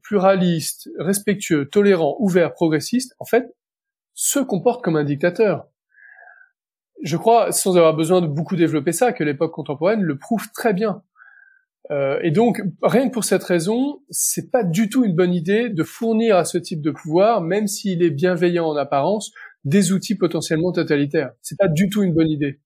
[0.03, 3.55] pluraliste, respectueux, tolérant, ouvert, progressiste, en fait,
[4.15, 5.67] se comporte comme un dictateur.
[7.03, 10.73] Je crois, sans avoir besoin de beaucoup développer ça, que l'époque contemporaine le prouve très
[10.73, 11.03] bien.
[11.91, 15.69] Euh, et donc, rien que pour cette raison, c'est pas du tout une bonne idée
[15.69, 19.33] de fournir à ce type de pouvoir, même s'il est bienveillant en apparence,
[19.65, 21.33] des outils potentiellement totalitaires.
[21.43, 22.61] C'est pas du tout une bonne idée.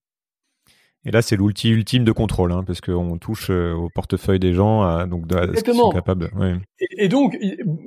[1.05, 4.53] Et là, c'est l'outil ultime de contrôle, hein, parce qu'on touche euh, au portefeuille des
[4.53, 6.29] gens, à, donc à ce sont capables.
[6.97, 7.37] Et, donc,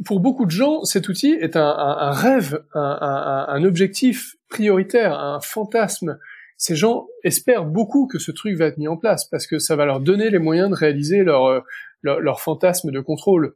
[0.07, 5.19] pour beaucoup de gens, cet outil est un, un, un rêve, un, un, objectif prioritaire,
[5.19, 6.19] un fantasme
[6.60, 9.76] ces gens espèrent beaucoup que ce truc va être mis en place parce que ça
[9.76, 11.60] va leur donner les moyens de réaliser leur euh,
[12.02, 13.54] leur, fantasme de contrôle.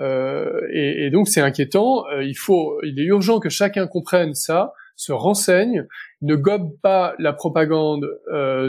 [0.00, 2.08] Euh, et, donc c'est inquiétant.
[2.08, 5.86] Euh, il faut, il est urgent que chacun comprenne ça, se renseigne,
[6.22, 8.06] ne gobe pas la propagande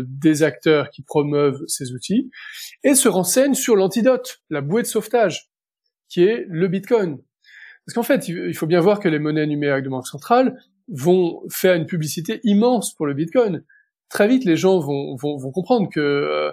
[0.04, 2.30] des acteurs qui promeuvent ces outils,
[2.84, 5.50] et se renseigne sur l'antidote, la bouée de sauvetage,
[6.08, 7.18] qui est le Bitcoin.
[7.86, 10.56] Parce qu'en fait, il faut bien voir que les monnaies numériques de banque centrale
[10.92, 13.64] vont faire une publicité immense pour le Bitcoin.
[14.10, 16.52] Très vite, les gens vont, vont, vont comprendre que euh,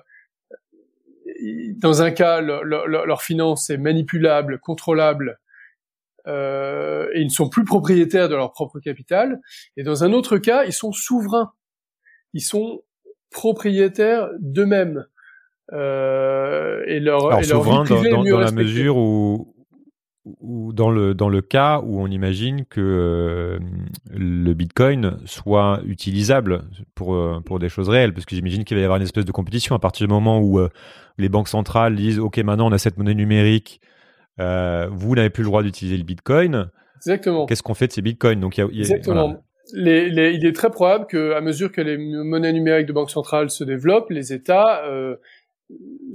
[1.77, 5.39] dans un cas, leur finance est manipulable, contrôlable,
[6.27, 9.41] euh, et ils ne sont plus propriétaires de leur propre capital.
[9.77, 11.53] Et dans un autre cas, ils sont souverains.
[12.35, 12.83] Ils sont
[13.31, 15.07] propriétaires d'eux-mêmes
[15.73, 18.53] euh, et leur, Alors, et leur souverain vie dans, privée est dans- mieux dans la
[18.53, 19.55] mesure où,
[20.41, 23.59] où dans le dans le cas où on imagine que euh,
[24.11, 26.65] le Bitcoin soit utilisable
[26.95, 29.25] pour euh, pour des choses réelles, parce que j'imagine qu'il va y avoir une espèce
[29.25, 30.69] de compétition à partir du moment où euh,
[31.19, 33.81] les banques centrales disent ok maintenant on a cette monnaie numérique,
[34.39, 37.47] vous n'avez plus le droit d'utiliser le Bitcoin, Exactement.
[37.47, 38.41] qu'est-ce qu'on fait de ces Bitcoins?
[38.41, 39.15] Donc il y a- il y a- Exactement.
[39.27, 39.41] voilà.
[39.75, 43.11] Les, les- il est très probable que, à mesure que les monnaies numériques de banque
[43.11, 45.17] centrale se développent, les États, euh,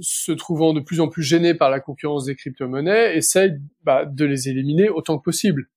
[0.00, 4.24] se trouvant de plus en plus gênés par la concurrence des crypto-monnaies, essayent bah, de
[4.24, 5.68] les éliminer autant que possible.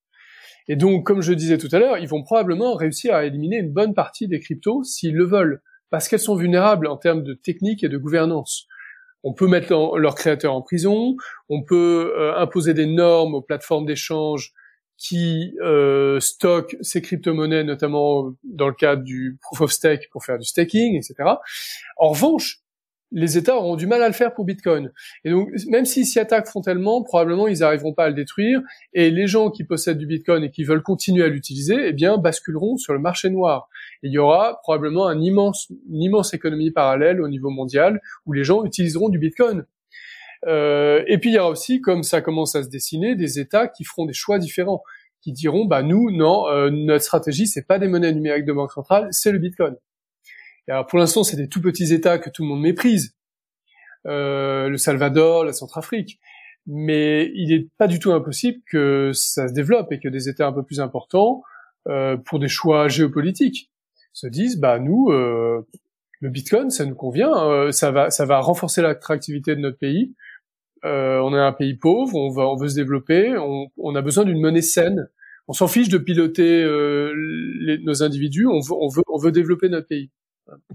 [0.67, 3.71] Et donc, comme je disais tout à l'heure, ils vont probablement réussir à éliminer une
[3.71, 7.83] bonne partie des cryptos s'ils le veulent, parce qu'elles sont vulnérables en termes de technique
[7.83, 8.67] et de gouvernance.
[9.23, 11.15] On peut mettre leur- leurs créateurs en prison,
[11.49, 14.51] on peut euh, imposer des normes aux plateformes d'échange
[14.97, 20.37] qui euh, stockent ces crypto-monnaies, notamment dans le cadre du proof of stake pour faire
[20.39, 21.15] du staking, etc.
[21.97, 22.61] En revanche,
[23.11, 24.91] les États auront du mal à le faire pour Bitcoin.
[25.23, 28.61] Et donc, même s'ils s'y attaquent frontalement, probablement ils n'arriveront pas à le détruire.
[28.93, 32.17] Et les gens qui possèdent du Bitcoin et qui veulent continuer à l'utiliser, eh bien,
[32.17, 33.69] basculeront sur le marché noir.
[34.03, 38.43] Il y aura probablement un immense, une immense économie parallèle au niveau mondial où les
[38.43, 39.65] gens utiliseront du Bitcoin.
[40.45, 43.67] Euh, et puis il y aura aussi, comme ça commence à se dessiner, des États
[43.67, 44.83] qui feront des choix différents,
[45.21, 48.71] qui diront bah nous non, euh, notre stratégie c'est pas des monnaies numériques de banque
[48.71, 49.75] centrale, c'est le Bitcoin.
[50.67, 53.15] Et alors pour l'instant c'est des tout petits États que tout le monde méprise,
[54.05, 56.19] euh, le Salvador, la Centrafrique,
[56.67, 60.47] mais il n'est pas du tout impossible que ça se développe et que des États
[60.47, 61.41] un peu plus importants,
[61.87, 63.71] euh, pour des choix géopolitiques,
[64.11, 65.65] se disent bah nous euh,
[66.19, 70.13] le Bitcoin ça nous convient, euh, ça va ça va renforcer l'attractivité de notre pays.
[70.83, 74.39] On est un pays pauvre, on va, on veut se développer, on, a besoin d'une
[74.39, 75.09] monnaie saine.
[75.49, 76.63] On s'en fiche de piloter
[77.83, 80.11] nos individus, on veut, on veut, on veut développer notre pays.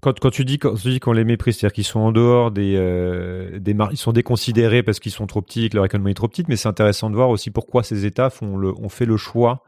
[0.01, 3.59] Quand, tu dis qu'on les méprise, c'est-à-dire qu'ils sont en dehors des euh,
[3.90, 6.57] ils sont déconsidérés parce qu'ils sont trop petits, que leur économie est trop petite, mais
[6.57, 9.65] c'est intéressant de voir aussi pourquoi ces États font le ont fait le choix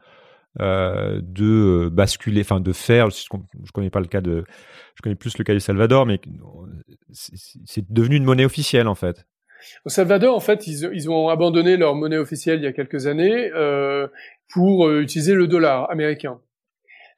[0.61, 3.09] euh, de basculer, enfin de faire.
[3.09, 3.23] Je
[3.63, 4.45] je connais pas le cas de,
[4.95, 6.19] je connais plus le cas du Salvador, mais
[7.11, 9.25] c'est devenu une monnaie officielle en fait.
[9.85, 13.51] Au Salvador, en fait, ils, ont abandonné leur monnaie officielle il y a quelques années
[13.53, 14.07] euh,
[14.49, 16.39] pour euh, utiliser le dollar américain.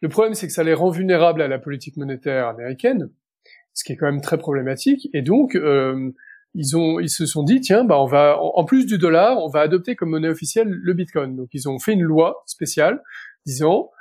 [0.01, 3.09] Le problème, c'est que ça les rend vulnérables à la politique monétaire américaine,
[3.73, 5.09] ce qui est quand même très problématique.
[5.13, 6.11] Et donc, euh,
[6.53, 9.47] ils ont, ils se sont dit, tiens, bah on va, en plus du dollar, on
[9.49, 11.35] va adopter comme monnaie officielle le Bitcoin.
[11.35, 13.01] Donc, ils ont fait une loi spéciale
[13.45, 13.91] disant,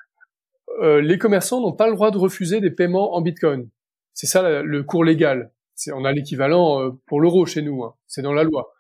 [0.82, 3.68] euh, les commerçants n'ont pas le droit de refuser des paiements en Bitcoin.
[4.12, 5.50] C'est ça le cours légal.
[5.92, 7.84] On a l'équivalent euh, pour l'euro chez nous.
[7.84, 7.94] hein.
[8.06, 8.72] C'est dans la loi.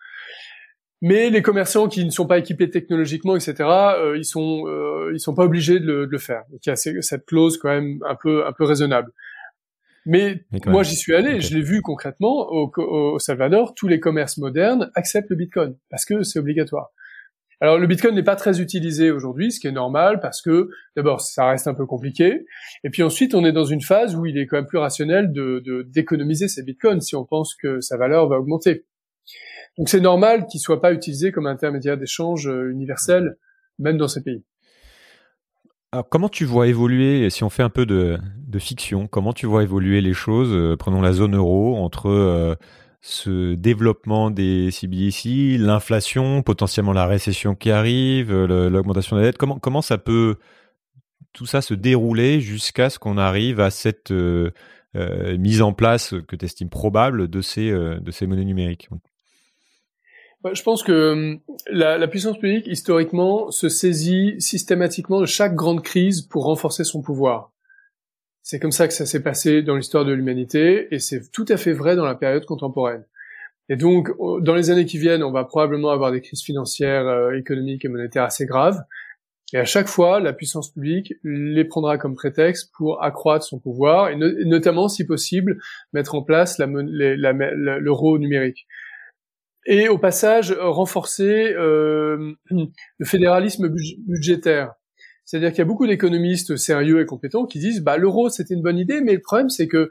[1.02, 5.20] Mais les commerçants qui ne sont pas équipés technologiquement, etc., euh, ils sont euh, ils
[5.20, 6.44] sont pas obligés de le, de le faire.
[6.50, 9.12] Donc il y a cette clause quand même un peu un peu raisonnable.
[10.06, 14.38] Mais moi j'y suis allé, je l'ai vu concrètement au, au Salvador, tous les commerces
[14.38, 16.90] modernes acceptent le Bitcoin parce que c'est obligatoire.
[17.60, 21.20] Alors le Bitcoin n'est pas très utilisé aujourd'hui, ce qui est normal parce que d'abord
[21.20, 22.46] ça reste un peu compliqué,
[22.84, 25.32] et puis ensuite on est dans une phase où il est quand même plus rationnel
[25.32, 28.84] de de- d'économiser ces Bitcoins si on pense que sa valeur va augmenter.
[29.78, 33.36] Donc c'est normal qu'il soit pas utilisé comme intermédiaire d'échange euh, universel,
[33.78, 34.42] même dans ces pays.
[35.92, 38.18] Alors, comment tu vois évoluer, si on fait un peu de,
[38.58, 42.54] fiction, comment tu vois évoluer les choses, euh, prenons la zone euro, entre euh,
[43.02, 49.82] ce développement des CBDC, l'inflation, potentiellement la récession qui arrive, l'augmentation de la dette, comment,
[49.82, 50.36] ça peut
[51.34, 54.10] tout ça se dérouler jusqu'à ce qu'on arrive à cette
[54.94, 57.70] mise en place que tu estimes probable de ces,
[58.22, 58.88] monnaies numériques?
[60.44, 61.40] Je pense que hum,
[61.70, 67.52] la, puissance publique, historiquement, se saisit systématiquement de chaque grande crise pour renforcer son pouvoir.
[68.42, 71.56] C'est comme ça que ça s'est passé dans l'histoire de l'humanité, et c'est tout à
[71.56, 73.04] fait vrai dans la période contemporaine.
[73.68, 74.10] Et donc,
[74.42, 77.88] dans les années qui viennent, on va probablement avoir des crises financières, euh, économiques et
[77.88, 78.80] monétaires assez graves.
[79.52, 84.10] Et à chaque fois, la puissance publique les prendra comme prétexte pour accroître son pouvoir,
[84.10, 85.58] et, no- et notamment, si possible,
[85.92, 88.68] mettre en place l'euro numérique
[89.66, 94.72] et au passage euh, renforcer euh, le fédéralisme budg- budgétaire.
[95.24, 98.62] C'est-à-dire qu'il y a beaucoup d'économistes sérieux et compétents qui disent bah l'euro c'était une
[98.62, 99.90] bonne idée, mais le problème c'est que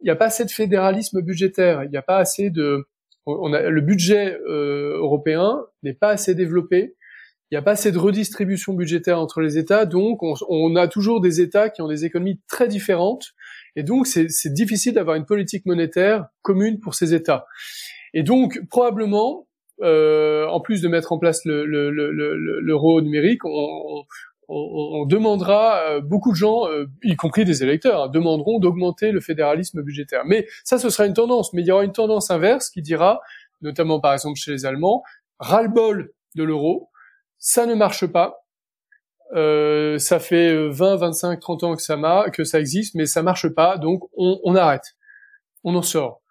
[0.00, 2.86] il n'y a pas assez de fédéralisme budgétaire, il n'y a pas assez de
[3.26, 6.94] on a le budget euh, européen n'est pas assez développé,
[7.50, 10.86] il n'y a pas assez de redistribution budgétaire entre les États, donc on, on a
[10.86, 13.32] toujours des États qui ont des économies très différentes,
[13.74, 17.46] et donc c'est difficile d'avoir une politique monétaire commune pour ces États.
[18.18, 19.46] Et donc, probablement,
[19.82, 24.04] euh, en plus de mettre en place le- le- le- le- l'euro numérique, on,
[24.48, 26.62] on, demandera, beaucoup de gens,
[27.02, 30.22] y compris des électeurs, hein, demanderont d'augmenter le fédéralisme budgétaire.
[30.24, 31.52] Mais ça, ce sera une tendance.
[31.52, 33.20] Mais il y aura une tendance inverse qui dira,
[33.60, 35.02] notamment par exemple chez les Allemands,
[35.38, 36.88] ras-le-bol de l'euro,
[37.38, 38.46] ça ne marche pas.
[39.34, 41.98] Euh, ça fait 20, 25, 30 ans que ça,
[42.32, 44.94] que ça existe, mais ça marche pas, donc on, on arrête,
[45.64, 46.22] on en sort.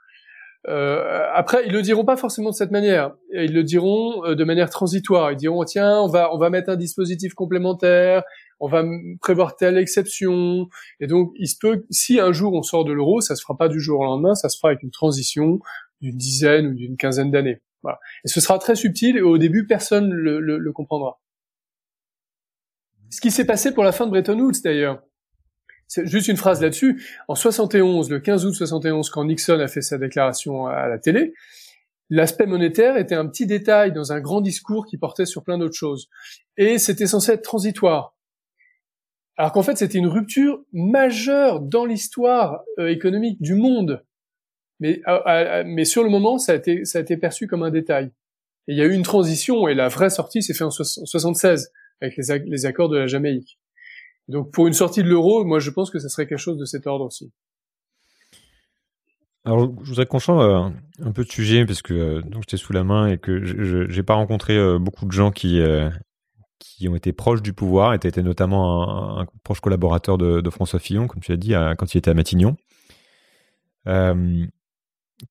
[0.67, 3.13] Euh, après, ils le diront pas forcément de cette manière.
[3.33, 5.31] Ils le diront euh, de manière transitoire.
[5.31, 8.23] Ils diront tiens, on va on va mettre un dispositif complémentaire,
[8.59, 8.83] on va
[9.21, 10.67] prévoir telle exception.
[10.99, 13.55] Et donc, il se peut si un jour on sort de l'euro, ça se fera
[13.57, 15.59] pas du jour au lendemain, ça se fera avec une transition
[16.01, 17.61] d'une dizaine ou d'une quinzaine d'années.
[17.83, 17.99] Voilà.
[18.23, 21.19] Et ce sera très subtil et au début, personne le, le, le comprendra.
[23.11, 25.01] Ce qui s'est passé pour la fin de Bretton Woods, d'ailleurs.
[25.87, 27.03] C'est juste une phrase là-dessus.
[27.27, 31.33] En 71, le 15 août 71, quand Nixon a fait sa déclaration à la télé,
[32.09, 35.75] l'aspect monétaire était un petit détail dans un grand discours qui portait sur plein d'autres
[35.75, 36.09] choses.
[36.57, 38.15] Et c'était censé être transitoire.
[39.37, 44.03] Alors qu'en fait, c'était une rupture majeure dans l'histoire euh, économique du monde.
[44.79, 48.11] Mais, euh, euh, mais sur le moment, ça a, été, perçu comme un détail.
[48.67, 51.71] Et il y a eu une transition, et la vraie sortie s'est faite en 76,
[52.01, 53.59] avec les, accords de la Jamaïque.
[54.27, 56.65] Donc pour une sortie de l'euro, moi je pense que ça serait quelque chose de
[56.65, 57.31] cet ordre aussi.
[59.43, 62.73] Alors je voudrais qu'on change euh, un peu de sujet, parce que donc j'étais sous
[62.73, 65.61] la main et que je n'ai pas rencontré beaucoup de gens qui,
[66.59, 70.79] qui ont été proches du pouvoir, et tu été notamment un, proche collaborateur de, François
[70.79, 72.57] Fillon, comme tu as dit, quand il était à Matignon.
[73.87, 74.45] Euh,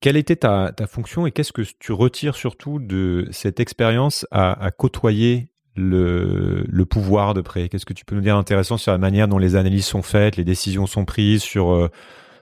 [0.00, 5.50] quelle était ta, fonction et qu'est-ce que tu retires surtout de cette expérience à, côtoyer
[5.76, 9.38] le, pouvoir de près Qu'est-ce que tu peux nous dire intéressant sur la manière dont
[9.38, 11.88] les analyses sont faites, les décisions sont prises, sur euh,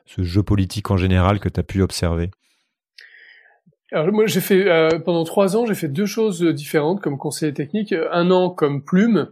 [0.06, 2.30] ce jeu politique en général que tu as pu observer?
[3.92, 7.52] Alors moi j'ai fait euh, pendant trois ans j'ai fait deux choses différentes comme conseiller
[7.52, 7.94] technique.
[8.10, 9.28] Un an comme plume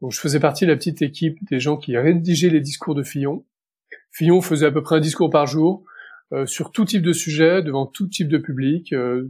[0.00, 3.02] donc je faisais partie de la petite équipe des gens qui rédigeaient les discours de
[3.02, 3.44] Fillon.
[4.12, 5.84] Fillon faisait à peu près un discours par jour
[6.32, 9.28] euh, sur tout type de sujet, devant tout type de public, euh,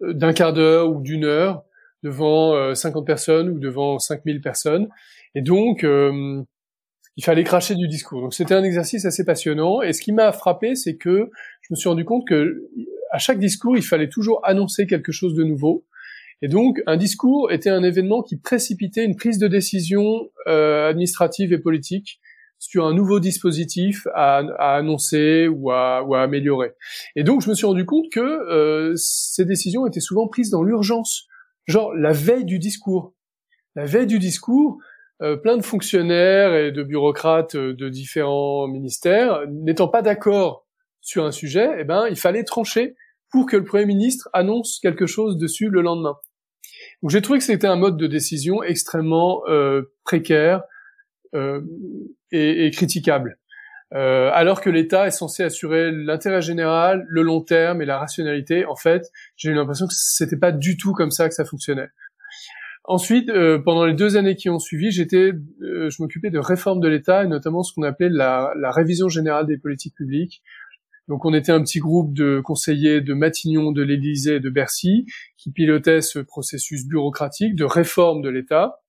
[0.00, 1.64] d'un quart d'heure ou d'une heure,
[2.02, 4.88] devant 50 euh, personnes ou devant 5000 personnes.
[5.34, 8.22] Et donc, il fallait cracher du discours.
[8.22, 9.82] Donc c'était un exercice assez passionnant.
[9.82, 11.30] Et ce qui m'a frappé, c'est que
[11.62, 12.68] je me suis rendu compte que
[13.10, 15.84] à chaque discours, il fallait toujours annoncer quelque chose de nouveau.
[16.40, 21.58] Et donc, un discours était un événement qui précipitait une prise de décision administrative et
[21.58, 22.20] politique
[22.62, 26.70] sur un nouveau dispositif à, à annoncer ou à, ou à, améliorer.
[27.16, 30.62] Et donc je me suis rendu compte que euh, ces décisions étaient souvent prises dans
[30.62, 31.26] l'urgence,
[31.66, 33.14] genre la veille du discours.
[33.74, 34.78] La veille du discours,
[35.22, 40.66] euh, plein de fonctionnaires et de bureaucrates de différents ministères n'étant pas d'accord
[41.00, 42.94] sur un sujet, eh ben il fallait trancher
[43.30, 46.16] pour que le Premier ministre annonce quelque chose dessus le lendemain.
[47.02, 50.62] Donc j'ai trouvé que c'était un mode de décision extrêmement euh, précaire,
[51.34, 51.62] euh,
[52.30, 53.38] et, et, critiquable.
[53.94, 58.64] Euh, alors que l'État est censé assurer l'intérêt général, le long terme et la rationalité,
[58.64, 61.88] en fait, j'ai eu l'impression que c'était pas du tout comme ça que ça fonctionnait.
[62.84, 65.32] Ensuite, euh, pendant les deux années qui ont suivi, j'étais,
[65.62, 69.08] euh, je m'occupais de réforme de l'État et notamment ce qu'on appelait la, la, révision
[69.08, 70.42] générale des politiques publiques.
[71.06, 75.06] Donc, on était un petit groupe de conseillers de Matignon, de l'Élysée et de Bercy
[75.36, 78.81] qui pilotaient ce processus bureaucratique de réforme de l'État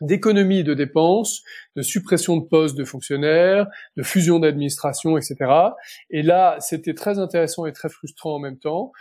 [0.00, 1.42] d'économie de dépenses,
[1.76, 3.66] de suppression de postes de fonctionnaires,
[3.96, 5.36] de fusion d'administration, etc.
[6.10, 8.92] Et là, c'était très intéressant et très frustrant en même temps.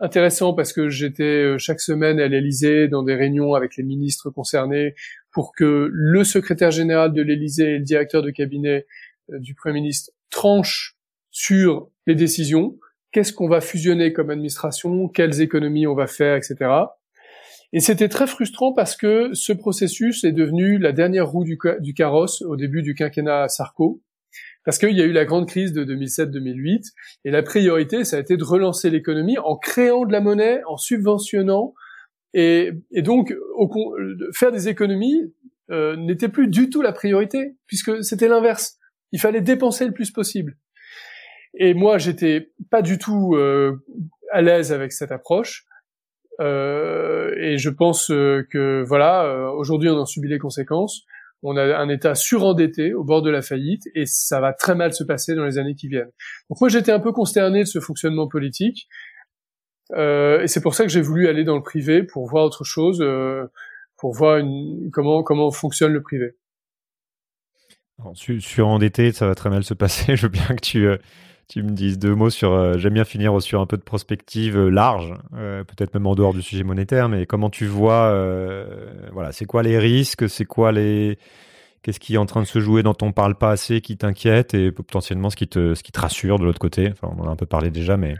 [0.00, 4.28] Intéressant parce que j'étais euh, chaque semaine à l'Élysée dans des réunions avec les ministres
[4.28, 4.94] concernés
[5.30, 8.86] pour que le secrétaire général de l'Élysée et le directeur de cabinet
[9.30, 10.96] euh, du Premier ministre tranchent
[11.30, 12.76] sur les décisions.
[13.12, 15.08] Qu'est-ce qu'on va fusionner comme administration?
[15.08, 16.56] Quelles économies on va faire, etc.
[17.72, 21.58] Et c'était très frustrant parce que ce processus est devenu la dernière roue du,
[21.94, 24.00] carrosse au début du quinquennat Sarko,
[24.64, 26.92] parce qu'il y a eu la grande crise de 2007-2008,
[27.24, 30.76] et la priorité, ça a été de relancer l'économie en créant de la monnaie, en
[30.76, 31.74] subventionnant,
[32.32, 33.34] et, donc
[34.32, 35.32] faire des économies
[35.70, 38.78] euh, n'était plus du tout la priorité, puisque c'était l'inverse.
[39.12, 40.56] Il fallait dépenser le plus possible.
[41.56, 43.84] Et moi, j'étais pas du tout euh,
[44.32, 45.64] à l'aise avec cette approche.
[46.40, 51.02] Euh, et je pense euh, que voilà, euh, aujourd'hui on en subit les conséquences.
[51.42, 54.94] On a un État surendetté au bord de la faillite et ça va très mal
[54.94, 56.10] se passer dans les années qui viennent.
[56.48, 58.88] Donc moi j'étais un peu consterné de ce fonctionnement politique
[59.94, 63.04] et c'est pour ça que j'ai voulu aller dans le privé pour voir autre chose,
[63.98, 64.42] pour voir
[64.90, 66.30] comment comment fonctionne le privé.
[68.14, 70.16] surendetté, ça va très mal se passer.
[70.16, 70.88] Je veux bien que tu
[71.48, 72.52] tu me dises deux mots sur.
[72.52, 76.14] euh, J'aime bien finir sur un peu de prospective euh, large, euh, peut-être même en
[76.14, 78.14] dehors du sujet monétaire, mais comment tu vois,
[79.12, 81.18] voilà, c'est quoi les risques, c'est quoi les,
[81.82, 84.54] qu'est-ce qui est en train de se jouer dont on parle pas assez, qui t'inquiète
[84.54, 86.90] et potentiellement ce qui te, ce qui te rassure de l'autre côté?
[86.90, 88.14] Enfin, on en a un peu parlé déjà, mais.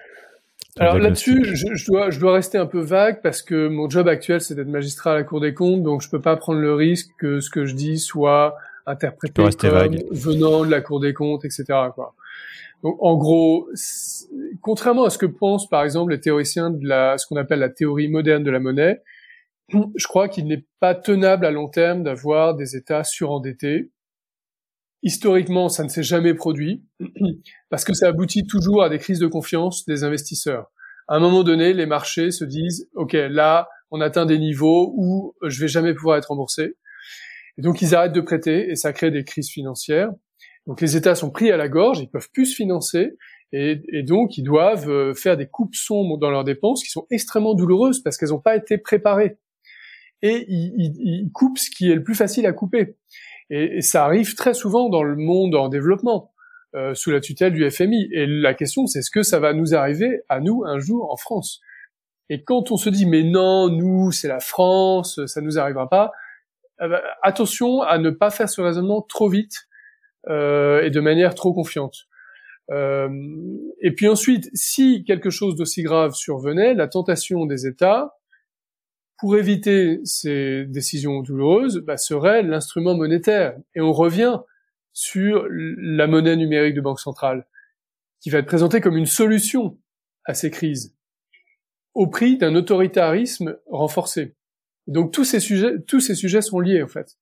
[0.79, 4.09] Alors là-dessus, je, je dois, je dois rester un peu vague parce que mon job
[4.09, 6.75] actuel, c'est d'être magistrat à la Cour des comptes, donc je peux pas prendre le
[6.75, 10.03] risque que ce que je dis soit interprété comme vague.
[10.11, 11.65] venant de la Cour des comptes, etc.
[11.95, 12.15] Quoi.
[12.85, 13.69] Donc en gros,
[14.61, 18.09] contrairement à ce que pensent par exemple les théoriciens de ce qu'on appelle la théorie
[18.09, 19.03] moderne de la monnaie,
[19.73, 23.91] je crois qu'il n'est pas tenable à long terme d'avoir des États surendettés.
[25.03, 26.85] Historiquement, ça ne s'est jamais produit
[27.71, 30.71] parce que ça aboutit toujours à des crises de confiance des investisseurs.
[31.09, 35.35] À un moment donné, les marchés se disent OK, là, on atteint des niveaux où
[35.43, 36.77] je vais jamais pouvoir être remboursé.
[37.57, 40.11] Et donc ils arrêtent de prêter et ça crée des crises financières.
[40.67, 43.17] Donc les États sont pris à la gorge, ils peuvent plus se financer
[43.53, 47.55] et, donc ils doivent euh, faire des coupes sombres dans leurs dépenses qui sont extrêmement
[47.55, 49.39] douloureuses parce qu'elles n'ont pas été préparées.
[50.23, 52.97] Et ils, coupent ce qui est le plus facile à couper.
[53.51, 56.33] Et, ça arrive très souvent dans le monde en développement,
[56.75, 58.09] euh, sous la tutelle du FMI.
[58.11, 61.17] Et la question, c'est est-ce que ça va nous arriver à nous un jour en
[61.17, 61.61] France?
[62.31, 66.11] Et quand on se dit mais non, nous, c'est la France, ça nous arrivera pas.
[66.81, 69.69] euh, bah, attention à ne pas faire ce raisonnement trop vite
[70.29, 72.07] et de manière trop confiante.
[72.71, 73.09] Euh,
[73.81, 78.17] et puis ensuite, si quelque chose d'aussi grave survenait, la tentation des États,
[79.19, 83.57] pour éviter ces décisions douloureuses, bah, serait l'instrument monétaire.
[83.75, 84.39] Et on revient
[84.93, 87.47] sur la monnaie numérique de banque centrale,
[88.21, 89.79] qui va être présentée comme une solution
[90.25, 90.97] à ces crises,
[91.95, 94.37] au prix d'un autoritarisme renforcé.
[94.87, 97.17] Donc tous ces sujets, tous ces sujets sont liés en fait.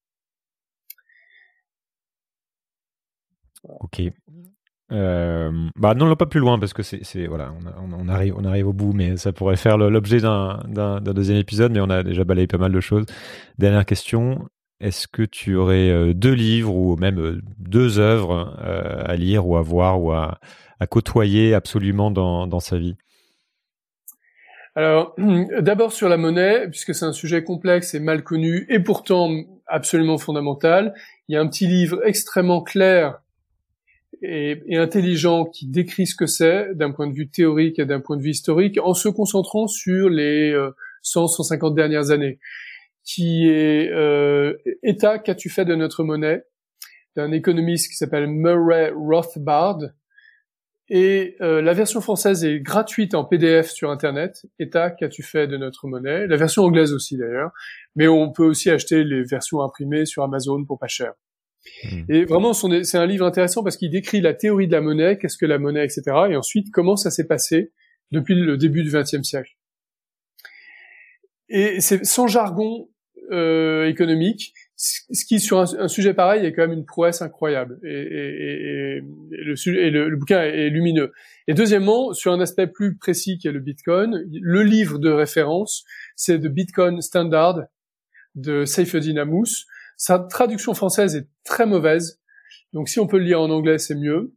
[3.64, 4.02] Ok.
[4.90, 8.72] Euh, bah non, pas plus loin parce que c'est, voilà, on, arrive, on arrive au
[8.72, 12.24] bout, mais ça pourrait faire l'objet d'un, d'un, d'un deuxième épisode, mais on a déjà
[12.24, 13.06] balayé pas mal de choses.
[13.59, 14.48] Dernière question
[14.82, 19.47] est-ce que tu aurais euh, deux livres ou même euh, deux œuvres euh, à lire
[19.47, 20.40] ou à voir ou à,
[20.80, 22.97] à côtoyer absolument dans, dans sa vie?
[24.74, 25.14] Alors,
[25.60, 29.30] d'abord sur la monnaie, puisque c'est un sujet complexe et mal connu, et pourtant
[29.68, 30.94] absolument fondamental,
[31.28, 33.21] il y a un petit livre extrêmement clair
[34.22, 38.00] et, et intelligent qui décrit ce que c'est d'un point de vue théorique et d'un
[38.00, 40.70] point de vue historique, en se concentrant sur les euh,
[41.04, 42.38] 100-150 dernières années,
[43.04, 46.44] qui est euh, État, qu'as-tu fait de notre monnaie
[47.14, 49.80] d'un économiste qui s'appelle Murray Rothbard,
[50.94, 54.44] et euh, la version française est gratuite en PDF sur Internet.
[54.58, 57.50] État, qu'as-tu fait de notre monnaie La version anglaise aussi d'ailleurs.
[57.96, 61.14] Mais on peut aussi acheter les versions imprimées sur Amazon pour pas cher.
[61.84, 62.06] Mhm.
[62.09, 65.36] Et vraiment, c'est un livre intéressant parce qu'il décrit la théorie de la monnaie, qu'est-ce
[65.36, 66.02] que la monnaie, etc.
[66.30, 67.72] Et ensuite, comment ça s'est passé
[68.12, 69.52] depuis le début du XXe siècle.
[71.48, 72.89] Et c'est sans jargon
[73.30, 77.78] euh, économique, ce qui sur un, sujet pareil est quand même une prouesse incroyable.
[77.84, 81.12] Et, le, bouquin est lumineux.
[81.47, 85.84] Et deuxièmement, sur un aspect plus précis qui est le Bitcoin, le livre de référence,
[86.16, 87.60] c'est The Bitcoin Standard
[88.34, 89.66] de Saifeddin Ammous.
[89.97, 92.20] Sa traduction française est très mauvaise,
[92.73, 94.35] donc si on peut le lire en anglais, c'est mieux.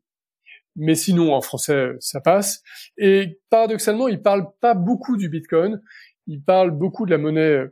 [0.75, 2.61] Mais sinon, en français, ça passe.
[2.97, 5.81] Et paradoxalement, il parle pas beaucoup du Bitcoin.
[6.27, 7.63] Il parle beaucoup de la monnaie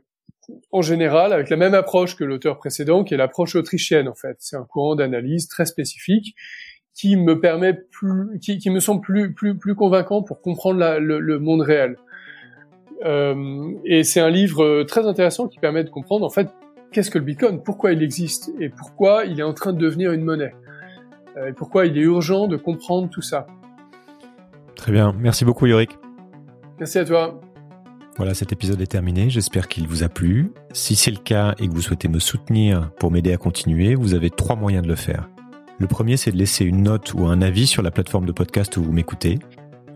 [0.72, 4.36] en général, avec la même approche que l'auteur précédent, qui est l'approche autrichienne, en fait.
[4.40, 6.34] C'est un courant d'analyse très spécifique
[6.94, 11.38] qui me permet plus, qui, me semble plus, plus, plus convaincant pour comprendre le, le
[11.38, 11.96] monde réel.
[13.04, 16.48] Euh, et c'est un livre euh, très intéressant qui permet de comprendre, en fait,
[16.94, 18.52] qu'est-ce que le Bitcoin, pourquoi il existe?
[18.60, 20.54] Et pourquoi il est en train de devenir une monnaie?
[21.36, 23.46] Euh, et pourquoi il est urgent de comprendre tout ça?
[24.76, 25.12] Très bien.
[25.18, 25.98] Merci beaucoup, Yorick.
[26.78, 27.40] Merci à toi.
[28.16, 29.28] Voilà, cet épisode est terminé.
[29.28, 30.52] J'espère qu'il vous a plu.
[30.72, 34.14] Si c'est le cas et que vous souhaitez me soutenir pour m'aider à continuer, vous
[34.14, 35.28] avez trois moyens de le faire.
[35.80, 38.76] Le premier, c'est de laisser une note ou un avis sur la plateforme de podcast
[38.76, 39.40] où vous m'écoutez.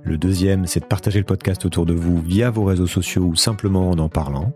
[0.02, 3.36] Le deuxième, c'est de partager le podcast autour de vous via vos réseaux sociaux ou
[3.36, 4.52] simplement en en parlant.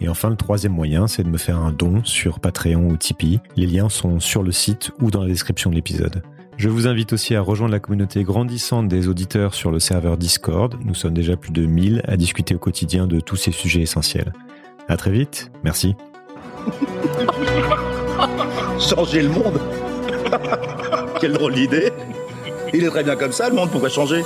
[0.00, 3.40] Et enfin, le troisième moyen, c'est de me faire un don sur Patreon ou Tipeee.
[3.56, 6.22] Les liens sont sur le site ou dans la description de l'épisode.
[6.56, 10.74] Je vous invite aussi à rejoindre la communauté grandissante des auditeurs sur le serveur Discord.
[10.84, 14.32] Nous sommes déjà plus de 1000 à discuter au quotidien de tous ces sujets essentiels.
[14.88, 15.50] À très vite.
[15.64, 15.94] Merci.
[18.78, 19.60] Changer le monde
[21.20, 21.92] Quelle drôle d'idée
[22.72, 24.22] Il est très bien comme ça, le monde, pourquoi changer